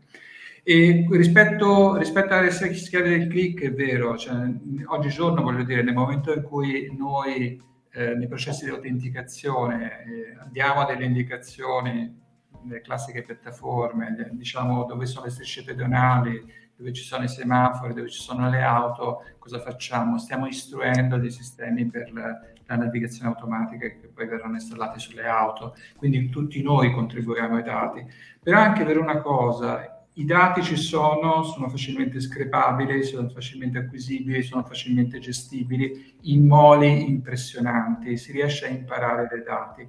E 0.63 1.07
rispetto, 1.09 1.97
rispetto 1.97 2.33
alle 2.35 2.51
schede 2.51 3.09
del 3.09 3.27
click 3.27 3.63
è 3.63 3.73
vero, 3.73 4.15
cioè, 4.15 4.35
oggigiorno 4.85 5.41
voglio 5.41 5.63
dire, 5.63 5.81
nel 5.81 5.95
momento 5.95 6.31
in 6.33 6.43
cui 6.43 6.93
noi 6.95 7.59
eh, 7.89 8.13
nei 8.13 8.27
processi 8.27 8.65
di 8.65 8.71
autenticazione 8.71 10.03
eh, 10.03 10.49
diamo 10.51 10.85
delle 10.85 11.05
indicazioni 11.05 12.19
nelle 12.63 12.81
classiche 12.81 13.23
piattaforme, 13.23 14.29
diciamo 14.33 14.85
dove 14.85 15.07
sono 15.07 15.25
le 15.25 15.31
strisce 15.31 15.63
pedonali, 15.63 16.45
dove 16.75 16.93
ci 16.93 17.03
sono 17.03 17.23
i 17.23 17.27
semafori, 17.27 17.95
dove 17.95 18.09
ci 18.09 18.21
sono 18.21 18.47
le 18.47 18.61
auto, 18.61 19.23
cosa 19.39 19.59
facciamo? 19.59 20.19
Stiamo 20.19 20.45
istruendo 20.45 21.17
dei 21.17 21.31
sistemi 21.31 21.87
per 21.87 22.11
la, 22.11 22.39
la 22.65 22.75
navigazione 22.75 23.29
automatica 23.29 23.87
che 23.87 24.11
poi 24.13 24.27
verranno 24.27 24.55
installati 24.55 24.99
sulle 24.99 25.25
auto, 25.25 25.75
quindi 25.97 26.29
tutti 26.29 26.61
noi 26.61 26.91
contribuiamo 26.91 27.55
ai 27.55 27.63
dati. 27.63 28.05
Però 28.41 28.59
anche 28.59 28.83
vero 28.83 29.01
una 29.01 29.21
cosa, 29.21 30.00
i 30.21 30.25
dati 30.25 30.61
ci 30.61 30.77
sono, 30.77 31.41
sono 31.41 31.67
facilmente 31.67 32.19
screpabili, 32.19 33.01
sono 33.03 33.27
facilmente 33.29 33.79
acquisibili, 33.79 34.43
sono 34.43 34.63
facilmente 34.63 35.17
gestibili 35.17 36.15
in 36.21 36.45
modi 36.45 37.09
impressionanti, 37.09 38.17
si 38.17 38.31
riesce 38.31 38.67
a 38.67 38.69
imparare 38.69 39.27
dai 39.27 39.41
dati. 39.41 39.87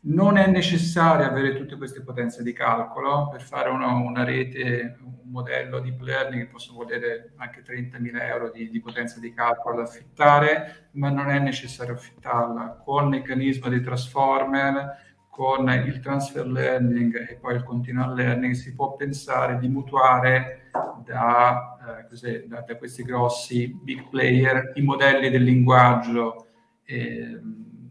Non 0.00 0.36
è 0.36 0.48
necessario 0.48 1.26
avere 1.26 1.54
tutte 1.54 1.76
queste 1.76 2.02
potenze 2.02 2.42
di 2.42 2.52
calcolo 2.52 3.28
per 3.28 3.40
fare 3.40 3.68
una, 3.68 3.92
una 3.92 4.24
rete, 4.24 4.96
un 5.00 5.30
modello 5.30 5.78
deep 5.78 6.00
learning 6.00 6.42
che 6.42 6.50
possono 6.50 6.78
volere 6.78 7.32
anche 7.36 7.62
30.000 7.62 8.20
euro 8.22 8.50
di, 8.50 8.70
di, 8.70 8.80
potenza 8.80 9.20
di 9.20 9.32
calcolo 9.32 9.76
da 9.76 9.82
affittare, 9.82 10.88
ma 10.92 11.10
non 11.10 11.30
è 11.30 11.38
necessario 11.38 11.94
affittarla. 11.94 12.82
Con 12.84 13.08
meccanismo 13.08 13.68
di 13.68 13.80
transformer, 13.80 15.06
con 15.38 15.70
il 15.70 16.00
transfer 16.00 16.44
learning 16.48 17.14
e 17.30 17.36
poi 17.36 17.54
il 17.54 17.62
continual 17.62 18.12
learning 18.12 18.54
si 18.54 18.74
può 18.74 18.96
pensare 18.96 19.60
di 19.60 19.68
mutuare 19.68 20.68
da, 21.04 21.78
eh, 22.20 22.48
da, 22.48 22.62
da 22.62 22.76
questi 22.76 23.04
grossi 23.04 23.68
big 23.68 24.08
player 24.08 24.72
i 24.74 24.82
modelli 24.82 25.30
del 25.30 25.44
linguaggio. 25.44 26.46
Eh, 26.82 27.40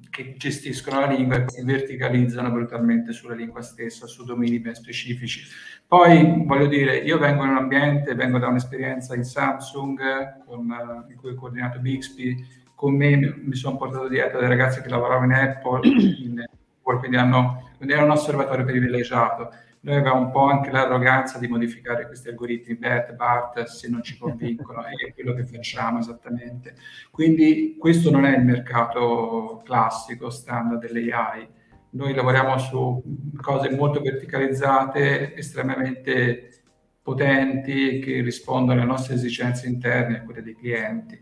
che 0.10 0.34
gestiscono 0.36 1.00
la 1.00 1.06
lingua 1.06 1.36
e 1.36 1.44
si 1.46 1.64
verticalizzano 1.64 2.50
brutalmente 2.50 3.14
sulla 3.14 3.36
lingua 3.36 3.62
stessa, 3.62 4.08
su 4.08 4.26
domini 4.26 4.60
ben 4.60 4.74
specifici. 4.74 5.44
Poi 5.86 6.44
voglio 6.44 6.66
dire, 6.66 6.98
io 6.98 7.20
vengo 7.20 7.44
in 7.44 7.52
un 7.52 7.58
ambiente, 7.58 8.16
vengo 8.16 8.40
da 8.40 8.48
un'esperienza 8.48 9.14
in 9.14 9.24
Samsung, 9.24 10.44
con, 10.44 10.68
uh, 10.68 11.12
in 11.12 11.18
cui 11.18 11.30
ho 11.30 11.36
coordinato 11.36 11.78
Bixby, 11.80 12.44
con 12.74 12.96
me 12.96 13.16
mi 13.16 13.56
sono 13.56 13.78
portato 13.78 14.08
dietro 14.08 14.40
dei 14.40 14.50
ragazzi 14.50 14.82
che 14.82 14.90
lavoravano 14.90 15.26
in 15.26 15.34
Apple, 15.34 15.88
in 15.88 16.44
Apple 16.88 17.00
quindi, 17.00 17.18
hanno, 17.18 17.72
quindi 17.76 17.94
era 17.94 18.04
un 18.04 18.12
osservatore 18.12 18.64
privilegiato 18.64 19.52
noi 19.88 19.98
avevamo 19.98 20.26
un 20.26 20.32
po' 20.32 20.44
anche 20.44 20.72
l'arroganza 20.72 21.38
di 21.38 21.48
modificare 21.48 22.08
questi 22.08 22.28
algoritmi 22.28 22.76
BERT, 22.76 23.14
BART 23.14 23.64
se 23.64 23.88
non 23.88 24.04
ci 24.04 24.18
convincono 24.18 24.84
è 24.84 25.14
quello 25.14 25.34
che 25.34 25.46
facciamo 25.46 26.00
esattamente. 26.00 26.76
Quindi 27.10 27.78
questo 27.80 28.12
non 28.12 28.26
è 28.26 28.36
il 28.36 28.44
mercato 28.44 29.62
classico, 29.64 30.30
standard 30.30 30.82
dell'AI. 30.82 31.48
Noi 31.92 32.14
lavoriamo 32.14 32.58
su 32.58 33.02
cose 33.40 33.70
molto 33.70 34.02
verticalizzate, 34.02 35.36
estremamente 35.36 36.64
potenti, 37.02 38.00
che 38.00 38.20
rispondono 38.22 38.82
alle 38.82 38.90
nostre 38.90 39.14
esigenze 39.14 39.68
interne 39.68 40.18
e 40.18 40.24
quelle 40.24 40.42
dei 40.42 40.56
clienti. 40.56 41.18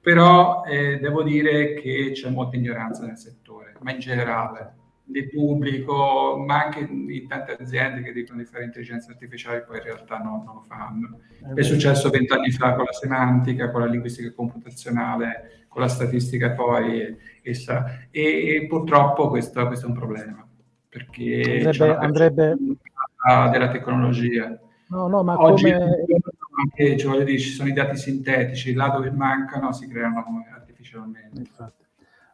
Però 0.00 0.64
eh, 0.64 0.98
devo 0.98 1.22
dire 1.22 1.74
che 1.74 2.10
c'è 2.12 2.28
molta 2.28 2.56
ignoranza 2.56 3.06
nel 3.06 3.18
settore, 3.18 3.74
ma 3.82 3.92
in 3.92 4.00
generale 4.00 4.78
di 5.10 5.28
pubblico, 5.28 6.42
ma 6.46 6.64
anche 6.64 6.80
in 6.80 7.26
tante 7.28 7.56
aziende 7.58 8.02
che 8.02 8.12
dicono 8.12 8.38
di 8.38 8.44
fare 8.44 8.64
intelligenza 8.64 9.10
artificiale, 9.10 9.62
poi 9.62 9.78
in 9.78 9.84
realtà 9.84 10.18
no, 10.18 10.42
non 10.44 10.54
lo 10.54 10.60
fanno. 10.62 11.20
È 11.54 11.62
successo 11.62 12.10
vent'anni 12.10 12.50
fa 12.50 12.74
con 12.74 12.84
la 12.84 12.92
semantica, 12.92 13.70
con 13.70 13.80
la 13.80 13.86
linguistica 13.86 14.32
computazionale, 14.32 15.64
con 15.68 15.82
la 15.82 15.88
statistica 15.88 16.52
poi, 16.52 17.00
e, 17.00 17.16
e, 17.42 17.54
e 18.10 18.66
purtroppo 18.68 19.28
questo, 19.28 19.66
questo, 19.66 19.86
è 19.86 19.88
un 19.88 19.94
problema, 19.94 20.46
perché 20.88 21.62
andrebbe, 21.64 21.96
andrebbe... 21.96 22.56
della 23.50 23.68
tecnologia. 23.70 24.58
No, 24.88 25.06
no, 25.06 25.22
ma 25.22 25.40
Oggi 25.40 25.72
come... 25.72 26.04
anche, 26.60 26.96
cioè, 26.96 27.24
dire, 27.24 27.38
ci 27.38 27.50
sono 27.50 27.68
i 27.68 27.72
dati 27.72 27.96
sintetici, 27.96 28.72
là 28.74 28.88
dove 28.88 29.10
mancano 29.10 29.72
si 29.72 29.86
creano 29.88 30.24
artificialmente. 30.52 31.38
Infatti. 31.38 31.88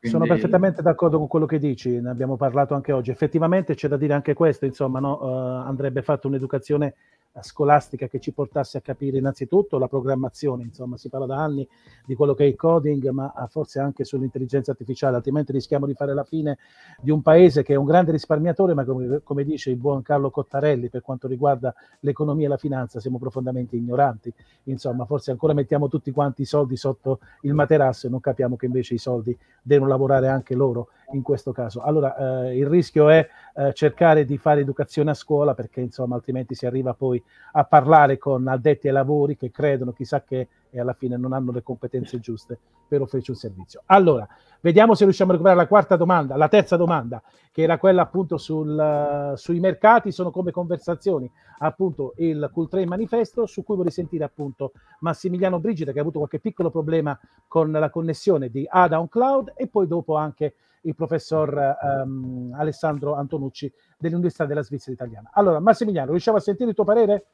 Quindi... 0.08 0.10
Sono 0.10 0.26
perfettamente 0.26 0.82
d'accordo 0.82 1.18
con 1.18 1.26
quello 1.26 1.46
che 1.46 1.58
dici, 1.58 2.00
ne 2.00 2.10
abbiamo 2.10 2.36
parlato 2.36 2.74
anche 2.74 2.92
oggi. 2.92 3.10
Effettivamente 3.10 3.74
c'è 3.74 3.88
da 3.88 3.96
dire 3.96 4.14
anche 4.14 4.34
questo, 4.34 4.64
insomma, 4.64 5.00
no? 5.00 5.18
uh, 5.20 5.66
andrebbe 5.66 6.02
fatta 6.02 6.26
un'educazione 6.26 6.94
scolastica 7.42 8.08
che 8.08 8.20
ci 8.20 8.32
portasse 8.32 8.78
a 8.78 8.80
capire 8.80 9.18
innanzitutto 9.18 9.78
la 9.78 9.88
programmazione, 9.88 10.64
insomma 10.64 10.96
si 10.96 11.08
parla 11.08 11.26
da 11.26 11.42
anni 11.42 11.66
di 12.04 12.14
quello 12.14 12.34
che 12.34 12.44
è 12.44 12.46
il 12.46 12.56
coding, 12.56 13.08
ma 13.10 13.32
forse 13.48 13.78
anche 13.78 14.04
sull'intelligenza 14.04 14.70
artificiale, 14.70 15.16
altrimenti 15.16 15.52
rischiamo 15.52 15.86
di 15.86 15.94
fare 15.94 16.14
la 16.14 16.24
fine 16.24 16.58
di 17.00 17.10
un 17.10 17.22
paese 17.22 17.62
che 17.62 17.74
è 17.74 17.76
un 17.76 17.84
grande 17.84 18.12
risparmiatore, 18.12 18.74
ma 18.74 18.84
come, 18.84 19.20
come 19.22 19.44
dice 19.44 19.70
il 19.70 19.76
buon 19.76 20.02
Carlo 20.02 20.30
Cottarelli 20.30 20.88
per 20.88 21.02
quanto 21.02 21.28
riguarda 21.28 21.74
l'economia 22.00 22.46
e 22.46 22.50
la 22.50 22.56
finanza 22.56 23.00
siamo 23.00 23.18
profondamente 23.18 23.76
ignoranti, 23.76 24.32
insomma 24.64 25.04
forse 25.04 25.30
ancora 25.30 25.52
mettiamo 25.52 25.88
tutti 25.88 26.10
quanti 26.10 26.42
i 26.42 26.46
soldi 26.46 26.76
sotto 26.76 27.20
il 27.42 27.54
materasso 27.54 28.06
e 28.06 28.10
non 28.10 28.20
capiamo 28.20 28.56
che 28.56 28.66
invece 28.66 28.94
i 28.94 28.98
soldi 28.98 29.36
devono 29.62 29.90
lavorare 29.90 30.28
anche 30.28 30.54
loro 30.54 30.88
in 31.12 31.22
questo 31.22 31.52
caso. 31.52 31.82
Allora 31.82 32.46
eh, 32.46 32.56
il 32.56 32.66
rischio 32.66 33.08
è 33.08 33.28
eh, 33.54 33.72
cercare 33.72 34.24
di 34.24 34.38
fare 34.38 34.60
educazione 34.60 35.10
a 35.10 35.14
scuola 35.14 35.54
perché 35.54 35.80
insomma 35.80 36.14
altrimenti 36.14 36.54
si 36.54 36.66
arriva 36.66 36.94
poi 36.94 37.22
a 37.52 37.64
parlare 37.64 38.18
con 38.18 38.46
addetti 38.48 38.88
ai 38.88 38.94
lavori 38.94 39.36
che 39.36 39.50
credono 39.50 39.92
chissà 39.92 40.22
che 40.22 40.48
e 40.76 40.80
alla 40.80 40.92
fine 40.92 41.16
non 41.16 41.32
hanno 41.32 41.52
le 41.52 41.62
competenze 41.62 42.20
giuste 42.20 42.58
per 42.86 43.00
offrirci 43.00 43.30
un 43.30 43.36
servizio. 43.36 43.82
Allora, 43.86 44.28
vediamo 44.60 44.94
se 44.94 45.04
riusciamo 45.04 45.30
a 45.30 45.34
recuperare 45.34 45.62
la 45.62 45.68
quarta 45.68 45.96
domanda, 45.96 46.36
la 46.36 46.48
terza 46.48 46.76
domanda, 46.76 47.22
che 47.50 47.62
era 47.62 47.78
quella 47.78 48.02
appunto 48.02 48.36
sul, 48.36 48.68
uh, 48.68 49.34
sui 49.36 49.58
mercati, 49.58 50.12
sono 50.12 50.30
come 50.30 50.50
conversazioni, 50.50 51.30
appunto 51.58 52.12
il 52.18 52.50
Cool 52.52 52.68
Train 52.68 52.88
Manifesto, 52.88 53.46
su 53.46 53.64
cui 53.64 53.76
vorrei 53.76 53.90
sentire 53.90 54.24
appunto 54.24 54.72
Massimiliano 55.00 55.58
Brigida, 55.58 55.92
che 55.92 55.98
ha 55.98 56.02
avuto 56.02 56.18
qualche 56.18 56.40
piccolo 56.40 56.70
problema 56.70 57.18
con 57.48 57.72
la 57.72 57.88
connessione 57.88 58.50
di 58.50 58.66
Ada 58.68 59.00
on 59.00 59.08
Cloud, 59.08 59.54
e 59.56 59.66
poi 59.68 59.86
dopo 59.86 60.14
anche 60.14 60.56
il 60.86 60.94
professor 60.94 61.76
um, 62.04 62.54
Alessandro 62.56 63.14
Antonucci 63.14 63.70
dell'Università 63.98 64.46
della 64.46 64.62
Svizzera 64.62 64.92
Italiana. 64.92 65.30
Allora, 65.34 65.60
Massimiliano, 65.60 66.10
riusciamo 66.10 66.38
a 66.38 66.40
sentire 66.40 66.70
il 66.70 66.74
tuo 66.74 66.84
parere? 66.84 67.26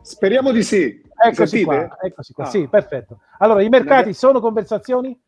Speriamo 0.00 0.52
di 0.52 0.62
sì. 0.62 1.02
Eccoci 1.14 1.64
qua, 1.64 1.98
eccoci 2.00 2.32
qua. 2.32 2.44
Ah. 2.44 2.48
sì, 2.48 2.68
perfetto. 2.68 3.20
Allora, 3.38 3.62
i 3.62 3.68
mercati 3.68 4.12
sono 4.12 4.40
conversazioni? 4.40 5.18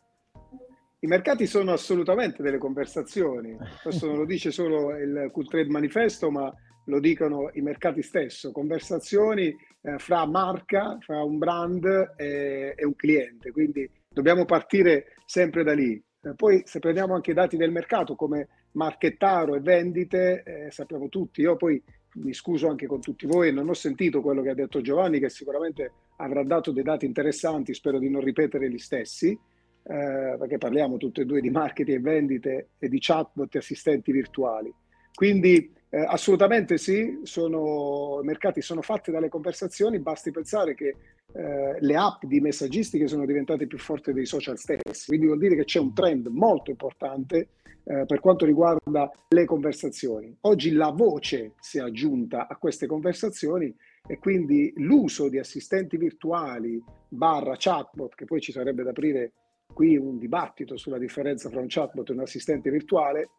I 1.01 1.07
mercati 1.07 1.47
sono 1.47 1.73
assolutamente 1.73 2.43
delle 2.43 2.59
conversazioni. 2.59 3.57
Questo 3.83 4.07
non 4.07 4.17
lo 4.17 4.25
dice 4.27 4.51
solo 4.51 4.97
il 4.97 5.31
Cool 5.33 5.49
Trade 5.49 5.69
Manifesto, 5.69 6.31
ma 6.31 6.53
lo 6.85 7.01
dicono 7.01 7.51
i 7.53 7.61
mercati 7.61 8.03
stesso. 8.03 8.51
Conversazioni 8.51 9.55
eh, 9.81 9.99
fra 9.99 10.27
marca, 10.27 10.97
fra 11.01 11.23
un 11.23 11.39
brand 11.39 12.15
e, 12.17 12.75
e, 12.77 12.85
un 12.85 12.95
cliente. 12.97 13.53
Quindi 13.53 13.89
dobbiamo 14.09 14.45
partire 14.45 15.15
sempre 15.25 15.63
da 15.63 15.75
lì. 15.75 16.03
Eh, 16.21 16.35
poi 16.35 16.63
se 16.65 16.81
prendiamo 16.81 17.15
anche 17.15 17.31
i 17.31 17.35
dati 17.35 17.57
del 17.57 17.71
mercato 17.71 18.17
come 18.17 18.49
marchettaro 18.73 19.55
e 19.55 19.61
vendite, 19.61 20.43
eh, 20.43 20.71
sappiamo 20.71 21.09
tutti, 21.09 21.43
io 21.43 21.57
poi 21.57 21.81
mi 22.15 22.35
scuso 22.35 22.69
anche 22.69 22.87
con 22.87 23.01
tutti 23.01 23.27
voi, 23.27 23.53
non 23.53 23.69
ho 23.69 23.75
sentito 23.75 24.21
quello 24.21 24.43
che 24.43 24.51
ha 24.51 24.55
detto 24.55 24.81
Giovanni, 24.81 25.21
che 25.21 25.29
sicuramente 25.29 25.93
avrà 26.17 26.43
dato 26.43 26.73
dei 26.73 26.83
dati 26.83 27.07
interessanti, 27.07 27.75
spero 27.75 27.99
di 27.99 28.11
non 28.11 28.23
ripetere 28.23 28.69
gli 28.69 28.79
stessi, 28.79 29.29
eh, 29.31 30.37
perché 30.39 30.59
parliamo 30.59 30.97
tutti 30.97 31.21
e 31.21 31.25
due 31.25 31.41
di 31.41 31.51
marketing 31.51 31.99
e 31.99 32.01
vendite 32.01 32.69
e 32.79 32.89
di 32.89 32.99
chatbot 32.99 33.55
e 33.55 33.59
assistenti 33.59 34.11
virtuali. 34.11 34.73
Quindi 35.15 35.73
eh, 35.91 36.05
assolutamente 36.07 36.77
sì, 36.77 37.21
sono, 37.23 38.21
i 38.23 38.25
mercati 38.25 38.61
sono 38.61 38.83
fatti 38.83 39.11
dalle 39.11 39.29
conversazioni, 39.29 39.99
basti 39.99 40.31
pensare 40.31 40.75
che 40.75 40.95
eh, 41.33 41.77
le 41.79 41.97
app 41.97 42.25
di 42.25 42.41
messaggistica 42.41 43.07
sono 43.07 43.25
diventate 43.25 43.67
più 43.67 43.79
forti 43.79 44.13
dei 44.13 44.27
social 44.27 44.59
stessi, 44.59 45.07
quindi 45.07 45.27
vuol 45.27 45.39
dire 45.39 45.57
che 45.57 45.65
c'è 45.65 45.79
un 45.79 45.95
trend 45.95 46.27
molto 46.27 46.71
importante 46.71 47.49
eh, 47.85 48.05
per 48.07 48.21
quanto 48.21 48.45
riguarda 48.45 49.11
le 49.29 49.45
conversazioni. 49.47 50.37
Oggi 50.43 50.73
la 50.73 50.91
voce 50.91 51.55
si 51.61 51.79
è 51.79 51.81
aggiunta 51.81 52.49
a 52.49 52.57
queste 52.57 52.87
conversazioni 52.87 53.75
e 54.07 54.19
quindi 54.19 54.73
l'uso 54.77 55.29
di 55.29 55.39
assistenti 55.39 55.97
virtuali 55.97 56.83
barra 57.09 57.55
chatbot, 57.57 58.15
che 58.15 58.27
poi 58.27 58.41
ci 58.41 58.53
sarebbe 58.53 58.83
da 58.83 58.91
aprire 58.91 59.33
qui 59.73 59.97
un 59.97 60.19
dibattito 60.19 60.77
sulla 60.77 60.99
differenza 60.99 61.49
tra 61.49 61.61
un 61.61 61.67
chatbot 61.69 62.11
e 62.11 62.13
un 62.13 62.21
assistente 62.21 62.71
virtuale, 62.71 63.31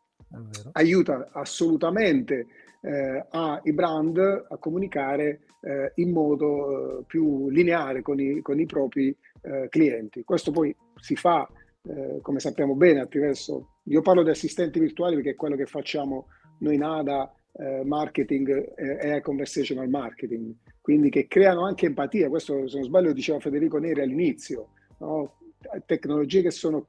aiuta 0.73 1.29
assolutamente 1.31 2.47
eh, 2.81 3.25
ai 3.29 3.73
brand 3.73 4.17
a 4.17 4.57
comunicare 4.57 5.41
eh, 5.61 5.91
in 5.95 6.11
modo 6.11 6.99
eh, 6.99 7.03
più 7.05 7.49
lineare 7.49 8.01
con 8.01 8.19
i, 8.19 8.41
con 8.41 8.59
i 8.59 8.65
propri 8.65 9.15
eh, 9.41 9.67
clienti. 9.69 10.23
Questo 10.23 10.51
poi 10.51 10.75
si 10.99 11.15
fa, 11.15 11.47
eh, 11.83 12.19
come 12.21 12.39
sappiamo 12.39 12.75
bene, 12.75 13.01
attraverso... 13.01 13.77
Io 13.89 14.01
parlo 14.01 14.23
di 14.23 14.29
assistenti 14.29 14.79
virtuali 14.79 15.15
perché 15.15 15.31
è 15.31 15.35
quello 15.35 15.55
che 15.55 15.65
facciamo 15.65 16.27
noi 16.59 16.75
in 16.75 16.83
ADA, 16.83 17.33
eh, 17.53 17.83
marketing 17.83 18.73
e 18.77 19.19
conversational 19.21 19.89
marketing, 19.89 20.53
quindi 20.79 21.09
che 21.09 21.27
creano 21.27 21.65
anche 21.65 21.87
empatia. 21.87 22.29
Questo, 22.29 22.67
se 22.67 22.77
non 22.77 22.85
sbaglio, 22.85 23.11
diceva 23.13 23.39
Federico 23.39 23.79
Neri 23.79 24.01
all'inizio. 24.01 24.69
No? 24.99 25.37
Tecnologie 25.85 26.41
che 26.41 26.51
sono 26.51 26.85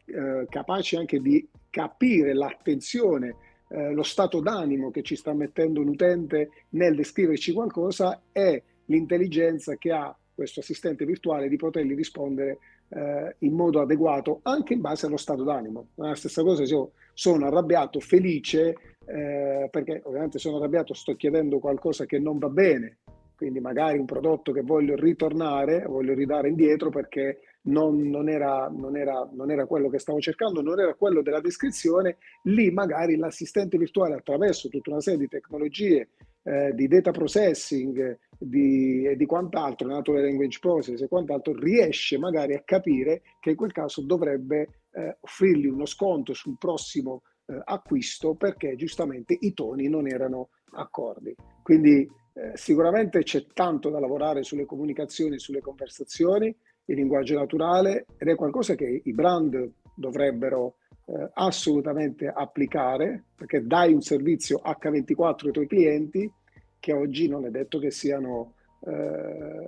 capaci 0.49 0.95
anche 0.97 1.21
di 1.21 1.49
capire 1.71 2.35
l'attenzione, 2.35 3.37
eh, 3.69 3.93
lo 3.93 4.03
stato 4.03 4.41
d'animo 4.41 4.91
che 4.91 5.03
ci 5.03 5.17
sta 5.17 5.33
mettendo 5.33 5.81
un 5.81 5.89
utente 5.89 6.51
nel 6.71 6.97
descriverci 6.97 7.53
qualcosa 7.53 8.21
e 8.33 8.63
l'intelligenza 8.87 9.77
che 9.77 9.93
ha 9.93 10.15
questo 10.35 10.61
assistente 10.61 11.05
virtuale 11.05 11.49
di 11.49 11.57
potergli 11.57 11.95
rispondere 11.95 12.59
eh, 12.89 13.37
in 13.39 13.55
modo 13.55 13.81
adeguato 13.81 14.41
anche 14.43 14.75
in 14.75 14.81
base 14.81 15.07
allo 15.07 15.17
stato 15.17 15.45
d'animo. 15.45 15.89
La 15.97 16.15
stessa 16.15 16.43
cosa 16.43 16.65
se 16.65 16.75
io 16.75 16.93
sono 17.15 17.47
arrabbiato, 17.47 18.01
felice, 18.01 18.75
eh, 19.07 19.69
perché 19.71 20.01
ovviamente 20.05 20.39
sono 20.39 20.57
arrabbiato, 20.57 20.95
sto 20.95 21.15
chiedendo 21.15 21.59
qualcosa 21.59 22.07
che 22.07 22.19
non 22.19 22.39
va 22.39 22.49
bene, 22.49 22.99
quindi 23.37 23.61
magari 23.61 23.99
un 23.99 24.07
prodotto 24.07 24.53
che 24.53 24.63
voglio 24.63 24.97
ritornare, 24.97 25.85
voglio 25.87 26.15
ridare 26.15 26.49
indietro 26.49 26.91
perché 26.91 27.41
non, 27.63 28.09
non, 28.09 28.29
era, 28.29 28.69
non, 28.69 28.97
era, 28.97 29.29
non, 29.33 29.51
era, 29.51 29.67
quello 29.67 29.89
che 29.89 29.99
stavo 29.99 30.21
cercando, 30.21 30.63
non 30.63 30.81
era 30.81 30.95
quello 30.95 31.23
della 31.23 31.41
descrizione, 31.41 32.17
lì 32.45 32.71
magari 32.71 33.17
l'assistente 33.17 33.77
virtuale 33.77 34.15
attraverso 34.15 34.69
tutta 34.69 34.91
una 34.91 35.01
serie 35.01 35.21
di 35.21 35.29
tecnologie 35.29 36.09
eh, 36.43 36.73
di 36.75 36.89
data 36.89 37.11
processing 37.11 38.19
di, 38.39 39.05
e 39.05 39.17
di 39.17 39.27
quant'altro, 39.27 39.87
natural 39.87 40.23
language 40.23 40.59
process 40.59 41.01
e 41.03 41.09
quant'altro, 41.09 41.53
riesce 41.53 42.19
magari 42.19 42.55
a 42.55 42.63
capire 42.65 43.23
che 43.41 43.51
in 43.51 43.57
quel 43.57 43.73
caso 43.73 44.03
dovrebbe 44.03 44.85
eh, 44.93 45.19
offrirgli 45.21 45.67
uno 45.67 45.87
sconto 45.87 46.33
sul 46.33 46.57
prossimo 46.59 47.23
eh, 47.47 47.61
acquisto 47.65 48.35
perché 48.35 48.75
giustamente 48.77 49.37
i 49.39 49.53
toni 49.53 49.89
non 49.89 50.09
erano 50.09 50.49
accordi. 50.73 51.35
Quindi 51.63 52.09
eh, 52.33 52.53
sicuramente 52.55 53.23
c'è 53.23 53.47
tanto 53.53 53.91
da 53.91 54.01
lavorare 54.01 54.43
sulle 54.43 54.65
comunicazioni, 54.65 55.39
sulle 55.39 55.61
conversazioni, 55.61 56.55
il 56.91 56.97
linguaggio 56.97 57.35
naturale 57.35 58.07
ed 58.19 58.29
è 58.29 58.35
qualcosa 58.35 58.75
che 58.75 59.03
i 59.05 59.13
brand 59.13 59.71
dovrebbero 59.95 60.77
eh, 61.07 61.31
assolutamente 61.35 62.29
applicare 62.29 63.25
perché 63.35 63.67
dai 63.67 63.93
un 63.93 64.03
servizio 64.03 64.61
H24 64.65 65.47
ai 65.47 65.53
tuoi 65.53 65.67
clienti 65.67 66.31
che 66.79 66.93
oggi 66.93 67.29
non 67.29 67.47
è 67.47 67.51
detto 67.51 67.79
che 67.79 67.91
siano 67.91 68.55
eh, 68.81 69.67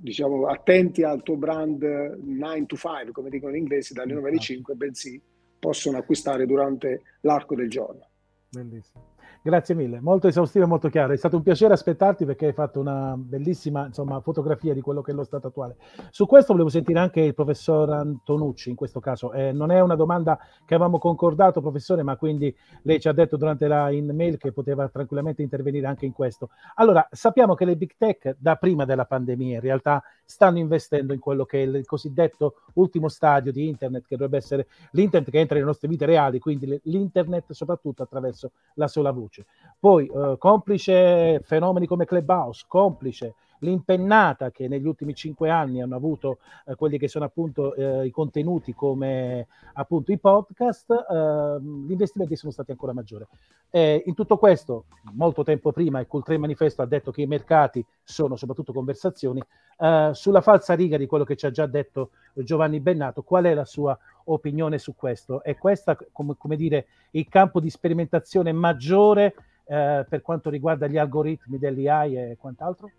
diciamo 0.00 0.46
attenti 0.46 1.02
al 1.02 1.22
tuo 1.22 1.36
brand 1.36 1.82
9 1.82 2.66
to 2.66 2.76
5 2.76 3.12
come 3.12 3.28
dicono 3.30 3.54
in 3.54 3.62
inglese 3.62 3.92
dalle 3.92 4.14
9 4.14 4.28
alle 4.28 4.38
5 4.38 4.72
esatto. 4.72 4.86
bensì 4.86 5.20
possono 5.58 5.96
acquistare 5.96 6.44
durante 6.46 7.02
l'arco 7.20 7.54
del 7.54 7.70
giorno. 7.70 8.06
Bellissimo. 8.50 9.13
Grazie 9.46 9.74
mille, 9.74 10.00
molto 10.00 10.26
esaustivo 10.26 10.64
e 10.64 10.68
molto 10.68 10.88
chiaro. 10.88 11.12
È 11.12 11.18
stato 11.18 11.36
un 11.36 11.42
piacere 11.42 11.74
aspettarti 11.74 12.24
perché 12.24 12.46
hai 12.46 12.54
fatto 12.54 12.80
una 12.80 13.14
bellissima 13.14 13.84
insomma, 13.84 14.18
fotografia 14.22 14.72
di 14.72 14.80
quello 14.80 15.02
che 15.02 15.10
è 15.10 15.14
lo 15.14 15.22
stato 15.22 15.48
attuale. 15.48 15.76
Su 16.08 16.24
questo 16.24 16.52
volevo 16.52 16.70
sentire 16.70 16.98
anche 16.98 17.20
il 17.20 17.34
professor 17.34 17.90
Antonucci 17.90 18.70
in 18.70 18.74
questo 18.74 19.00
caso. 19.00 19.34
Eh, 19.34 19.52
non 19.52 19.70
è 19.70 19.82
una 19.82 19.96
domanda 19.96 20.38
che 20.64 20.74
avevamo 20.74 20.96
concordato, 20.96 21.60
professore, 21.60 22.02
ma 22.02 22.16
quindi 22.16 22.56
lei 22.84 22.98
ci 22.98 23.06
ha 23.08 23.12
detto 23.12 23.36
durante 23.36 23.66
la 23.68 23.90
mail 23.90 24.38
che 24.38 24.50
poteva 24.50 24.88
tranquillamente 24.88 25.42
intervenire 25.42 25.88
anche 25.88 26.06
in 26.06 26.12
questo. 26.12 26.48
Allora, 26.76 27.06
sappiamo 27.10 27.54
che 27.54 27.66
le 27.66 27.76
big 27.76 27.96
tech 27.98 28.36
da 28.38 28.56
prima 28.56 28.86
della 28.86 29.04
pandemia 29.04 29.56
in 29.56 29.60
realtà 29.60 30.02
stanno 30.24 30.56
investendo 30.56 31.12
in 31.12 31.20
quello 31.20 31.44
che 31.44 31.62
è 31.62 31.66
il 31.66 31.84
cosiddetto 31.84 32.62
ultimo 32.76 33.08
stadio 33.08 33.52
di 33.52 33.68
internet, 33.68 34.06
che 34.06 34.16
dovrebbe 34.16 34.38
essere 34.38 34.68
l'internet 34.92 35.30
che 35.30 35.38
entra 35.38 35.54
nelle 35.56 35.66
nostre 35.66 35.88
vite 35.88 36.06
reali, 36.06 36.38
quindi 36.38 36.80
l'internet 36.84 37.52
soprattutto 37.52 38.02
attraverso 38.02 38.52
la 38.76 38.88
sola 38.88 39.10
voce 39.10 39.32
voce. 39.34 39.46
Poi, 39.78 40.06
eh, 40.06 40.36
complice 40.38 41.40
fenomeni 41.42 41.86
come 41.86 42.04
Clubhouse, 42.04 42.64
complice 42.68 43.34
l'impennata 43.58 44.50
che 44.50 44.68
negli 44.68 44.86
ultimi 44.86 45.14
cinque 45.14 45.48
anni 45.48 45.80
hanno 45.80 45.96
avuto 45.96 46.38
eh, 46.66 46.74
quelli 46.74 46.98
che 46.98 47.08
sono 47.08 47.24
appunto 47.24 47.74
eh, 47.74 48.06
i 48.06 48.10
contenuti 48.10 48.74
come 48.74 49.46
appunto 49.74 50.12
i 50.12 50.18
podcast, 50.18 50.90
eh, 50.90 51.58
gli 51.60 51.90
investimenti 51.90 52.36
sono 52.36 52.52
stati 52.52 52.70
ancora 52.70 52.92
maggiori. 52.92 53.26
in 53.70 54.14
tutto 54.14 54.36
questo, 54.36 54.84
molto 55.14 55.42
tempo 55.42 55.72
prima, 55.72 55.98
il 55.98 56.06
Culture 56.06 56.38
Manifesto 56.38 56.82
ha 56.82 56.86
detto 56.86 57.10
che 57.10 57.22
i 57.22 57.26
mercati 57.26 57.84
sono 58.02 58.36
soprattutto 58.36 58.72
conversazioni. 58.72 59.42
Eh, 59.76 60.10
sulla 60.12 60.40
falsa 60.40 60.74
riga 60.74 60.96
di 60.96 61.06
quello 61.06 61.24
che 61.24 61.36
ci 61.36 61.46
ha 61.46 61.50
già 61.50 61.66
detto 61.66 62.10
Giovanni 62.34 62.80
Bennato, 62.80 63.22
qual 63.22 63.44
è 63.44 63.54
la 63.54 63.64
sua 63.64 63.98
opinione 64.24 64.78
su 64.78 64.94
questo? 64.94 65.42
È 65.42 65.56
questo, 65.56 65.96
come, 66.12 66.34
come 66.36 66.56
dire, 66.56 66.86
il 67.12 67.28
campo 67.28 67.60
di 67.60 67.70
sperimentazione 67.70 68.52
maggiore 68.52 69.34
eh, 69.66 70.04
per 70.08 70.22
quanto 70.22 70.50
riguarda 70.50 70.86
gli 70.86 70.98
algoritmi 70.98 71.58
dell'AI 71.58 72.16
e 72.16 72.36
quant'altro? 72.38 72.90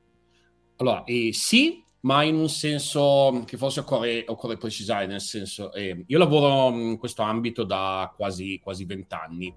Allora, 0.78 1.04
eh, 1.06 1.32
sì, 1.32 1.84
ma 2.02 2.24
in 2.24 2.36
un 2.36 2.50
senso 2.50 3.44
che 3.46 3.58
forse 3.58 3.82
occorre, 3.82 4.24
occorre 4.28 4.58
precisare, 4.58 5.06
nel 5.06 5.22
senso, 5.22 5.74
eh, 5.74 6.04
io 6.06 6.18
lavoro 6.18 6.76
in 6.76 6.98
questo 6.98 7.22
ambito 7.22 7.64
da 7.64 8.14
quasi, 8.16 8.60
quasi 8.62 8.86
20 8.86 9.14
anni. 9.16 9.56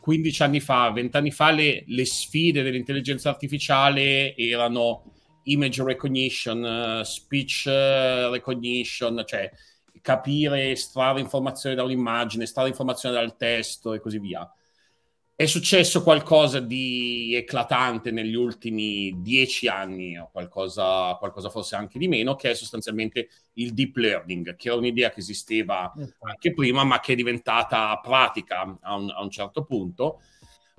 15 0.00 0.42
anni 0.42 0.60
fa, 0.60 0.90
20 0.90 1.16
anni 1.16 1.30
fa, 1.30 1.50
le, 1.50 1.84
le 1.86 2.04
sfide 2.06 2.62
dell'intelligenza 2.62 3.28
artificiale 3.28 4.34
erano 4.36 5.04
image 5.44 5.82
recognition, 5.82 6.62
uh, 6.62 7.02
speech 7.02 7.64
uh, 7.66 8.30
recognition, 8.30 9.22
cioè 9.26 9.50
capire, 10.00 10.70
estrarre 10.70 11.20
informazioni 11.20 11.74
da 11.74 11.82
un'immagine, 11.82 12.44
estrarre 12.44 12.68
informazioni 12.70 13.14
dal 13.14 13.36
testo 13.36 13.92
e 13.92 14.00
così 14.00 14.18
via. 14.18 14.50
È 15.34 15.46
successo 15.46 16.02
qualcosa 16.02 16.58
di 16.58 17.32
eclatante 17.36 18.10
negli 18.10 18.34
ultimi 18.34 19.22
dieci 19.22 19.68
anni, 19.68 20.18
o 20.18 20.30
qualcosa, 20.32 21.14
qualcosa 21.14 21.48
forse 21.48 21.76
anche 21.76 21.96
di 21.96 22.08
meno, 22.08 22.34
che 22.34 22.50
è 22.50 22.54
sostanzialmente 22.54 23.28
il 23.52 23.72
deep 23.72 23.96
learning, 23.96 24.56
che 24.56 24.68
era 24.68 24.76
un'idea 24.76 25.10
che 25.10 25.20
esisteva 25.20 25.92
anche 26.22 26.52
prima, 26.54 26.82
ma 26.82 26.98
che 26.98 27.12
è 27.12 27.14
diventata 27.14 27.96
pratica 28.02 28.78
a 28.80 28.96
un, 28.96 29.10
a 29.10 29.22
un 29.22 29.30
certo 29.30 29.62
punto. 29.64 30.22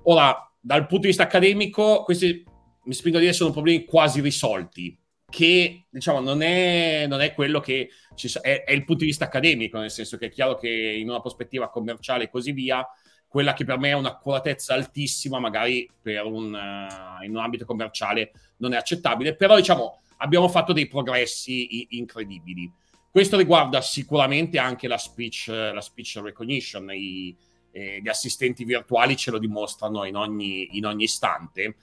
Ora, 0.02 0.52
dal 0.60 0.82
punto 0.82 1.02
di 1.02 1.06
vista 1.08 1.22
accademico, 1.22 2.02
questi 2.04 2.44
mi 2.84 2.92
spingo 2.92 3.16
a 3.16 3.20
dire 3.20 3.32
sono 3.32 3.52
problemi 3.52 3.84
quasi 3.86 4.20
risolti, 4.20 4.94
che 5.30 5.86
diciamo 5.88 6.20
non 6.20 6.42
è, 6.42 7.06
non 7.08 7.20
è 7.20 7.32
quello 7.32 7.60
che 7.60 7.88
ci, 8.14 8.30
è, 8.42 8.64
è 8.64 8.72
il 8.72 8.84
punto 8.84 9.00
di 9.00 9.06
vista 9.06 9.24
accademico, 9.24 9.78
nel 9.78 9.90
senso 9.90 10.18
che 10.18 10.26
è 10.26 10.30
chiaro 10.30 10.56
che 10.56 10.68
in 10.68 11.08
una 11.08 11.20
prospettiva 11.20 11.70
commerciale 11.70 12.24
e 12.24 12.30
così 12.30 12.52
via 12.52 12.86
quella 13.26 13.54
che 13.54 13.64
per 13.64 13.78
me 13.78 13.90
è 13.90 13.94
un'accuratezza 13.94 14.74
altissima, 14.74 15.38
magari 15.38 15.88
un, 16.02 16.52
uh, 16.52 17.24
in 17.24 17.30
un 17.30 17.36
ambito 17.36 17.64
commerciale 17.64 18.32
non 18.56 18.72
è 18.72 18.76
accettabile, 18.76 19.36
però 19.36 19.54
diciamo 19.54 20.00
abbiamo 20.18 20.48
fatto 20.48 20.72
dei 20.72 20.88
progressi 20.88 21.76
i- 21.76 21.86
incredibili. 21.90 22.70
Questo 23.08 23.36
riguarda 23.36 23.80
sicuramente 23.80 24.58
anche 24.58 24.88
la 24.88 24.98
speech, 24.98 25.46
la 25.48 25.80
speech 25.80 26.20
recognition, 26.22 26.90
I, 26.92 27.36
eh, 27.72 28.00
gli 28.02 28.08
assistenti 28.08 28.64
virtuali 28.64 29.16
ce 29.16 29.30
lo 29.30 29.38
dimostrano 29.38 30.04
in 30.04 30.16
ogni, 30.16 30.76
in 30.76 30.86
ogni 30.86 31.04
istante. 31.04 31.76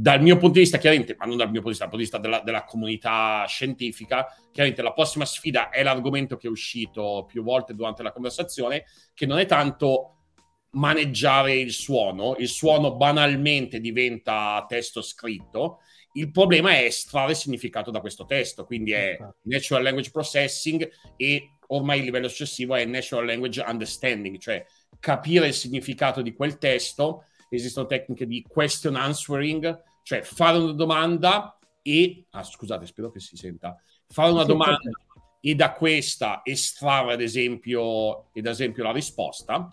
Dal 0.00 0.22
mio 0.22 0.36
punto 0.36 0.54
di 0.54 0.60
vista, 0.60 0.78
chiaramente, 0.78 1.16
ma 1.18 1.24
non 1.24 1.36
dal 1.36 1.50
mio 1.50 1.60
punto 1.60 1.70
di 1.70 1.76
vista, 1.76 1.86
dal 1.86 1.92
punto 1.92 2.04
di 2.04 2.10
vista 2.10 2.18
della, 2.18 2.44
della 2.44 2.64
comunità 2.64 3.44
scientifica, 3.48 4.26
chiaramente 4.52 4.80
la 4.80 4.92
prossima 4.92 5.24
sfida 5.24 5.70
è 5.70 5.82
l'argomento 5.82 6.36
che 6.36 6.46
è 6.46 6.50
uscito 6.50 7.24
più 7.26 7.42
volte 7.42 7.74
durante 7.74 8.04
la 8.04 8.12
conversazione, 8.12 8.84
che 9.12 9.26
non 9.26 9.40
è 9.40 9.46
tanto 9.46 10.18
maneggiare 10.70 11.56
il 11.56 11.72
suono, 11.72 12.36
il 12.38 12.46
suono 12.46 12.94
banalmente 12.94 13.80
diventa 13.80 14.64
testo 14.68 15.02
scritto, 15.02 15.80
il 16.12 16.30
problema 16.30 16.70
è 16.70 16.84
estrarre 16.84 17.34
significato 17.34 17.90
da 17.90 17.98
questo 17.98 18.24
testo, 18.24 18.64
quindi 18.64 18.92
è 18.92 19.14
esatto. 19.14 19.36
natural 19.42 19.82
language 19.82 20.12
processing 20.12 20.88
e 21.16 21.58
ormai 21.66 21.98
il 21.98 22.04
livello 22.04 22.28
successivo 22.28 22.76
è 22.76 22.84
natural 22.84 23.26
language 23.26 23.64
understanding, 23.66 24.38
cioè 24.38 24.64
capire 25.00 25.48
il 25.48 25.54
significato 25.54 26.22
di 26.22 26.34
quel 26.34 26.56
testo 26.58 27.24
esistono 27.50 27.86
tecniche 27.86 28.26
di 28.26 28.44
question 28.46 28.94
answering, 28.94 29.86
cioè 30.08 30.22
fare 30.22 30.56
una 30.56 30.72
domanda 30.72 31.58
e... 31.82 32.24
Ah, 32.30 32.42
scusate, 32.42 32.86
spero 32.86 33.10
che 33.10 33.20
si 33.20 33.36
senta. 33.36 33.78
Fare 34.08 34.30
una 34.30 34.40
sì, 34.40 34.46
domanda 34.46 34.78
sì. 34.80 35.50
e 35.50 35.54
da 35.54 35.74
questa 35.74 36.40
estrarre 36.44 37.12
ad 37.12 37.20
esempio, 37.20 38.30
ad 38.34 38.46
esempio 38.46 38.84
la 38.84 38.92
risposta. 38.92 39.70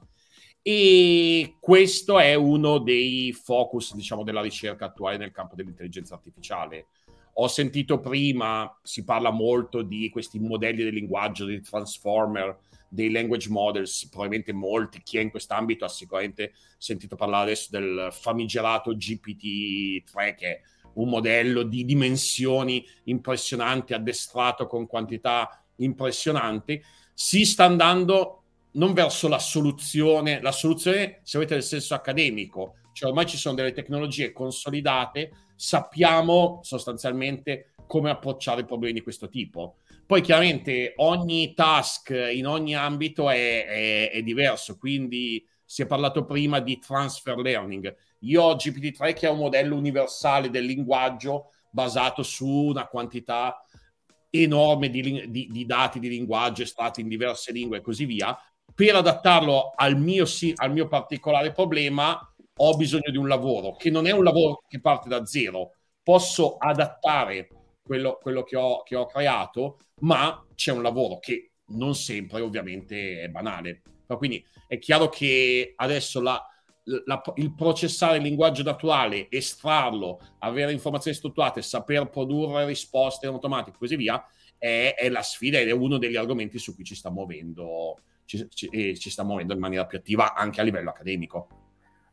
E 0.62 1.56
questo 1.62 2.20
è 2.20 2.34
uno 2.34 2.80
dei 2.80 3.32
focus, 3.32 3.96
diciamo, 3.96 4.24
della 4.24 4.42
ricerca 4.42 4.88
attuale 4.88 5.16
nel 5.16 5.32
campo 5.32 5.56
dell'intelligenza 5.56 6.16
artificiale. 6.16 6.88
Ho 7.36 7.48
sentito 7.48 8.02
prima, 8.02 8.78
si 8.84 9.06
parla 9.06 9.32
molto 9.32 9.84
di 9.84 10.10
questi 10.10 10.38
modelli 10.38 10.84
del 10.84 10.96
linguaggio, 10.96 11.46
dei 11.46 11.62
transformer, 11.62 12.60
dei 12.96 13.12
language 13.12 13.50
models, 13.50 14.08
probabilmente 14.10 14.54
molti, 14.54 15.02
chi 15.04 15.18
è 15.18 15.22
in 15.22 15.30
quest'ambito 15.30 15.86
ha 15.86 15.90
sicuramente 15.90 16.54
sentito 16.78 17.16
parlare 17.16 17.52
adesso 17.52 17.68
del 17.70 18.08
famigerato 18.12 18.96
GPT-3 18.96 20.36
che 20.36 20.48
è 20.48 20.62
un 20.94 21.10
modello 21.10 21.64
di 21.64 21.86
dimensioni 21.86 22.84
impressionanti, 23.04 23.94
addestrato 23.94 24.66
con 24.66 24.88
quantità 24.88 25.64
impressionanti, 25.78 26.82
si 27.14 27.46
sta 27.46 27.66
andando 27.66 28.44
non 28.72 28.94
verso 28.94 29.28
la 29.28 29.40
soluzione, 29.40 30.42
la 30.42 30.52
soluzione 30.52 31.20
se 31.24 31.38
avete 31.38 31.54
nel 31.54 31.64
senso 31.64 31.94
accademico, 31.94 32.76
cioè 32.94 33.10
ormai 33.10 33.26
ci 33.26 33.38
sono 33.38 33.56
delle 33.56 33.74
tecnologie 33.74 34.32
consolidate, 34.32 35.32
sappiamo 35.56 36.60
sostanzialmente 36.64 37.74
come 37.88 38.10
approcciare 38.10 38.66
problemi 38.66 38.94
di 38.94 39.02
questo 39.02 39.30
tipo. 39.30 39.78
Poi 40.06 40.22
chiaramente 40.22 40.94
ogni 40.98 41.56
task 41.56 42.10
in 42.32 42.46
ogni 42.46 42.76
ambito 42.76 43.30
è, 43.30 43.66
è, 43.66 44.12
è 44.12 44.22
diverso, 44.22 44.78
quindi 44.78 45.44
si 45.66 45.82
è 45.82 45.88
parlato 45.88 46.26
prima 46.26 46.60
di 46.60 46.78
transfer 46.78 47.38
learning. 47.38 47.94
Io 48.20 48.44
ho 48.44 48.56
GPT-3 48.56 49.14
che 49.14 49.28
è 49.28 49.32
un 49.32 49.40
modello 49.40 49.76
universale 49.76 50.52
del 50.52 50.66
linguaggio 50.66 51.52
basato 51.72 52.22
su 52.22 52.48
una 52.48 52.86
quantità 52.86 53.66
enorme 54.30 54.90
di, 54.90 55.30
di, 55.30 55.48
di 55.50 55.66
dati 55.66 56.00
di 56.00 56.10
linguaggio 56.10 56.62
estratti 56.62 57.02
in 57.02 57.08
diverse 57.08 57.52
lingue 57.52 57.78
e 57.78 57.82
così 57.82 58.06
via. 58.06 58.38
Per 58.74 58.96
adattarlo 58.96 59.74
al 59.76 59.98
mio, 59.98 60.26
al 60.56 60.72
mio 60.72 60.88
particolare 60.88 61.52
problema 61.52 62.20
ho 62.58 62.76
bisogno 62.76 63.10
di 63.10 63.18
un 63.18 63.28
lavoro 63.28 63.76
che 63.76 63.90
non 63.90 64.06
è 64.06 64.12
un 64.12 64.24
lavoro 64.24 64.62
che 64.68 64.80
parte 64.80 65.10
da 65.10 65.26
zero. 65.26 65.72
Posso 66.04 66.58
adattare 66.58 67.48
quello, 67.86 68.18
quello 68.20 68.44
che, 68.44 68.56
ho, 68.56 68.82
che 68.82 68.96
ho 68.96 69.06
creato, 69.06 69.78
ma 70.02 70.44
c'è 70.56 70.72
un 70.72 70.82
lavoro 70.82 71.20
che 71.20 71.52
non 71.68 71.94
sempre 71.94 72.42
ovviamente 72.42 73.22
è 73.22 73.28
banale. 73.30 73.82
Quindi 74.08 74.44
è 74.68 74.78
chiaro 74.80 75.10
che 75.10 75.74
adesso 75.76 76.22
la, 76.22 76.44
la, 77.06 77.22
il 77.36 77.54
processare 77.54 78.18
il 78.18 78.24
linguaggio 78.24 78.64
naturale, 78.64 79.28
estrarlo, 79.30 80.20
avere 80.40 80.72
informazioni 80.72 81.16
strutturate, 81.16 81.62
saper 81.62 82.10
produrre 82.10 82.66
risposte 82.66 83.28
in 83.28 83.34
automatico 83.34 83.76
e 83.76 83.80
così 83.80 83.96
via, 83.96 84.24
è, 84.58 84.96
è, 84.98 85.10
la 85.10 85.22
sfida 85.22 85.60
ed 85.60 85.68
è 85.68 85.74
uno 85.74 85.98
degli 85.98 86.16
argomenti 86.16 86.58
su 86.58 86.74
cui 86.74 86.84
ci 86.84 86.96
sta 86.96 87.12
muovendo, 87.12 88.00
ci, 88.26 88.48
ci, 88.50 88.98
ci 88.98 89.10
sta 89.10 89.24
muovendo 89.24 89.54
in 89.54 89.60
maniera 89.60 89.86
più 89.86 89.98
attiva 89.98 90.34
anche 90.34 90.62
a 90.62 90.64
livello 90.64 90.90
accademico. 90.90 91.65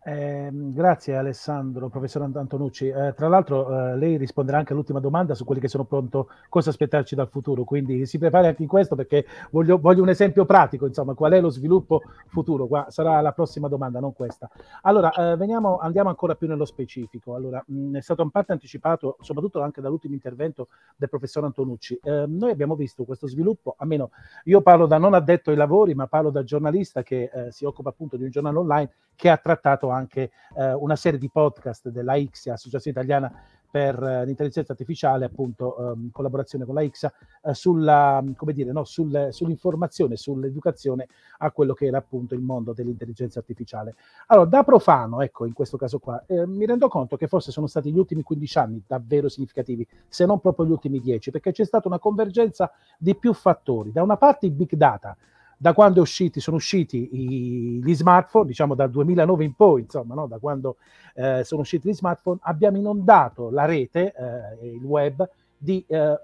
Eh, 0.05 0.49
grazie 0.53 1.15
Alessandro, 1.15 1.89
professor 1.89 2.29
Antonucci. 2.35 2.89
Eh, 2.89 3.15
tra 3.15 3.29
l'altro 3.29 3.93
eh, 3.93 3.97
lei 3.97 4.17
risponderà 4.17 4.59
anche 4.59 4.73
all'ultima 4.73 4.99
domanda 4.99 5.35
su 5.35 5.45
quelli 5.45 5.61
che 5.61 5.69
sono 5.69 5.85
pronto, 5.85 6.29
cosa 6.49 6.71
aspettarci 6.71 7.15
dal 7.15 7.29
futuro, 7.29 7.63
quindi 7.63 8.05
si 8.05 8.19
prepari 8.19 8.49
anche 8.49 8.63
in 8.63 8.69
questo 8.69 8.97
perché 8.97 9.25
voglio, 9.53 9.79
voglio 9.79 10.03
un 10.03 10.09
esempio 10.09 10.45
pratico, 10.45 10.87
insomma, 10.87 11.15
qual 11.15 11.33
è 11.33 11.41
lo 11.41 11.51
sviluppo 11.51 12.03
futuro? 12.27 12.67
Qua 12.67 12.87
sarà 12.89 13.21
la 13.21 13.31
prossima 13.31 13.69
domanda, 13.69 14.01
non 14.01 14.13
questa. 14.13 14.51
Allora, 14.83 15.13
eh, 15.13 15.37
veniamo, 15.37 15.79
andiamo 15.79 16.09
ancora 16.09 16.35
più 16.35 16.49
nello 16.49 16.65
specifico. 16.65 17.37
Allora, 17.37 17.63
mh, 17.65 17.99
è 17.99 18.01
stato 18.01 18.23
in 18.23 18.31
parte 18.31 18.51
anticipato, 18.51 19.19
soprattutto 19.21 19.61
anche 19.61 19.81
dall'ultimo 19.81 20.15
intervento 20.15 20.67
del 20.97 21.11
professor 21.11 21.45
Antonucci. 21.45 22.01
Eh, 22.03 22.25
noi 22.27 22.51
abbiamo 22.51 22.75
visto 22.75 23.05
questo 23.05 23.29
sviluppo, 23.29 23.77
almeno 23.79 24.11
io 24.45 24.63
parlo 24.63 24.87
da 24.87 24.99
non 24.99 25.15
addetto 25.15 25.51
ai 25.51 25.57
lavori, 25.57 25.95
ma 25.95 26.09
parlo 26.09 26.31
da 26.31 26.43
giornalista 26.43 27.05
che 27.05 27.31
eh, 27.33 27.53
si 27.53 27.65
occupa 27.65 27.91
appunto 27.91 28.17
di 28.17 28.25
un 28.25 28.31
giornale 28.31 28.59
online 28.59 28.91
che 29.15 29.29
ha 29.29 29.37
trattato 29.37 29.91
anche 29.91 30.31
eh, 30.57 30.73
una 30.73 30.97
serie 30.97 31.19
di 31.19 31.31
podcast 31.31 31.89
della 31.89 32.15
IXIA, 32.15 32.55
Associazione 32.55 32.99
Italiana 32.99 33.33
per 33.73 34.01
eh, 34.03 34.27
l'Intelligenza 34.27 34.73
Artificiale, 34.73 35.25
appunto 35.25 35.79
ehm, 35.79 36.03
in 36.05 36.11
collaborazione 36.11 36.67
con 36.67 36.75
la 36.75 36.83
IXA, 36.83 37.11
eh, 37.45 37.55
sulla, 37.55 38.23
dire, 38.53 38.71
no, 38.71 38.85
sul, 38.85 39.29
sull'informazione, 39.31 40.15
sull'educazione 40.15 41.09
a 41.39 41.51
quello 41.53 41.73
che 41.73 41.87
era 41.87 41.97
appunto 41.97 42.35
il 42.35 42.43
mondo 42.43 42.75
dell'intelligenza 42.75 43.39
artificiale. 43.39 43.95
Allora, 44.27 44.47
da 44.47 44.63
profano, 44.63 45.23
ecco, 45.23 45.47
in 45.47 45.55
questo 45.55 45.79
caso 45.79 45.99
qua, 46.01 46.23
eh, 46.27 46.47
mi 46.47 46.67
rendo 46.67 46.89
conto 46.89 47.17
che 47.17 47.29
forse 47.29 47.51
sono 47.51 47.67
stati 47.67 47.91
gli 47.91 47.99
ultimi 47.99 48.23
15 48.23 48.59
anni 48.59 48.83
davvero 48.87 49.31
significativi, 49.31 49.89
se 50.07 50.27
non 50.27 50.39
proprio 50.39 50.67
gli 50.67 50.71
ultimi 50.71 51.01
10, 51.01 51.31
perché 51.31 51.53
c'è 51.53 51.65
stata 51.65 51.89
una 51.89 51.99
convergenza 51.99 52.71
di 52.99 53.17
più 53.17 53.33
fattori. 53.33 53.91
Da 53.91 54.03
una 54.03 54.19
parte 54.19 54.45
i 54.45 54.51
big 54.51 54.75
data, 54.75 55.17
da 55.63 55.75
quando 55.75 56.01
usciti, 56.01 56.41
sono 56.41 56.57
usciti 56.57 57.09
i, 57.13 57.81
gli 57.81 57.95
smartphone, 57.95 58.47
diciamo 58.47 58.75
dal 58.75 58.91
2009 58.91 59.45
in 59.45 59.55
poi, 59.55 59.83
insomma, 59.83 60.13
no? 60.17 60.27
da 60.27 60.39
quando 60.39 60.79
eh, 61.15 61.45
sono 61.45 61.61
usciti 61.61 61.89
gli 61.89 61.95
smartphone, 61.95 62.41
abbiamo 62.43 62.79
inondato 62.79 63.49
la 63.49 63.65
rete 63.65 64.13
eh, 64.13 64.67
il 64.75 64.83
web 64.83 65.25
di 65.57 65.85
eh, 65.87 66.21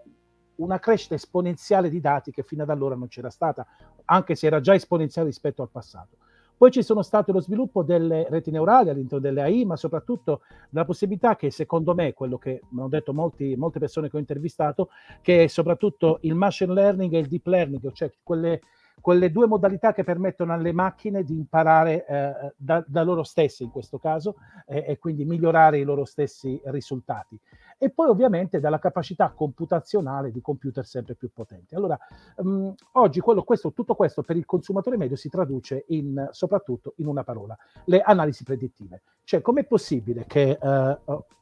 una 0.57 0.80
crescita 0.80 1.14
esponenziale 1.14 1.89
di 1.89 2.01
dati 2.01 2.32
che 2.32 2.43
fino 2.43 2.64
ad 2.64 2.70
allora 2.70 2.97
non 2.97 3.07
c'era 3.07 3.30
stata, 3.30 3.64
anche 4.07 4.34
se 4.34 4.49
era 4.49 4.61
già 4.61 4.74
esponenziale 4.74 5.28
rispetto 5.28 5.62
al 5.62 5.68
passato. 5.70 6.16
Poi 6.57 6.72
ci 6.72 6.82
sono 6.82 7.03
state 7.03 7.30
lo 7.30 7.41
sviluppo 7.41 7.84
delle 7.84 8.26
reti 8.28 8.51
neurali 8.51 8.91
all'interno 8.91 9.20
delle 9.20 9.43
AI, 9.43 9.64
ma 9.64 9.76
soprattutto 9.76 10.41
la 10.70 10.84
possibilità 10.84 11.36
che 11.36 11.53
secondo 11.53 11.95
me, 11.95 12.12
quello 12.12 12.39
che 12.39 12.62
mi 12.70 12.80
hanno 12.80 12.89
detto 12.89 13.14
molti, 13.14 13.55
molte 13.55 13.78
persone 13.78 14.11
che 14.11 14.16
ho 14.16 14.18
intervistato, 14.18 14.89
che 15.22 15.47
soprattutto 15.47 16.18
il 16.22 16.34
machine 16.34 16.72
learning 16.72 17.12
e 17.12 17.18
il 17.18 17.28
deep 17.28 17.47
learning, 17.47 17.93
cioè 17.93 18.11
quelle 18.24 18.62
quelle 19.01 19.31
due 19.31 19.47
modalità 19.47 19.93
che 19.93 20.05
permettono 20.05 20.53
alle 20.53 20.73
macchine 20.73 21.23
di 21.23 21.35
imparare 21.35 22.07
eh, 22.07 22.53
da, 22.57 22.85
da, 22.87 23.03
loro 23.03 23.23
stesse 23.23 23.65
in 23.65 23.71
questo 23.71 23.99
caso 23.99 24.37
eh, 24.67 24.85
e 24.87 24.99
quindi 24.99 25.25
migliorare 25.25 25.79
i 25.79 25.85
loro 25.85 26.05
stessi 26.05 26.61
risultati. 26.65 27.39
E 27.79 27.91
poi 27.91 28.09
ovviamente 28.09 28.61
dalla 28.61 28.79
capacità 28.79 29.31
computazionale 29.31 30.33
di 30.33 30.41
computer 30.41 30.85
sempre 30.85 31.15
più 31.15 31.31
potenti. 31.33 31.75
Allora, 31.75 31.99
mh, 32.37 32.51
mm, 32.51 32.71
oggi 32.93 33.21
quello, 33.21 33.43
questo, 33.45 33.73
tutto 33.73 33.95
questo 33.95 34.23
per 34.23 34.37
il 34.37 34.45
consumatore 34.45 34.97
medio 34.97 35.17
si 35.17 35.29
traduce 35.29 35.85
in, 35.89 36.29
soprattutto 36.33 36.95
in 36.97 37.07
una 37.07 37.23
parola, 37.23 37.57
le 37.85 38.01
analisi 38.01 38.43
predittive. 38.43 39.03
Cioè, 39.25 39.41
com'è 39.41 39.65
possibile 39.65 40.25
che 40.27 40.59
eh, 40.61 40.99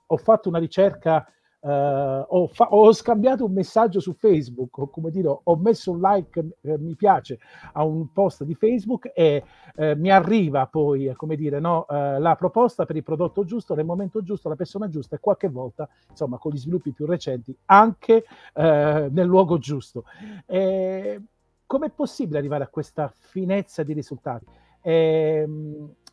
ho 0.09 0.17
fatto 0.17 0.49
una 0.49 0.59
ricerca 0.59 1.27
Uh, 1.67 2.25
ho, 2.29 2.47
fa- 2.47 2.69
ho, 2.69 2.93
scambiato 2.93 3.45
un 3.45 3.53
messaggio 3.53 3.99
su 3.99 4.13
Facebook, 4.13 4.79
o 4.79 4.89
come 4.89 5.11
dire, 5.11 5.37
ho 5.43 5.57
messo 5.57 5.91
un 5.91 6.01
like, 6.01 6.39
eh, 6.61 6.79
mi 6.79 6.95
piace 6.95 7.41
a 7.73 7.83
un 7.83 8.13
post 8.13 8.45
di 8.45 8.55
Facebook 8.55 9.11
e 9.13 9.43
eh, 9.75 9.97
mi 9.97 10.13
arriva 10.13 10.69
poi, 10.69 11.13
come 11.17 11.35
dire, 11.35 11.59
no, 11.59 11.85
uh, 11.89 12.21
la 12.21 12.37
proposta 12.39 12.85
per 12.85 12.95
il 12.95 13.03
prodotto 13.03 13.45
giusto, 13.45 13.75
nel 13.75 13.85
momento 13.85 14.23
giusto, 14.23 14.49
la 14.49 14.55
persona 14.55 14.89
giusta 14.89 15.17
e 15.17 15.19
qualche 15.19 15.49
volta, 15.49 15.89
insomma, 16.09 16.39
con 16.39 16.53
gli 16.53 16.59
sviluppi 16.59 16.93
più 16.93 17.05
recenti, 17.05 17.53
anche 17.65 18.25
uh, 18.55 18.61
nel 18.63 19.27
luogo 19.27 19.59
giusto. 19.59 20.05
Com'è 20.47 21.91
possibile 21.91 22.39
arrivare 22.39 22.63
a 22.63 22.69
questa 22.69 23.13
finezza 23.17 23.83
di 23.83 23.93
risultati? 23.93 24.45
E, 24.81 25.41
ehm, 25.43 25.95
cioè, 26.05 26.06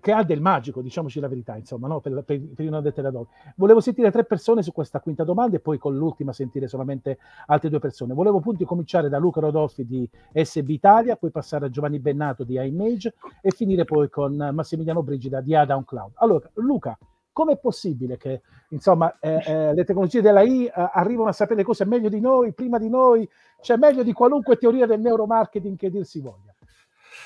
che 0.00 0.12
ha 0.12 0.22
del 0.22 0.40
magico, 0.40 0.80
diciamoci 0.80 1.20
la 1.20 1.28
verità, 1.28 1.56
insomma, 1.56 1.88
no? 1.88 2.00
per, 2.00 2.22
per, 2.24 2.40
per 2.40 2.66
una 2.66 2.80
dog. 2.80 3.26
Volevo 3.56 3.80
sentire 3.80 4.10
tre 4.10 4.24
persone 4.24 4.62
su 4.62 4.72
questa 4.72 5.00
quinta 5.00 5.24
domanda 5.24 5.56
e 5.56 5.60
poi 5.60 5.78
con 5.78 5.96
l'ultima 5.96 6.32
sentire 6.32 6.68
solamente 6.68 7.18
altre 7.46 7.68
due 7.68 7.78
persone. 7.78 8.14
Volevo 8.14 8.38
appunto 8.38 8.64
cominciare 8.64 9.08
da 9.08 9.18
Luca 9.18 9.40
Rodolfi 9.40 9.84
di 9.84 10.08
SB 10.32 10.70
Italia, 10.70 11.16
poi 11.16 11.30
passare 11.30 11.66
a 11.66 11.70
Giovanni 11.70 11.98
Bennato 11.98 12.44
di 12.44 12.54
iMage 12.54 13.14
e 13.40 13.50
finire 13.50 13.84
poi 13.84 14.08
con 14.08 14.34
Massimiliano 14.52 15.02
Brigida 15.02 15.40
di 15.40 15.54
Adown 15.54 15.84
Cloud. 15.84 16.12
Allora, 16.16 16.48
Luca, 16.54 16.96
com'è 17.34 17.58
possibile 17.58 18.16
che 18.16 18.42
insomma, 18.68 19.18
eh, 19.18 19.42
eh, 19.44 19.74
le 19.74 19.84
tecnologie 19.84 20.22
della 20.22 20.40
I 20.40 20.66
eh, 20.66 20.72
arrivano 20.74 21.28
a 21.28 21.32
sapere 21.32 21.58
le 21.58 21.64
cose 21.64 21.84
meglio 21.84 22.08
di 22.08 22.20
noi, 22.20 22.52
prima 22.54 22.78
di 22.78 22.88
noi, 22.88 23.28
cioè 23.60 23.76
meglio 23.76 24.02
di 24.02 24.12
qualunque 24.12 24.56
teoria 24.56 24.86
del 24.86 25.00
neuromarketing 25.00 25.76
che 25.76 25.90
dir 25.90 26.06
si 26.06 26.20
voglia? 26.20 26.53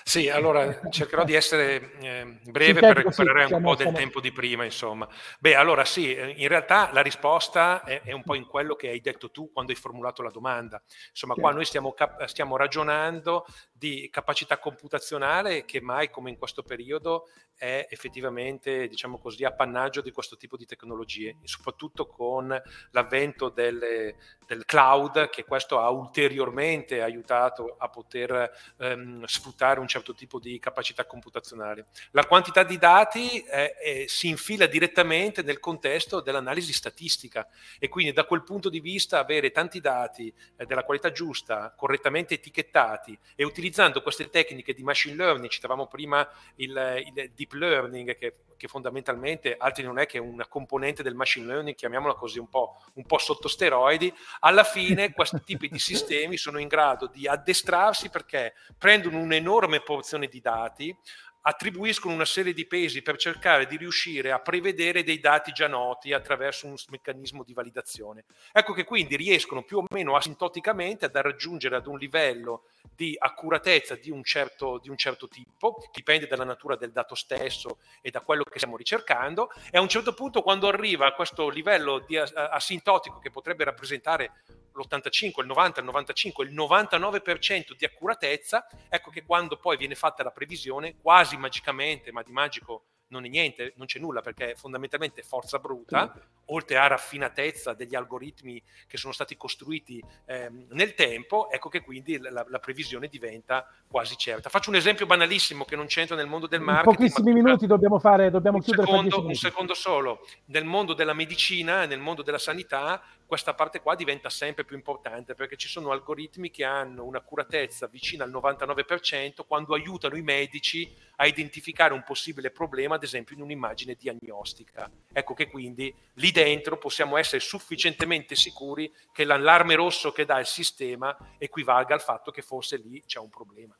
Sì, 0.09 0.31
allora 0.31 0.89
cercherò 0.89 1.23
di 1.23 1.35
essere 1.35 1.93
eh, 2.01 2.39
breve 2.45 2.81
per 2.81 2.97
recuperare 2.97 3.55
un 3.55 3.61
po' 3.61 3.75
del 3.75 3.93
tempo 3.93 4.23
di 4.23 4.33
prima, 4.33 4.65
insomma. 4.65 5.07
Beh, 5.39 5.55
allora 5.55 5.85
sì, 5.85 6.15
eh, 6.15 6.31
in 6.31 6.49
realtà 6.49 6.89
la 6.95 7.03
risposta 7.03 7.85
è, 7.85 8.01
è, 8.01 8.13
un 8.13 8.23
po' 8.23 8.35
in 8.35 8.47
quello 8.47 8.75
che 8.75 8.89
hai 8.89 9.03
detto 9.03 9.31
tu 9.31 9.53
quando 9.53 9.71
hai 9.71 9.77
formulato 9.77 10.23
la 10.23 10.31
domanda. 10.31 10.83
Insomma, 11.11 11.35
qua 11.35 11.53
noi 11.53 11.67
stiamo, 11.67 11.93
cap- 11.93 12.25
stiamo 12.25 12.57
ragionando 12.57 13.45
di 13.71 14.09
capacità 14.11 14.57
computazionale 14.57 15.67
che 15.67 15.83
mai 15.83 16.09
come 16.09 16.31
in 16.31 16.39
questo 16.39 16.63
periodo 16.63 17.29
è 17.55 17.87
effettivamente, 17.91 18.89
diciamo 18.89 19.19
così, 19.19 19.45
appannaggio 19.45 20.01
di 20.01 20.13
questo 20.13 20.37
tipo 20.37 20.57
di 20.57 20.65
tecnologie, 20.65 21.37
soprattutto 21.43 22.07
con 22.07 22.49
l'avvento 22.93 23.51
delle, 23.51 24.15
del 24.47 24.65
cloud, 24.65 25.29
che 25.29 25.45
questo 25.45 25.81
ha 25.81 25.91
ulteriormente 25.91 27.03
aiutato 27.03 27.75
a 27.77 27.89
poter 27.91 28.51
ehm, 28.79 29.25
sfruttare 29.25 29.81
un 29.81 29.89
certo 29.89 29.97
tipo 30.14 30.38
di 30.38 30.59
capacità 30.59 31.07
computazionale. 31.07 31.86
La 32.12 32.26
quantità 32.26 32.62
di 32.62 32.78
dati 32.78 33.42
eh, 33.42 33.74
eh, 33.82 34.05
si 34.09 34.28
infila 34.28 34.66
direttamente 34.66 35.42
nel 35.42 35.61
contesto 35.61 36.20
dell'analisi 36.20 36.72
statistica 36.72 37.49
e 37.78 37.88
quindi 37.88 38.12
da 38.12 38.24
quel 38.24 38.42
punto 38.42 38.68
di 38.68 38.80
vista 38.80 39.18
avere 39.18 39.51
tanti 39.51 39.80
dati 39.80 40.32
eh, 40.57 40.66
della 40.66 40.84
qualità 40.84 41.11
giusta, 41.12 41.72
correttamente 41.76 42.34
etichettati 42.34 43.18
e 43.34 43.44
utilizzando 43.44 44.03
queste 44.03 44.30
tecniche 44.30 44.74
di 44.74 44.82
machine 44.82 45.16
learning, 45.16 45.51
citavamo 45.51 45.86
prima 45.86 46.28
il, 46.57 47.03
il 47.14 47.30
deep 47.34 47.53
learning 47.53 48.16
che, 48.16 48.34
che, 48.59 48.69
fondamentalmente 48.69 49.57
altri 49.57 49.85
non 49.85 49.99
è 49.99 50.05
che 50.05 50.19
una 50.19 50.47
componente 50.47 51.03
del 51.03 51.15
machine 51.15 51.47
learning, 51.47 51.75
chiamiamola 51.75 52.13
così 52.13 52.39
un 52.39 52.49
po', 52.51 52.77
un 52.95 53.07
po 53.07 53.17
sotto 53.17 53.49
steroidi, 53.49 54.13
alla 54.41 54.65
fine 54.65 55.13
questi 55.15 55.41
tipi 55.43 55.69
di 55.69 55.79
sistemi 55.79 56.37
sono 56.37 56.59
in 56.59 56.69
grado 56.69 57.07
di 57.07 57.27
addestrarsi 57.27 58.11
perché 58.11 58.53
prendono 58.77 59.19
un'enorme 59.19 59.81
porzione 59.81 60.27
di 60.27 60.41
dati, 60.41 60.95
attribuiscono 61.43 62.14
una 62.14 62.24
serie 62.24 62.53
di 62.53 62.66
pesi 62.66 63.03
per 63.03 63.16
cercare 63.16 63.66
di 63.66 63.76
riuscire 63.76 64.32
a 64.32 64.41
prevedere 64.41 65.03
dei 65.03 65.20
dati 65.20 65.53
già 65.53 65.66
noti 65.66 66.12
attraverso 66.12 66.66
un 66.66 66.74
meccanismo 66.89 67.45
di 67.45 67.53
validazione. 67.53 68.24
Ecco 68.53 68.72
che 68.72 68.84
quindi 68.84 69.16
riescono 69.16 69.62
più 69.62 69.78
o 69.78 69.84
meno 69.91 70.16
asintoticamente 70.16 71.07
ad 71.07 71.16
raggiungere 71.16 71.76
ad 71.76 71.86
un 71.86 71.99
livello 71.99 72.64
di 72.95 73.14
accuratezza 73.18 73.95
di 73.95 74.11
un, 74.11 74.24
certo, 74.24 74.78
di 74.78 74.91
un 74.91 74.97
certo 74.97 75.28
tipo, 75.28 75.82
dipende 75.93 76.26
dalla 76.26 76.45
natura 76.45 76.76
del 76.76 76.93
dato 76.93 77.14
stesso 77.14 77.78
e 78.01 78.11
da 78.11 78.20
quello 78.20 78.43
che 78.43 78.59
stiamo 78.59 78.76
ricercando, 78.76 79.51
e 79.70 79.78
a 79.78 79.80
un 79.80 79.89
certo 79.89 80.14
punto 80.14 80.43
quando 80.43 80.68
arriva 80.68 81.07
a 81.07 81.12
questo 81.12 81.49
livello 81.49 82.05
asintotico 82.34 83.18
che 83.18 83.30
potrebbe 83.30 83.64
rappresentare 83.64 84.43
l'85, 84.79 85.41
il 85.41 85.47
90, 85.47 85.81
il 85.81 85.87
95, 85.87 86.45
il 86.45 86.55
99% 86.55 87.74
di 87.76 87.85
accuratezza, 87.85 88.66
ecco 88.89 89.11
che 89.11 89.24
quando 89.24 89.57
poi 89.57 89.76
viene 89.76 89.95
fatta 89.95 90.22
la 90.22 90.31
previsione, 90.31 90.97
quasi 91.01 91.37
magicamente, 91.37 92.12
ma 92.12 92.22
di 92.22 92.33
magico 92.33 92.85
non 93.09 93.25
è 93.25 93.29
niente, 93.29 93.73
non 93.77 93.87
c'è 93.87 93.99
nulla 93.99 94.21
perché 94.21 94.55
fondamentalmente 94.57 95.23
forza 95.23 95.59
bruta, 95.59 96.15
oltre 96.47 96.77
a 96.77 96.87
raffinatezza 96.87 97.75
degli 97.75 97.95
algoritmi 97.95 98.63
che 98.87 98.97
sono 98.97 99.13
stati 99.13 99.37
costruiti 99.37 100.03
ehm, 100.27 100.67
nel 100.71 100.95
tempo, 100.95 101.51
ecco 101.51 101.69
che 101.69 101.83
quindi 101.83 102.19
la, 102.19 102.45
la, 102.49 102.59
previsione 102.59 103.09
diventa 103.09 103.67
quasi 103.87 104.17
certa. 104.17 104.49
Faccio 104.49 104.71
un 104.71 104.77
esempio 104.77 105.07
banalissimo 105.07 105.65
che 105.65 105.77
non 105.77 105.87
c'entra 105.87 106.17
nel 106.17 106.27
mondo 106.27 106.47
del 106.47 106.61
marketing. 106.61 107.01
In 107.01 107.13
pochissimi 107.13 107.33
minuti 107.33 107.67
dobbiamo 107.67 107.99
fare, 107.99 108.31
dobbiamo 108.31 108.59
un 108.59 108.63
chiudere. 108.63 108.87
Secondo, 108.87 109.27
un 109.27 109.35
secondo 109.35 109.75
solo. 109.75 110.27
Nel 110.47 110.65
mondo 110.65 110.95
della 110.95 111.15
medicina, 111.15 111.87
nel 111.87 112.01
mondo 112.01 112.23
della 112.23 112.39
sanità, 112.39 113.03
questa 113.27 113.53
parte 113.55 113.81
qua 113.81 113.95
diventa 113.95 114.31
sempre 114.31 114.65
più 114.65 114.75
importante 114.75 115.35
perché 115.35 115.57
ci 115.57 115.69
sono 115.69 115.91
algoritmi 115.91 116.51
che 116.51 116.65
hanno 116.65 117.05
un'accuratezza 117.05 117.87
vicina 117.87 118.25
al 118.25 118.31
99% 118.31 119.45
quando 119.47 119.75
aiutano 119.75 120.17
i 120.17 120.23
medici 120.23 120.91
a 121.17 121.27
identificare 121.27 121.93
un 121.93 122.05
possibile 122.05 122.51
problema, 122.51 122.97
ad 122.99 123.05
esempio 123.05 123.34
in 123.34 123.42
un'immagine 123.42 123.96
diagnostica. 123.99 124.90
Ecco 125.12 125.34
che 125.34 125.49
quindi 125.49 125.94
lì 126.14 126.30
dentro 126.30 126.76
possiamo 126.76 127.16
essere 127.16 127.40
sufficientemente 127.40 128.34
sicuri 128.34 128.92
che 129.12 129.24
l'allarme 129.24 129.74
rosso 129.74 130.12
che 130.12 130.24
dà 130.24 130.38
il 130.38 130.46
sistema 130.46 131.16
equivalga 131.38 131.94
al 131.94 132.03
fatto 132.03 132.30
che 132.30 132.42
forse 132.42 132.76
lì 132.76 133.03
c'è 133.07 133.18
un 133.18 133.30
problema. 133.30 133.74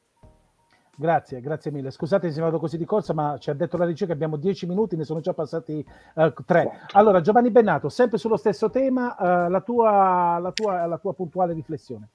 Grazie, 1.01 1.41
grazie 1.41 1.71
mille. 1.71 1.93
Scusate 1.93 2.33
se 2.33 2.41
vado 2.41 2.59
così 2.59 2.77
di 2.77 2.85
corsa, 2.85 3.15
ma 3.15 3.39
ci 3.39 3.51
ha 3.51 3.55
detto 3.55 3.77
la 3.77 3.85
regia 3.85 4.05
che 4.05 4.11
abbiamo 4.11 4.37
dieci 4.37 4.67
minuti, 4.67 4.97
ne 4.97 5.05
sono 5.05 5.21
già 5.21 5.33
passati 5.33 5.85
uh, 6.15 6.33
tre. 6.45 6.87
Allora, 6.91 7.21
Giovanni 7.21 7.51
Bennato, 7.51 7.89
sempre 7.89 8.19
sullo 8.19 8.37
stesso 8.37 8.69
tema, 8.69 9.15
uh, 9.17 9.49
la, 9.49 9.61
tua, 9.61 10.39
la, 10.41 10.51
tua, 10.51 10.87
la 10.87 10.99
tua 10.99 11.15
puntuale 11.15 11.53
riflessione. 11.53 12.09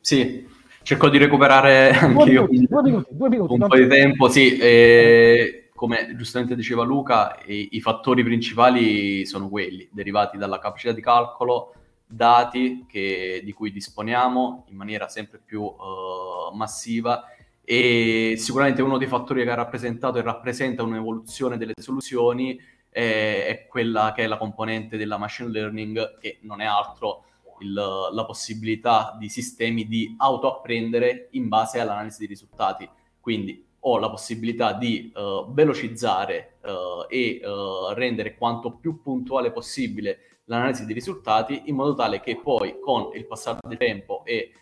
Sì, 0.00 0.48
cerco 0.80 1.10
di 1.10 1.18
recuperare 1.18 1.90
anche 1.90 2.30
io 2.30 2.46
due 2.46 2.82
minuti, 2.82 3.06
due 3.10 3.28
minuti, 3.28 3.52
un 3.52 3.68
po' 3.68 3.76
di 3.76 3.86
tempo. 3.86 4.30
Sì, 4.30 4.56
e, 4.56 5.65
come 5.76 6.16
giustamente 6.16 6.56
diceva 6.56 6.82
Luca, 6.82 7.40
i, 7.44 7.68
i 7.72 7.80
fattori 7.80 8.24
principali 8.24 9.24
sono 9.24 9.48
quelli 9.48 9.88
derivati 9.92 10.36
dalla 10.36 10.58
capacità 10.58 10.92
di 10.92 11.00
calcolo, 11.00 11.74
dati 12.04 12.84
che, 12.88 13.42
di 13.44 13.52
cui 13.52 13.70
disponiamo 13.70 14.64
in 14.68 14.76
maniera 14.76 15.06
sempre 15.06 15.40
più 15.44 15.62
uh, 15.62 16.54
massiva 16.54 17.24
e 17.62 18.34
sicuramente 18.38 18.80
uno 18.80 18.96
dei 18.96 19.08
fattori 19.08 19.42
che 19.42 19.50
ha 19.50 19.54
rappresentato 19.54 20.18
e 20.18 20.22
rappresenta 20.22 20.84
un'evoluzione 20.84 21.56
delle 21.56 21.74
soluzioni 21.76 22.58
è, 22.88 23.44
è 23.48 23.66
quella 23.66 24.12
che 24.14 24.22
è 24.22 24.26
la 24.26 24.38
componente 24.38 24.96
della 24.96 25.18
machine 25.18 25.50
learning, 25.50 26.18
che 26.18 26.38
non 26.42 26.60
è 26.60 26.64
altro 26.64 27.24
il, 27.60 27.72
la 27.72 28.24
possibilità 28.24 29.16
di 29.18 29.28
sistemi 29.28 29.86
di 29.86 30.14
autoapprendere 30.16 31.28
in 31.32 31.48
base 31.48 31.80
all'analisi 31.80 32.18
dei 32.20 32.28
risultati. 32.28 32.88
Quindi 33.20 33.64
ho 33.88 33.98
la 33.98 34.10
possibilità 34.10 34.72
di 34.72 35.12
uh, 35.14 35.52
velocizzare 35.52 36.58
uh, 36.62 37.06
e 37.08 37.40
uh, 37.42 37.92
rendere 37.94 38.34
quanto 38.34 38.72
più 38.72 39.00
puntuale 39.00 39.52
possibile 39.52 40.40
l'analisi 40.46 40.84
dei 40.84 40.94
risultati 40.94 41.62
in 41.66 41.76
modo 41.76 41.94
tale 41.94 42.20
che 42.20 42.36
poi 42.36 42.78
con 42.80 43.10
il 43.14 43.26
passare 43.26 43.58
del 43.66 43.78
tempo 43.78 44.24
e 44.24 44.52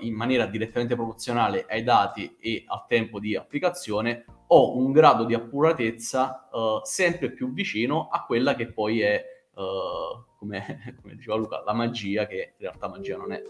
in 0.00 0.14
maniera 0.14 0.46
direttamente 0.46 0.94
proporzionale 0.94 1.66
ai 1.68 1.82
dati 1.82 2.38
e 2.40 2.64
al 2.66 2.86
tempo 2.88 3.20
di 3.20 3.36
applicazione, 3.36 4.24
ho 4.46 4.74
un 4.78 4.92
grado 4.92 5.24
di 5.24 5.34
accuratezza 5.34 6.48
sempre 6.84 7.32
più 7.32 7.52
vicino 7.52 8.08
a 8.08 8.24
quella 8.24 8.54
che 8.54 8.72
poi 8.72 9.02
è, 9.02 9.22
come, 9.52 10.94
come, 11.02 11.14
diceva 11.14 11.36
Luca, 11.36 11.62
la 11.66 11.74
magia, 11.74 12.26
che 12.26 12.54
in 12.56 12.60
realtà 12.60 12.88
magia 12.88 13.18
non 13.18 13.32
è. 13.32 13.42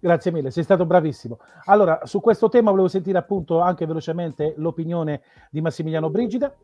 Grazie 0.00 0.30
mille, 0.30 0.50
sei 0.50 0.62
stato 0.62 0.86
bravissimo. 0.86 1.38
Allora, 1.64 2.00
su 2.04 2.20
questo 2.20 2.48
tema 2.48 2.70
volevo 2.70 2.88
sentire 2.88 3.18
appunto 3.18 3.60
anche 3.60 3.86
velocemente 3.86 4.54
l'opinione 4.56 5.22
di 5.50 5.60
Massimiliano 5.60 6.10
Brigida. 6.10 6.54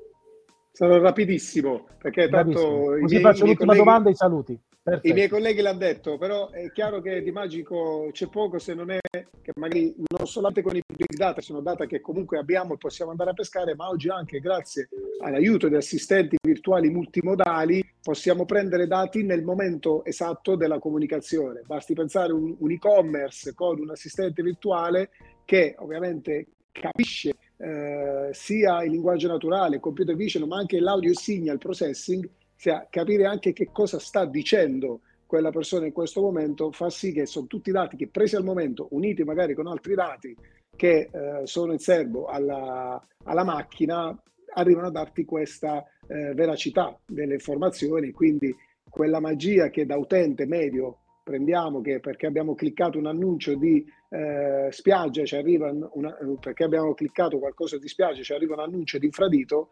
Sarò 0.70 0.98
rapidissimo, 0.98 1.86
perché 1.98 2.28
tanto... 2.28 2.60
Così 3.00 3.04
miei, 3.04 3.20
faccio 3.20 3.44
l'ultima 3.44 3.72
colleghi... 3.72 3.84
domanda 3.84 4.08
e 4.08 4.12
i 4.12 4.16
saluti. 4.16 4.60
Perfetto. 4.84 5.08
I 5.08 5.12
miei 5.14 5.28
colleghi 5.28 5.62
l'hanno 5.62 5.78
detto, 5.78 6.18
però 6.18 6.50
è 6.50 6.70
chiaro 6.70 7.00
che 7.00 7.22
di 7.22 7.32
magico 7.32 8.10
c'è 8.12 8.28
poco 8.28 8.58
se 8.58 8.74
non 8.74 8.90
è 8.90 8.98
che 9.00 9.52
magari 9.54 9.94
non 9.96 10.26
solamente 10.26 10.60
con 10.60 10.76
i 10.76 10.82
big 10.86 11.16
data, 11.16 11.40
sono 11.40 11.62
data 11.62 11.86
che 11.86 12.02
comunque 12.02 12.36
abbiamo 12.36 12.74
e 12.74 12.76
possiamo 12.76 13.10
andare 13.10 13.30
a 13.30 13.32
pescare, 13.32 13.74
ma 13.74 13.88
oggi 13.88 14.10
anche 14.10 14.40
grazie 14.40 14.90
all'aiuto 15.22 15.68
di 15.68 15.76
assistenti 15.76 16.36
virtuali 16.42 16.90
multimodali 16.90 17.82
possiamo 18.02 18.44
prendere 18.44 18.86
dati 18.86 19.22
nel 19.22 19.42
momento 19.42 20.04
esatto 20.04 20.54
della 20.54 20.78
comunicazione. 20.78 21.62
Basti 21.64 21.94
pensare 21.94 22.34
un, 22.34 22.54
un 22.58 22.70
e-commerce 22.70 23.54
con 23.54 23.80
un 23.80 23.88
assistente 23.88 24.42
virtuale 24.42 25.12
che 25.46 25.76
ovviamente 25.78 26.46
capisce 26.70 27.36
eh, 27.56 28.28
sia 28.32 28.84
il 28.84 28.90
linguaggio 28.90 29.28
naturale, 29.28 29.76
il 29.76 29.80
computer 29.80 30.14
vision, 30.14 30.46
ma 30.46 30.58
anche 30.58 30.78
l'audio 30.78 31.14
signal 31.14 31.56
processing 31.56 32.28
cioè, 32.64 32.86
capire 32.88 33.26
anche 33.26 33.52
che 33.52 33.68
cosa 33.70 33.98
sta 33.98 34.24
dicendo 34.24 35.00
quella 35.26 35.50
persona 35.50 35.84
in 35.84 35.92
questo 35.92 36.22
momento 36.22 36.72
fa 36.72 36.88
sì 36.88 37.12
che 37.12 37.26
sono 37.26 37.46
tutti 37.46 37.70
dati 37.70 37.94
che 37.94 38.08
presi 38.08 38.36
al 38.36 38.42
momento, 38.42 38.88
uniti 38.92 39.22
magari 39.22 39.52
con 39.52 39.66
altri 39.66 39.94
dati 39.94 40.34
che 40.74 41.10
eh, 41.12 41.40
sono 41.46 41.72
in 41.72 41.78
serbo 41.78 42.24
alla, 42.24 42.98
alla, 43.24 43.44
macchina, 43.44 44.18
arrivano 44.54 44.86
a 44.86 44.90
darti 44.90 45.26
questa 45.26 45.84
eh, 46.06 46.32
veracità 46.32 46.98
delle 47.04 47.34
informazioni, 47.34 48.12
quindi 48.12 48.56
quella 48.88 49.20
magia 49.20 49.68
che 49.68 49.84
da 49.84 49.98
utente 49.98 50.46
medio 50.46 51.00
prendiamo 51.22 51.82
che 51.82 52.00
perché 52.00 52.26
abbiamo 52.26 52.54
cliccato 52.54 52.96
un 52.96 53.08
annuncio 53.08 53.56
di 53.56 53.84
eh, 54.08 54.68
spiaggia 54.70 55.22
ci 55.24 55.36
arriva 55.36 55.70
una, 55.92 56.16
perché 56.40 56.64
abbiamo 56.64 56.94
cliccato 56.94 57.38
qualcosa 57.38 57.76
di 57.76 57.88
spiaggia 57.88 58.22
ci 58.22 58.32
arriva 58.32 58.54
un 58.54 58.60
annuncio 58.60 58.96
di 58.96 59.04
infradito 59.04 59.68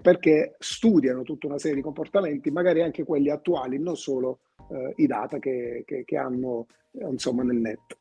perché 0.00 0.56
studiano 0.58 1.22
tutta 1.22 1.46
una 1.46 1.58
serie 1.58 1.76
di 1.76 1.82
comportamenti, 1.82 2.50
magari 2.50 2.82
anche 2.82 3.04
quelli 3.04 3.30
attuali, 3.30 3.78
non 3.78 3.96
solo 3.96 4.40
eh, 4.70 4.92
i 4.96 5.06
data 5.06 5.38
che, 5.38 5.82
che, 5.86 6.04
che 6.04 6.16
hanno 6.16 6.66
insomma, 6.92 7.42
nel 7.42 7.56
net. 7.56 7.96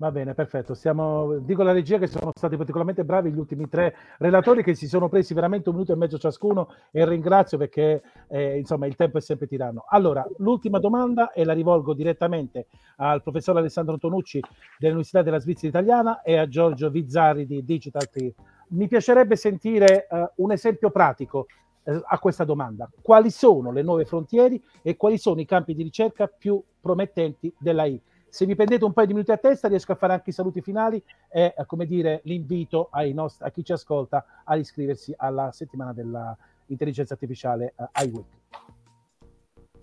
Va 0.00 0.10
bene, 0.10 0.32
perfetto. 0.32 0.72
Stiamo, 0.72 1.40
dico 1.40 1.60
alla 1.60 1.72
regia 1.72 1.98
che 1.98 2.06
sono 2.06 2.32
stati 2.34 2.56
particolarmente 2.56 3.04
bravi 3.04 3.30
gli 3.30 3.38
ultimi 3.38 3.68
tre 3.68 3.94
relatori 4.16 4.62
che 4.62 4.74
si 4.74 4.88
sono 4.88 5.10
presi 5.10 5.34
veramente 5.34 5.68
un 5.68 5.74
minuto 5.74 5.92
e 5.92 5.96
mezzo 5.96 6.16
ciascuno 6.16 6.68
e 6.90 7.06
ringrazio 7.06 7.58
perché 7.58 8.00
eh, 8.28 8.56
insomma 8.56 8.86
il 8.86 8.96
tempo 8.96 9.18
è 9.18 9.20
sempre 9.20 9.46
tiranno. 9.46 9.84
Allora, 9.90 10.26
l'ultima 10.38 10.78
domanda 10.78 11.32
e 11.32 11.44
la 11.44 11.52
rivolgo 11.52 11.92
direttamente 11.92 12.68
al 12.96 13.22
professor 13.22 13.58
Alessandro 13.58 13.92
Antonucci 13.92 14.40
dell'Università 14.78 15.20
della 15.20 15.38
Svizzera 15.38 15.68
Italiana 15.68 16.22
e 16.22 16.38
a 16.38 16.48
Giorgio 16.48 16.88
Vizzari 16.88 17.44
di 17.44 17.62
Digital 17.62 18.08
Tree 18.08 18.32
mi 18.70 18.88
piacerebbe 18.88 19.36
sentire 19.36 20.06
uh, 20.10 20.42
un 20.42 20.52
esempio 20.52 20.90
pratico 20.90 21.46
uh, 21.84 22.00
a 22.04 22.18
questa 22.18 22.44
domanda. 22.44 22.90
Quali 23.00 23.30
sono 23.30 23.72
le 23.72 23.82
nuove 23.82 24.04
frontiere 24.04 24.60
e 24.82 24.96
quali 24.96 25.18
sono 25.18 25.40
i 25.40 25.44
campi 25.46 25.74
di 25.74 25.82
ricerca 25.82 26.26
più 26.26 26.62
promettenti 26.80 27.52
dell'AI? 27.58 28.00
Se 28.28 28.46
vi 28.46 28.54
prendete 28.54 28.84
un 28.84 28.92
paio 28.92 29.08
di 29.08 29.12
minuti 29.14 29.32
a 29.32 29.38
testa, 29.38 29.66
riesco 29.66 29.90
a 29.92 29.96
fare 29.96 30.12
anche 30.12 30.30
i 30.30 30.32
saluti 30.32 30.60
finali 30.60 31.02
e, 31.28 31.54
uh, 31.56 31.66
come 31.66 31.86
dire, 31.86 32.20
l'invito 32.24 32.90
nostri, 33.12 33.44
a 33.46 33.50
chi 33.50 33.64
ci 33.64 33.72
ascolta 33.72 34.24
a 34.44 34.56
iscriversi 34.56 35.12
alla 35.16 35.50
settimana 35.52 35.92
dell'intelligenza 35.92 37.14
artificiale 37.14 37.74
uh, 37.76 37.84
iWeek. 38.04 38.26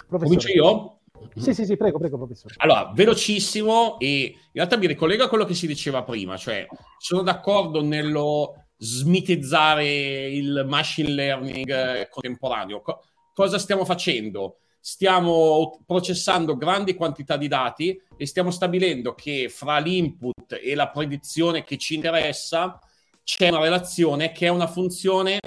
Comincio 0.07 0.47
io? 0.49 0.99
Sì, 1.35 1.53
sì, 1.53 1.65
sì, 1.65 1.75
prego, 1.75 1.97
prego, 1.97 2.15
professore. 2.15 2.53
Allora, 2.57 2.91
velocissimo 2.93 3.99
e 3.99 4.23
in 4.25 4.51
realtà 4.53 4.77
mi 4.77 4.87
ricollego 4.87 5.23
a 5.23 5.27
quello 5.27 5.45
che 5.45 5.55
si 5.55 5.67
diceva 5.67 6.03
prima, 6.03 6.37
cioè 6.37 6.65
sono 6.99 7.23
d'accordo 7.23 7.83
nello 7.83 8.66
smitizzare 8.77 10.27
il 10.27 10.63
machine 10.67 11.09
learning 11.09 11.69
eh, 11.69 12.07
contemporaneo. 12.09 12.81
Co- 12.81 13.03
cosa 13.33 13.57
stiamo 13.57 13.85
facendo? 13.85 14.59
Stiamo 14.79 15.81
processando 15.85 16.55
grandi 16.55 16.95
quantità 16.95 17.35
di 17.35 17.47
dati 17.47 17.99
e 18.15 18.25
stiamo 18.25 18.51
stabilendo 18.51 19.13
che 19.15 19.49
fra 19.49 19.79
l'input 19.79 20.59
e 20.61 20.75
la 20.75 20.89
predizione 20.89 21.63
che 21.63 21.77
ci 21.77 21.95
interessa 21.95 22.79
c'è 23.23 23.49
una 23.49 23.59
relazione 23.59 24.31
che 24.31 24.45
è 24.45 24.49
una 24.49 24.67
funzione 24.67 25.39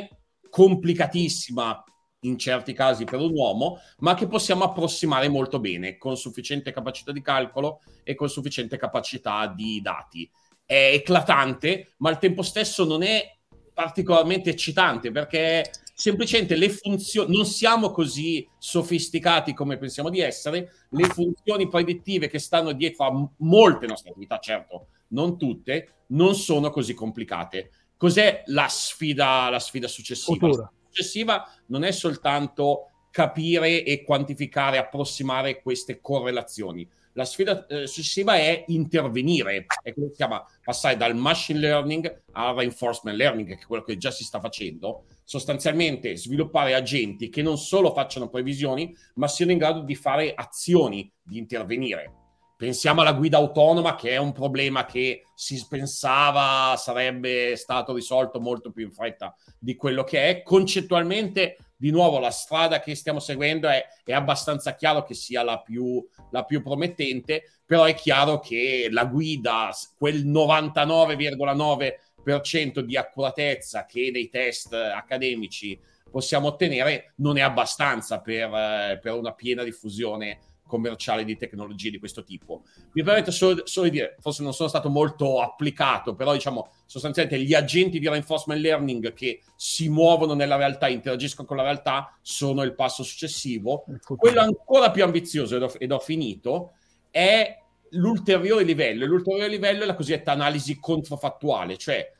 complicatissima 0.51 1.85
in 2.25 2.37
certi 2.37 2.75
casi 2.75 3.05
per 3.05 3.21
un 3.21 3.33
uomo, 3.33 3.79
ma 3.99 4.15
che 4.15 4.27
possiamo 4.27 4.65
approssimare 4.65 5.29
molto 5.29 5.59
bene 5.59 5.97
con 5.97 6.17
sufficiente 6.17 6.73
capacità 6.73 7.13
di 7.13 7.23
calcolo 7.23 7.81
e 8.03 8.15
con 8.15 8.29
sufficiente 8.29 8.77
capacità 8.77 9.47
di 9.47 9.81
dati. 9.81 10.31
È 10.71 10.93
eclatante, 10.95 11.95
ma 11.97 12.11
al 12.11 12.21
tempo 12.21 12.43
stesso 12.43 12.85
non 12.85 13.03
è 13.03 13.39
particolarmente 13.75 14.51
eccitante 14.51 15.11
perché 15.11 15.69
semplicemente 15.93 16.55
le 16.55 16.69
funzioni 16.69 17.35
non 17.35 17.45
siamo 17.45 17.91
così 17.91 18.49
sofisticati 18.57 19.53
come 19.53 19.79
pensiamo 19.79 20.11
di 20.11 20.21
essere, 20.21 20.71
le 20.91 21.09
funzioni 21.09 21.67
predittive 21.67 22.29
che 22.29 22.39
stanno 22.39 22.71
dietro 22.71 23.05
a 23.05 23.31
molte 23.39 23.87
nostre 23.89 24.11
attività, 24.11 24.39
certo, 24.39 24.91
non 25.09 25.37
tutte, 25.37 26.05
non 26.11 26.37
sono 26.37 26.71
così 26.71 26.95
complicate. 26.95 27.71
Cos'è 27.97 28.45
la 28.47 28.69
sfida, 28.69 29.51
la 29.51 29.59
sfida 29.59 29.89
successiva? 29.89 30.39
Futura 30.39 30.73
successiva 30.87 31.53
non 31.67 31.83
è 31.83 31.91
soltanto 31.91 32.91
capire 33.11 33.83
e 33.83 34.05
quantificare, 34.05 34.79
approssimare 34.79 35.63
queste 35.63 36.01
correlazioni. 36.01 36.89
La 37.15 37.25
sfida 37.25 37.67
eh, 37.67 37.87
successiva 37.87 38.37
è 38.37 38.65
intervenire, 38.69 39.67
è 39.83 39.93
quello 39.93 40.09
che 40.09 40.15
si 40.15 40.19
chiama 40.19 40.45
passare 40.63 40.97
dal 40.97 41.17
machine 41.17 41.59
learning 41.59 42.23
al 42.33 42.55
reinforcement 42.55 43.17
learning, 43.17 43.49
che 43.49 43.55
è 43.55 43.67
quello 43.67 43.83
che 43.83 43.97
già 43.97 44.11
si 44.11 44.23
sta 44.23 44.39
facendo, 44.39 45.07
sostanzialmente 45.25 46.17
sviluppare 46.17 46.75
agenti 46.75 47.29
che 47.29 47.43
non 47.43 47.59
solo 47.59 47.93
facciano 47.93 48.29
previsioni, 48.29 48.95
ma 49.15 49.27
siano 49.29 49.53
in 49.53 49.59
grado 49.59 49.81
di 49.81 49.95
fare 49.95 50.33
azioni, 50.35 51.11
di 51.23 51.39
intervenire. 51.39 52.20
Pensiamo 52.61 53.01
alla 53.01 53.15
guida 53.15 53.39
autonoma, 53.39 53.95
che 53.95 54.11
è 54.11 54.19
un 54.19 54.33
problema 54.33 54.85
che 54.85 55.25
si 55.35 55.65
pensava 55.67 56.77
sarebbe 56.77 57.57
stato 57.57 57.95
risolto 57.95 58.39
molto 58.39 58.71
più 58.71 58.85
in 58.85 58.93
fretta 58.93 59.35
di 59.59 59.77
quello 59.77 60.05
che 60.05 60.29
è. 60.29 60.43
Concettualmente, 60.43 61.57
di 61.75 61.91
nuovo, 61.91 62.19
la 62.19 62.31
strada 62.31 62.81
che 62.81 62.95
stiamo 62.95 63.19
seguendo 63.19 63.67
è, 63.67 63.83
è 64.05 64.13
abbastanza 64.13 64.75
chiaro 64.75 65.05
che 65.05 65.15
sia 65.15 65.43
la 65.43 65.63
più, 65.63 66.07
la 66.33 66.45
più 66.45 66.63
promettente, 66.63 67.45
però 67.65 67.85
è 67.85 67.95
chiaro 67.95 68.41
che 68.41 68.89
la 68.91 69.07
guida, 69.07 69.75
quel 69.97 70.27
99,9% 70.27 72.81
di 72.81 72.95
accuratezza 72.95 73.87
che 73.87 74.11
nei 74.13 74.29
test 74.29 74.75
accademici 74.75 75.81
possiamo 76.11 76.49
ottenere, 76.49 77.15
non 77.17 77.39
è 77.39 77.41
abbastanza 77.41 78.21
per, 78.21 78.53
eh, 78.53 78.99
per 79.01 79.15
una 79.15 79.33
piena 79.33 79.63
diffusione 79.63 80.50
commerciale 80.71 81.25
di 81.25 81.37
tecnologie 81.37 81.91
di 81.91 81.99
questo 81.99 82.23
tipo. 82.23 82.63
Mi 82.93 83.03
permetto 83.03 83.33
solo, 83.33 83.67
solo, 83.67 83.89
di 83.89 83.93
dire, 83.93 84.17
forse 84.21 84.43
non 84.43 84.55
sono 84.55 84.69
stato 84.69 84.89
molto 84.89 85.41
applicato, 85.41 86.15
però 86.15 86.33
diciamo 86.33 86.71
sostanzialmente 86.87 87.45
gli 87.45 87.53
agenti 87.53 87.99
di 87.99 88.09
reinforcement 88.09 88.61
learning 88.61 89.13
che 89.13 89.43
si 89.57 89.89
muovono 89.89 90.35
nella 90.35 90.57
realtà, 90.57 90.89
interagiscono 90.89 91.47
con 91.47 91.57
la 91.57 91.65
realtà, 91.65 92.17
sono 92.23 92.63
il 92.63 92.75
passo 92.75 93.03
successivo. 93.03 93.85
Quello 94.05 94.41
ancora 94.41 94.91
più 94.91 95.03
ambizioso, 95.03 95.57
ed 95.57 95.63
ho, 95.63 95.73
ed 95.77 95.91
ho 95.91 95.99
finito, 95.99 96.73
è 97.11 97.59
l'ulteriore 97.91 98.63
livello. 98.63 99.05
L'ulteriore 99.07 99.49
livello 99.49 99.83
è 99.83 99.87
la 99.87 99.95
cosiddetta 99.97 100.31
analisi 100.31 100.79
controfattuale, 100.79 101.77
cioè 101.77 102.11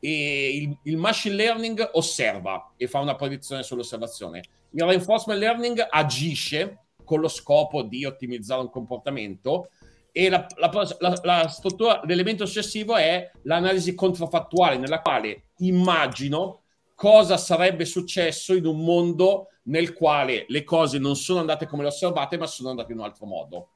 il, 0.00 0.76
il, 0.84 0.96
machine 0.96 1.34
learning 1.34 1.90
osserva 1.92 2.72
e 2.76 2.86
fa 2.86 3.00
una 3.00 3.14
predizione 3.14 3.62
sull'osservazione. 3.62 4.42
Il 4.70 4.84
reinforcement 4.84 5.38
learning 5.38 5.86
agisce 5.90 6.79
con 7.10 7.18
lo 7.18 7.26
scopo 7.26 7.82
di 7.82 8.04
ottimizzare 8.04 8.60
un 8.60 8.70
comportamento. 8.70 9.70
E 10.12 10.28
la, 10.28 10.46
la, 10.58 11.18
la, 11.22 11.48
struttura 11.48 12.00
l'elemento 12.04 12.46
successivo 12.46 12.94
è 12.94 13.32
l'analisi 13.42 13.96
controfattuale 13.96 14.76
nella 14.76 15.00
quale 15.00 15.46
immagino 15.58 16.62
cosa 16.94 17.36
sarebbe 17.36 17.84
successo 17.84 18.54
in 18.54 18.66
un 18.66 18.78
mondo 18.78 19.48
nel 19.64 19.92
quale 19.92 20.44
le 20.48 20.62
cose 20.62 20.98
non 20.98 21.16
sono 21.16 21.40
andate 21.40 21.66
come 21.66 21.82
le 21.82 21.88
osservate 21.88 22.38
ma 22.38 22.46
sono 22.46 22.70
andate 22.70 22.92
in 22.92 22.98
un 22.98 23.04
altro 23.04 23.26
modo 23.26 23.68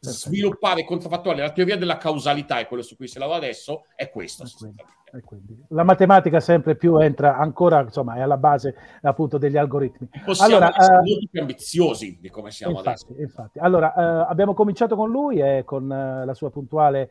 sviluppare 0.00 0.84
controfattuale 0.84 1.42
la 1.42 1.52
teoria 1.52 1.76
della 1.76 1.96
causalità 1.96 2.58
è 2.58 2.66
quello 2.66 2.82
su 2.82 2.96
cui 2.96 3.08
si 3.08 3.18
lavora 3.18 3.38
adesso 3.38 3.84
è 3.94 4.10
questo 4.10 4.44
e 5.12 5.22
quindi 5.22 5.64
la 5.68 5.84
matematica 5.84 6.40
sempre 6.40 6.76
più 6.76 6.98
entra 6.98 7.36
ancora, 7.36 7.80
insomma, 7.80 8.16
è 8.16 8.20
alla 8.20 8.36
base 8.36 8.74
appunto 9.02 9.38
degli 9.38 9.56
algoritmi. 9.56 10.08
Possiamo 10.24 10.56
allora, 10.56 10.74
essere 10.76 10.96
uh, 10.96 11.02
molto 11.02 11.26
più 11.30 11.40
ambiziosi 11.40 12.18
di 12.20 12.30
come 12.30 12.50
siamo 12.50 12.78
infatti, 12.78 13.04
adesso. 13.04 13.22
Infatti, 13.22 13.58
allora 13.58 13.92
uh, 13.96 14.30
abbiamo 14.30 14.54
cominciato 14.54 14.96
con 14.96 15.10
lui 15.10 15.38
e 15.38 15.62
con 15.64 15.84
uh, 15.84 16.24
la 16.24 16.34
sua 16.34 16.50
puntuale, 16.50 17.10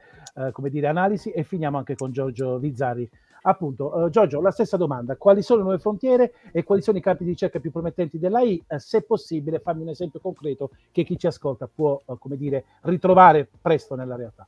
come 0.51 0.69
dire, 0.69 0.85
analisi 0.85 1.31
e 1.31 1.43
finiamo 1.43 1.79
anche 1.79 1.95
con 1.95 2.11
Giorgio 2.11 2.59
Vizzari. 2.59 3.09
Appunto, 3.49 4.09
Giorgio, 4.09 4.41
la 4.41 4.51
stessa 4.51 4.75
domanda: 4.75 5.15
quali 5.15 5.41
sono 5.41 5.59
le 5.59 5.63
nuove 5.65 5.79
frontiere 5.79 6.33
e 6.51 6.63
quali 6.63 6.81
sono 6.81 6.97
i 6.97 7.01
campi 7.01 7.23
di 7.23 7.29
ricerca 7.29 7.59
più 7.59 7.71
promettenti 7.71 8.19
dell'AI? 8.19 8.61
se 8.77 9.03
possibile, 9.03 9.59
fammi 9.59 9.83
un 9.83 9.89
esempio 9.89 10.19
concreto 10.19 10.71
che 10.91 11.03
chi 11.05 11.17
ci 11.17 11.27
ascolta 11.27 11.69
può, 11.73 12.01
come 12.19 12.35
dire, 12.35 12.65
ritrovare 12.81 13.47
presto 13.61 13.95
nella 13.95 14.17
realtà. 14.17 14.45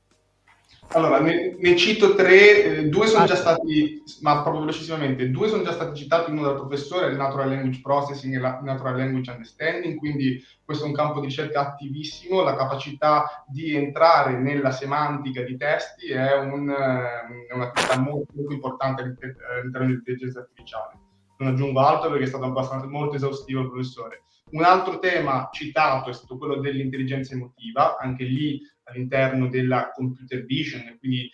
Allora, 0.92 1.20
ne, 1.20 1.56
ne 1.60 1.76
cito 1.76 2.16
tre, 2.16 2.64
eh, 2.64 2.90
due 2.90 3.06
sono 3.06 3.26
già 3.26 3.36
stati, 3.36 4.02
ma 4.22 4.42
proprio 4.42 4.62
velocissimamente, 4.62 5.30
due 5.30 5.48
sono 5.48 5.62
già 5.62 5.72
stati 5.72 5.96
citati, 6.00 6.32
uno 6.32 6.42
dal 6.42 6.56
professore, 6.56 7.12
il 7.12 7.16
Natural 7.16 7.48
Language 7.48 7.82
Processing 7.84 8.34
e 8.34 8.40
la 8.40 8.60
Natural 8.64 8.98
Language 8.98 9.30
Understanding, 9.30 9.98
quindi 9.98 10.44
questo 10.66 10.86
è 10.86 10.88
un 10.88 10.96
campo 10.96 11.20
di 11.20 11.28
ricerca 11.28 11.60
attivissimo, 11.62 12.42
la 12.42 12.56
capacità 12.56 13.46
di 13.48 13.76
entrare 13.76 14.40
nella 14.40 14.72
semantica 14.72 15.44
di 15.44 15.58
testi 15.58 16.10
è, 16.10 16.38
un, 16.40 16.68
eh, 16.72 17.48
è 17.48 17.54
un'attività 17.54 18.00
molto, 18.00 18.34
molto 18.34 18.54
importante 18.54 19.04
all'interno 19.04 19.86
dell'intelligenza 19.86 20.40
artificiale. 20.40 20.94
Non 21.38 21.50
aggiungo 21.50 21.82
altro 21.82 22.10
perché 22.10 22.24
è 22.24 22.28
stato 22.28 22.46
abbastanza, 22.46 22.88
molto 22.88 23.16
esaustivo 23.16 23.62
il 23.62 23.70
professore. 23.70 24.24
Un 24.52 24.64
altro 24.64 24.98
tema 24.98 25.50
citato 25.52 26.10
è 26.10 26.14
stato 26.14 26.36
quello 26.36 26.56
dell'intelligenza 26.56 27.36
emotiva, 27.36 27.98
anche 28.00 28.24
lì 28.24 28.60
all'interno 28.90 29.48
della 29.48 29.92
computer 29.94 30.44
vision, 30.46 30.98
quindi 31.00 31.30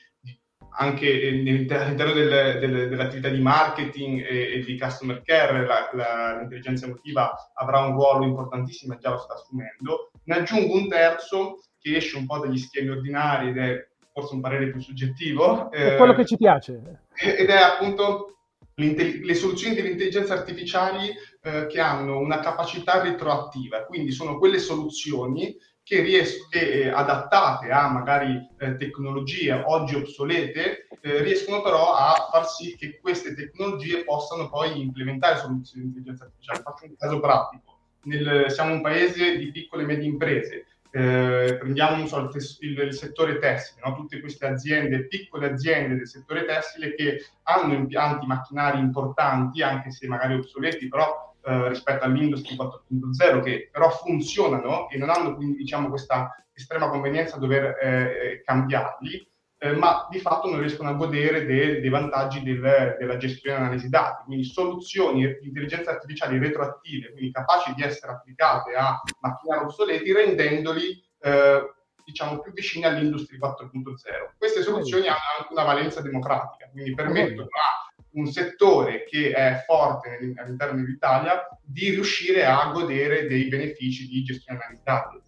anche 0.77 1.27
all'interno 1.27 2.13
del, 2.13 2.59
del, 2.59 2.89
dell'attività 2.89 3.29
di 3.29 3.39
marketing 3.39 4.25
e, 4.25 4.53
e 4.55 4.59
di 4.59 4.77
customer 4.77 5.21
care 5.21 5.65
la, 5.65 5.89
la, 5.93 6.37
l'intelligenza 6.39 6.85
emotiva 6.85 7.51
avrà 7.53 7.79
un 7.79 7.93
ruolo 7.93 8.25
importantissimo 8.25 8.93
e 8.93 8.97
già 8.97 9.11
lo 9.11 9.17
sta 9.17 9.33
assumendo. 9.33 10.11
Ne 10.23 10.35
aggiungo 10.35 10.75
un 10.75 10.89
terzo 10.89 11.61
che 11.79 11.95
esce 11.95 12.17
un 12.17 12.25
po' 12.25 12.39
dagli 12.39 12.57
schemi 12.57 12.89
ordinari 12.89 13.49
ed 13.49 13.57
è 13.57 13.87
forse 14.11 14.33
un 14.33 14.41
parere 14.41 14.69
più 14.69 14.81
soggettivo. 14.81 15.71
È 15.71 15.93
eh, 15.93 15.97
quello 15.97 16.13
che 16.13 16.25
ci 16.25 16.35
piace. 16.35 16.81
Ed 17.15 17.47
è 17.47 17.55
appunto 17.55 18.31
le 18.75 19.33
soluzioni 19.33 19.75
dell'intelligenza 19.75 20.33
artificiali 20.33 21.09
eh, 21.41 21.67
che 21.67 21.79
hanno 21.79 22.19
una 22.19 22.39
capacità 22.39 23.01
retroattiva, 23.01 23.85
quindi 23.85 24.11
sono 24.11 24.37
quelle 24.37 24.59
soluzioni 24.59 25.55
che, 25.85 26.01
ries- 26.01 26.47
che 26.49 26.59
eh, 26.59 26.89
adattate 26.89 27.69
a 27.69 27.87
magari 27.87 28.35
eh, 28.57 28.75
tecnologie 28.75 29.51
oggi 29.53 29.93
obsolete, 29.93 30.87
eh, 30.99 31.21
riescono 31.21 31.61
però 31.61 31.93
a 31.93 32.27
far 32.31 32.47
sì 32.47 32.75
che 32.75 32.99
queste 32.99 33.35
tecnologie 33.35 34.03
possano 34.03 34.49
poi 34.49 34.81
implementare 34.81 35.37
soluzioni 35.37 35.83
di 35.83 35.89
intelligenza 35.89 36.23
artificiale. 36.23 36.63
Faccio 36.63 36.85
un 36.85 36.95
caso 36.97 37.19
pratico. 37.19 37.77
Nel, 38.05 38.49
siamo 38.49 38.73
un 38.73 38.81
paese 38.81 39.37
di 39.37 39.51
piccole 39.51 39.83
e 39.83 39.85
medie 39.85 40.07
imprese. 40.07 40.65
Eh, 40.89 41.57
prendiamo 41.59 42.07
so, 42.07 42.17
il, 42.17 42.29
tes- 42.29 42.57
il, 42.61 42.79
il, 42.79 42.93
settore 42.93 43.37
tessile, 43.37 43.81
no? 43.85 43.95
tutte 43.95 44.19
queste 44.21 44.47
aziende, 44.47 45.05
piccole 45.05 45.51
aziende 45.51 45.97
del 45.97 46.07
settore 46.07 46.45
tessile 46.45 46.95
che 46.95 47.25
hanno 47.43 47.73
impianti 47.73 48.25
macchinari 48.25 48.79
importanti, 48.79 49.61
anche 49.61 49.91
se 49.91 50.07
magari 50.07 50.33
obsoleti, 50.33 50.87
però 50.87 51.34
eh, 51.45 51.69
rispetto 51.69 52.03
all'Industry 52.05 52.55
4.0 52.55 53.43
che 53.43 53.69
però 53.71 53.89
funzionano 53.89 54.89
e 54.89 54.97
non 54.97 55.09
hanno 55.09 55.35
quindi 55.35 55.57
diciamo 55.57 55.89
questa 55.89 56.35
estrema 56.53 56.89
convenienza 56.89 57.35
a 57.35 57.39
dover 57.39 57.77
eh, 57.81 58.41
cambiarli, 58.43 59.29
eh, 59.57 59.73
ma 59.73 60.07
di 60.09 60.19
fatto 60.19 60.49
non 60.49 60.59
riescono 60.59 60.89
a 60.89 60.93
godere 60.93 61.45
de- 61.45 61.81
dei 61.81 61.89
vantaggi 61.89 62.41
del, 62.41 62.95
della 62.97 63.17
gestione 63.17 63.57
e 63.57 63.59
analisi 63.59 63.89
dati, 63.89 64.23
quindi 64.25 64.45
soluzioni 64.45 65.21
di 65.39 65.47
intelligenza 65.47 65.91
artificiale 65.91 66.39
retroattive, 66.39 67.11
quindi 67.11 67.31
capaci 67.31 67.73
di 67.73 67.83
essere 67.83 68.13
applicate 68.13 68.73
a 68.73 69.01
macchinari 69.19 69.65
obsoleti, 69.65 70.13
rendendoli 70.13 71.03
eh, 71.19 71.73
diciamo 72.05 72.39
più 72.39 72.53
vicini 72.53 72.85
all'Industry 72.85 73.37
4.0. 73.37 74.35
Queste 74.37 74.61
soluzioni 74.61 75.07
hanno 75.07 75.19
anche 75.39 75.51
una 75.51 75.63
valenza 75.63 76.01
democratica, 76.01 76.69
quindi 76.71 76.93
permettono 76.93 77.43
a 77.43 77.94
un 78.15 78.27
settore 78.27 79.05
che 79.05 79.31
è 79.31 79.63
forte 79.65 80.17
all'interno 80.35 80.81
dell'Italia 80.81 81.47
di 81.61 81.91
riuscire 81.91 82.45
a 82.45 82.71
godere 82.71 83.27
dei 83.27 83.47
benefici 83.47 84.07
di 84.07 84.23
gestione 84.23 84.61
analizzata. 84.61 85.19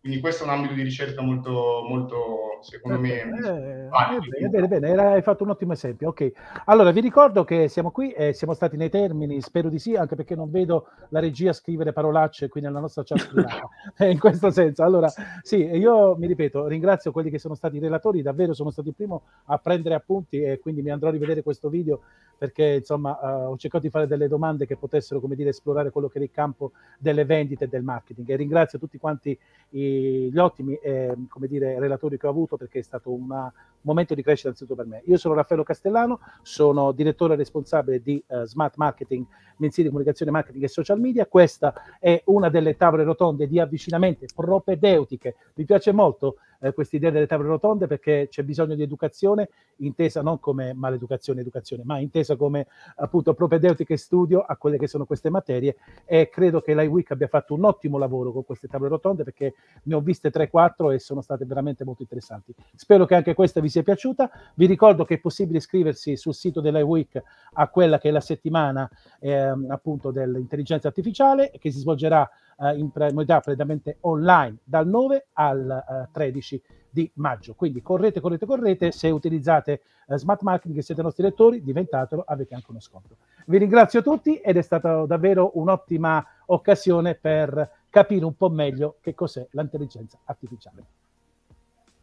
Quindi 0.00 0.20
questo 0.20 0.44
è 0.44 0.46
un 0.46 0.52
ambito 0.52 0.74
di 0.74 0.82
ricerca 0.82 1.22
molto, 1.22 1.84
molto 1.88 2.58
secondo 2.60 3.00
me... 3.00 3.20
Eh, 3.20 3.28
bene, 3.28 4.48
bene, 4.48 4.68
bene, 4.68 4.88
Era, 4.88 5.10
hai 5.12 5.22
fatto 5.22 5.42
un 5.42 5.50
ottimo 5.50 5.72
esempio. 5.72 6.08
Ok, 6.08 6.30
allora 6.66 6.92
vi 6.92 7.00
ricordo 7.00 7.42
che 7.42 7.68
siamo 7.68 7.90
qui 7.90 8.12
e 8.12 8.32
siamo 8.32 8.54
stati 8.54 8.76
nei 8.76 8.90
termini, 8.90 9.40
spero 9.40 9.68
di 9.68 9.78
sì, 9.80 9.96
anche 9.96 10.14
perché 10.14 10.36
non 10.36 10.50
vedo 10.50 10.86
la 11.08 11.18
regia 11.18 11.52
scrivere 11.52 11.92
parolacce 11.92 12.48
qui 12.48 12.60
nella 12.60 12.78
nostra 12.78 13.02
chat 13.02 13.28
privata, 13.28 13.68
in 14.06 14.18
questo 14.20 14.50
senso. 14.50 14.84
Allora, 14.84 15.12
sì, 15.42 15.56
io 15.56 16.16
mi 16.16 16.28
ripeto, 16.28 16.66
ringrazio 16.66 17.10
quelli 17.10 17.30
che 17.30 17.38
sono 17.38 17.54
stati 17.54 17.76
i 17.76 17.80
relatori, 17.80 18.22
davvero 18.22 18.54
sono 18.54 18.70
stato 18.70 18.88
il 18.88 18.94
primo 18.94 19.22
a 19.46 19.58
prendere 19.58 19.96
appunti 19.96 20.40
e 20.40 20.60
quindi 20.60 20.80
mi 20.80 20.90
andrò 20.90 21.08
a 21.08 21.12
rivedere 21.12 21.42
questo 21.42 21.68
video 21.68 22.00
perché 22.38 22.74
insomma 22.74 23.18
uh, 23.20 23.50
ho 23.50 23.56
cercato 23.56 23.82
di 23.82 23.90
fare 23.90 24.06
delle 24.06 24.28
domande 24.28 24.64
che 24.64 24.76
potessero, 24.76 25.18
come 25.18 25.34
dire, 25.34 25.50
esplorare 25.50 25.90
quello 25.90 26.06
che 26.06 26.18
era 26.18 26.24
il 26.24 26.30
campo 26.30 26.70
delle 26.96 27.24
vendite 27.24 27.64
e 27.64 27.68
del 27.68 27.82
marketing. 27.82 28.30
E 28.30 28.36
ringrazio 28.36 28.78
tutti 28.78 28.96
quanti 28.96 29.36
i, 29.70 29.97
gli 29.98 30.38
ottimi 30.38 30.74
eh, 30.74 31.14
dire, 31.40 31.78
relatori 31.78 32.18
che 32.18 32.26
ho 32.26 32.30
avuto 32.30 32.56
perché 32.56 32.80
è 32.80 32.82
stato 32.82 33.12
una, 33.12 33.42
un 33.44 33.50
momento 33.80 34.14
di 34.14 34.22
crescita 34.22 34.48
anzitutto 34.48 34.74
per 34.74 34.86
me. 34.86 35.02
Io 35.06 35.16
sono 35.16 35.34
Raffaello 35.34 35.62
Castellano, 35.62 36.20
sono 36.42 36.92
direttore 36.92 37.36
responsabile 37.36 38.00
di 38.00 38.22
uh, 38.26 38.44
Smart 38.44 38.76
Marketing, 38.76 39.24
mensile 39.56 39.84
di 39.84 39.88
comunicazione, 39.88 40.30
marketing 40.30 40.64
e 40.64 40.68
social 40.68 41.00
media. 41.00 41.26
Questa 41.26 41.74
è 41.98 42.20
una 42.26 42.48
delle 42.48 42.76
tavole 42.76 43.04
rotonde 43.04 43.46
di 43.46 43.60
avvicinamento 43.60 44.24
propedeutiche. 44.34 45.36
Mi 45.54 45.64
piace 45.64 45.92
molto 45.92 46.36
eh, 46.60 46.72
questa 46.72 46.96
idea 46.96 47.10
delle 47.10 47.26
tavole 47.26 47.48
rotonde 47.48 47.86
perché 47.86 48.28
c'è 48.30 48.42
bisogno 48.42 48.74
di 48.74 48.82
educazione 48.82 49.48
intesa 49.78 50.22
non 50.22 50.40
come 50.40 50.72
maleducazione 50.72 51.40
educazione, 51.40 51.82
ma 51.84 51.98
intesa 51.98 52.36
come 52.36 52.66
appunto 52.96 53.34
propedeutica 53.34 53.94
e 53.94 53.96
studio 53.96 54.40
a 54.40 54.56
quelle 54.56 54.78
che 54.78 54.86
sono 54.86 55.04
queste 55.04 55.30
materie 55.30 55.76
e 56.04 56.28
credo 56.28 56.60
che 56.60 56.74
l'IWIC 56.74 57.12
abbia 57.12 57.28
fatto 57.28 57.54
un 57.54 57.64
ottimo 57.64 57.98
lavoro 57.98 58.32
con 58.32 58.44
queste 58.44 58.68
tavole 58.68 58.90
rotonde 58.90 59.24
perché 59.24 59.54
ne 59.84 59.94
ho 59.94 60.00
viste 60.00 60.30
3-4 60.30 60.92
e 60.92 60.98
sono 60.98 61.20
state 61.20 61.44
veramente 61.44 61.84
molto 61.84 62.02
interessanti. 62.02 62.54
Spero 62.74 63.04
che 63.04 63.14
anche 63.14 63.34
questa 63.34 63.60
vi 63.60 63.68
sia 63.68 63.82
piaciuta. 63.82 64.30
Vi 64.54 64.66
ricordo 64.66 65.04
che 65.04 65.14
è 65.14 65.18
possibile 65.18 65.58
iscriversi 65.58 66.16
sul 66.16 66.34
sito 66.34 66.60
dell'IWIC 66.60 67.22
a 67.54 67.68
quella 67.68 67.98
che 67.98 68.08
è 68.08 68.12
la 68.12 68.20
settimana 68.20 68.88
eh, 69.20 69.54
appunto 69.68 70.10
dell'intelligenza 70.10 70.88
artificiale 70.88 71.50
che 71.58 71.70
si 71.70 71.78
svolgerà 71.78 72.28
eh, 72.60 72.76
in 72.76 72.90
modalità 72.94 73.40
prettamente 73.40 73.98
online 74.00 74.58
dal 74.64 74.86
9 74.86 75.26
al 75.34 75.70
eh, 75.70 76.08
13 76.12 76.62
di 76.90 77.10
maggio. 77.14 77.54
Quindi 77.54 77.82
correte, 77.82 78.20
correte, 78.20 78.46
correte. 78.46 78.92
Se 78.92 79.08
utilizzate 79.08 79.82
eh, 80.06 80.18
smart 80.18 80.42
marketing 80.42 80.78
e 80.78 80.82
siete 80.82 81.02
nostri 81.02 81.22
lettori, 81.22 81.62
diventatelo, 81.62 82.24
avete 82.26 82.54
anche 82.54 82.70
uno 82.70 82.80
sconto. 82.80 83.16
Vi 83.46 83.58
ringrazio 83.58 84.02
tutti 84.02 84.36
ed 84.36 84.56
è 84.56 84.62
stata 84.62 85.06
davvero 85.06 85.52
un'ottima 85.54 86.24
occasione 86.46 87.14
per 87.14 87.70
capire 87.88 88.24
un 88.24 88.36
po' 88.36 88.50
meglio 88.50 88.96
che 89.00 89.14
cos'è 89.14 89.46
l'intelligenza 89.52 90.18
artificiale. 90.24 90.84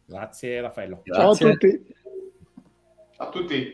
Grazie 0.04 0.60
Raffaello. 0.60 1.02
Ciao 1.04 1.30
a 1.30 1.34
tutti. 1.34 1.94
Ciao 3.12 3.26
a 3.28 3.30
tutti. 3.30 3.64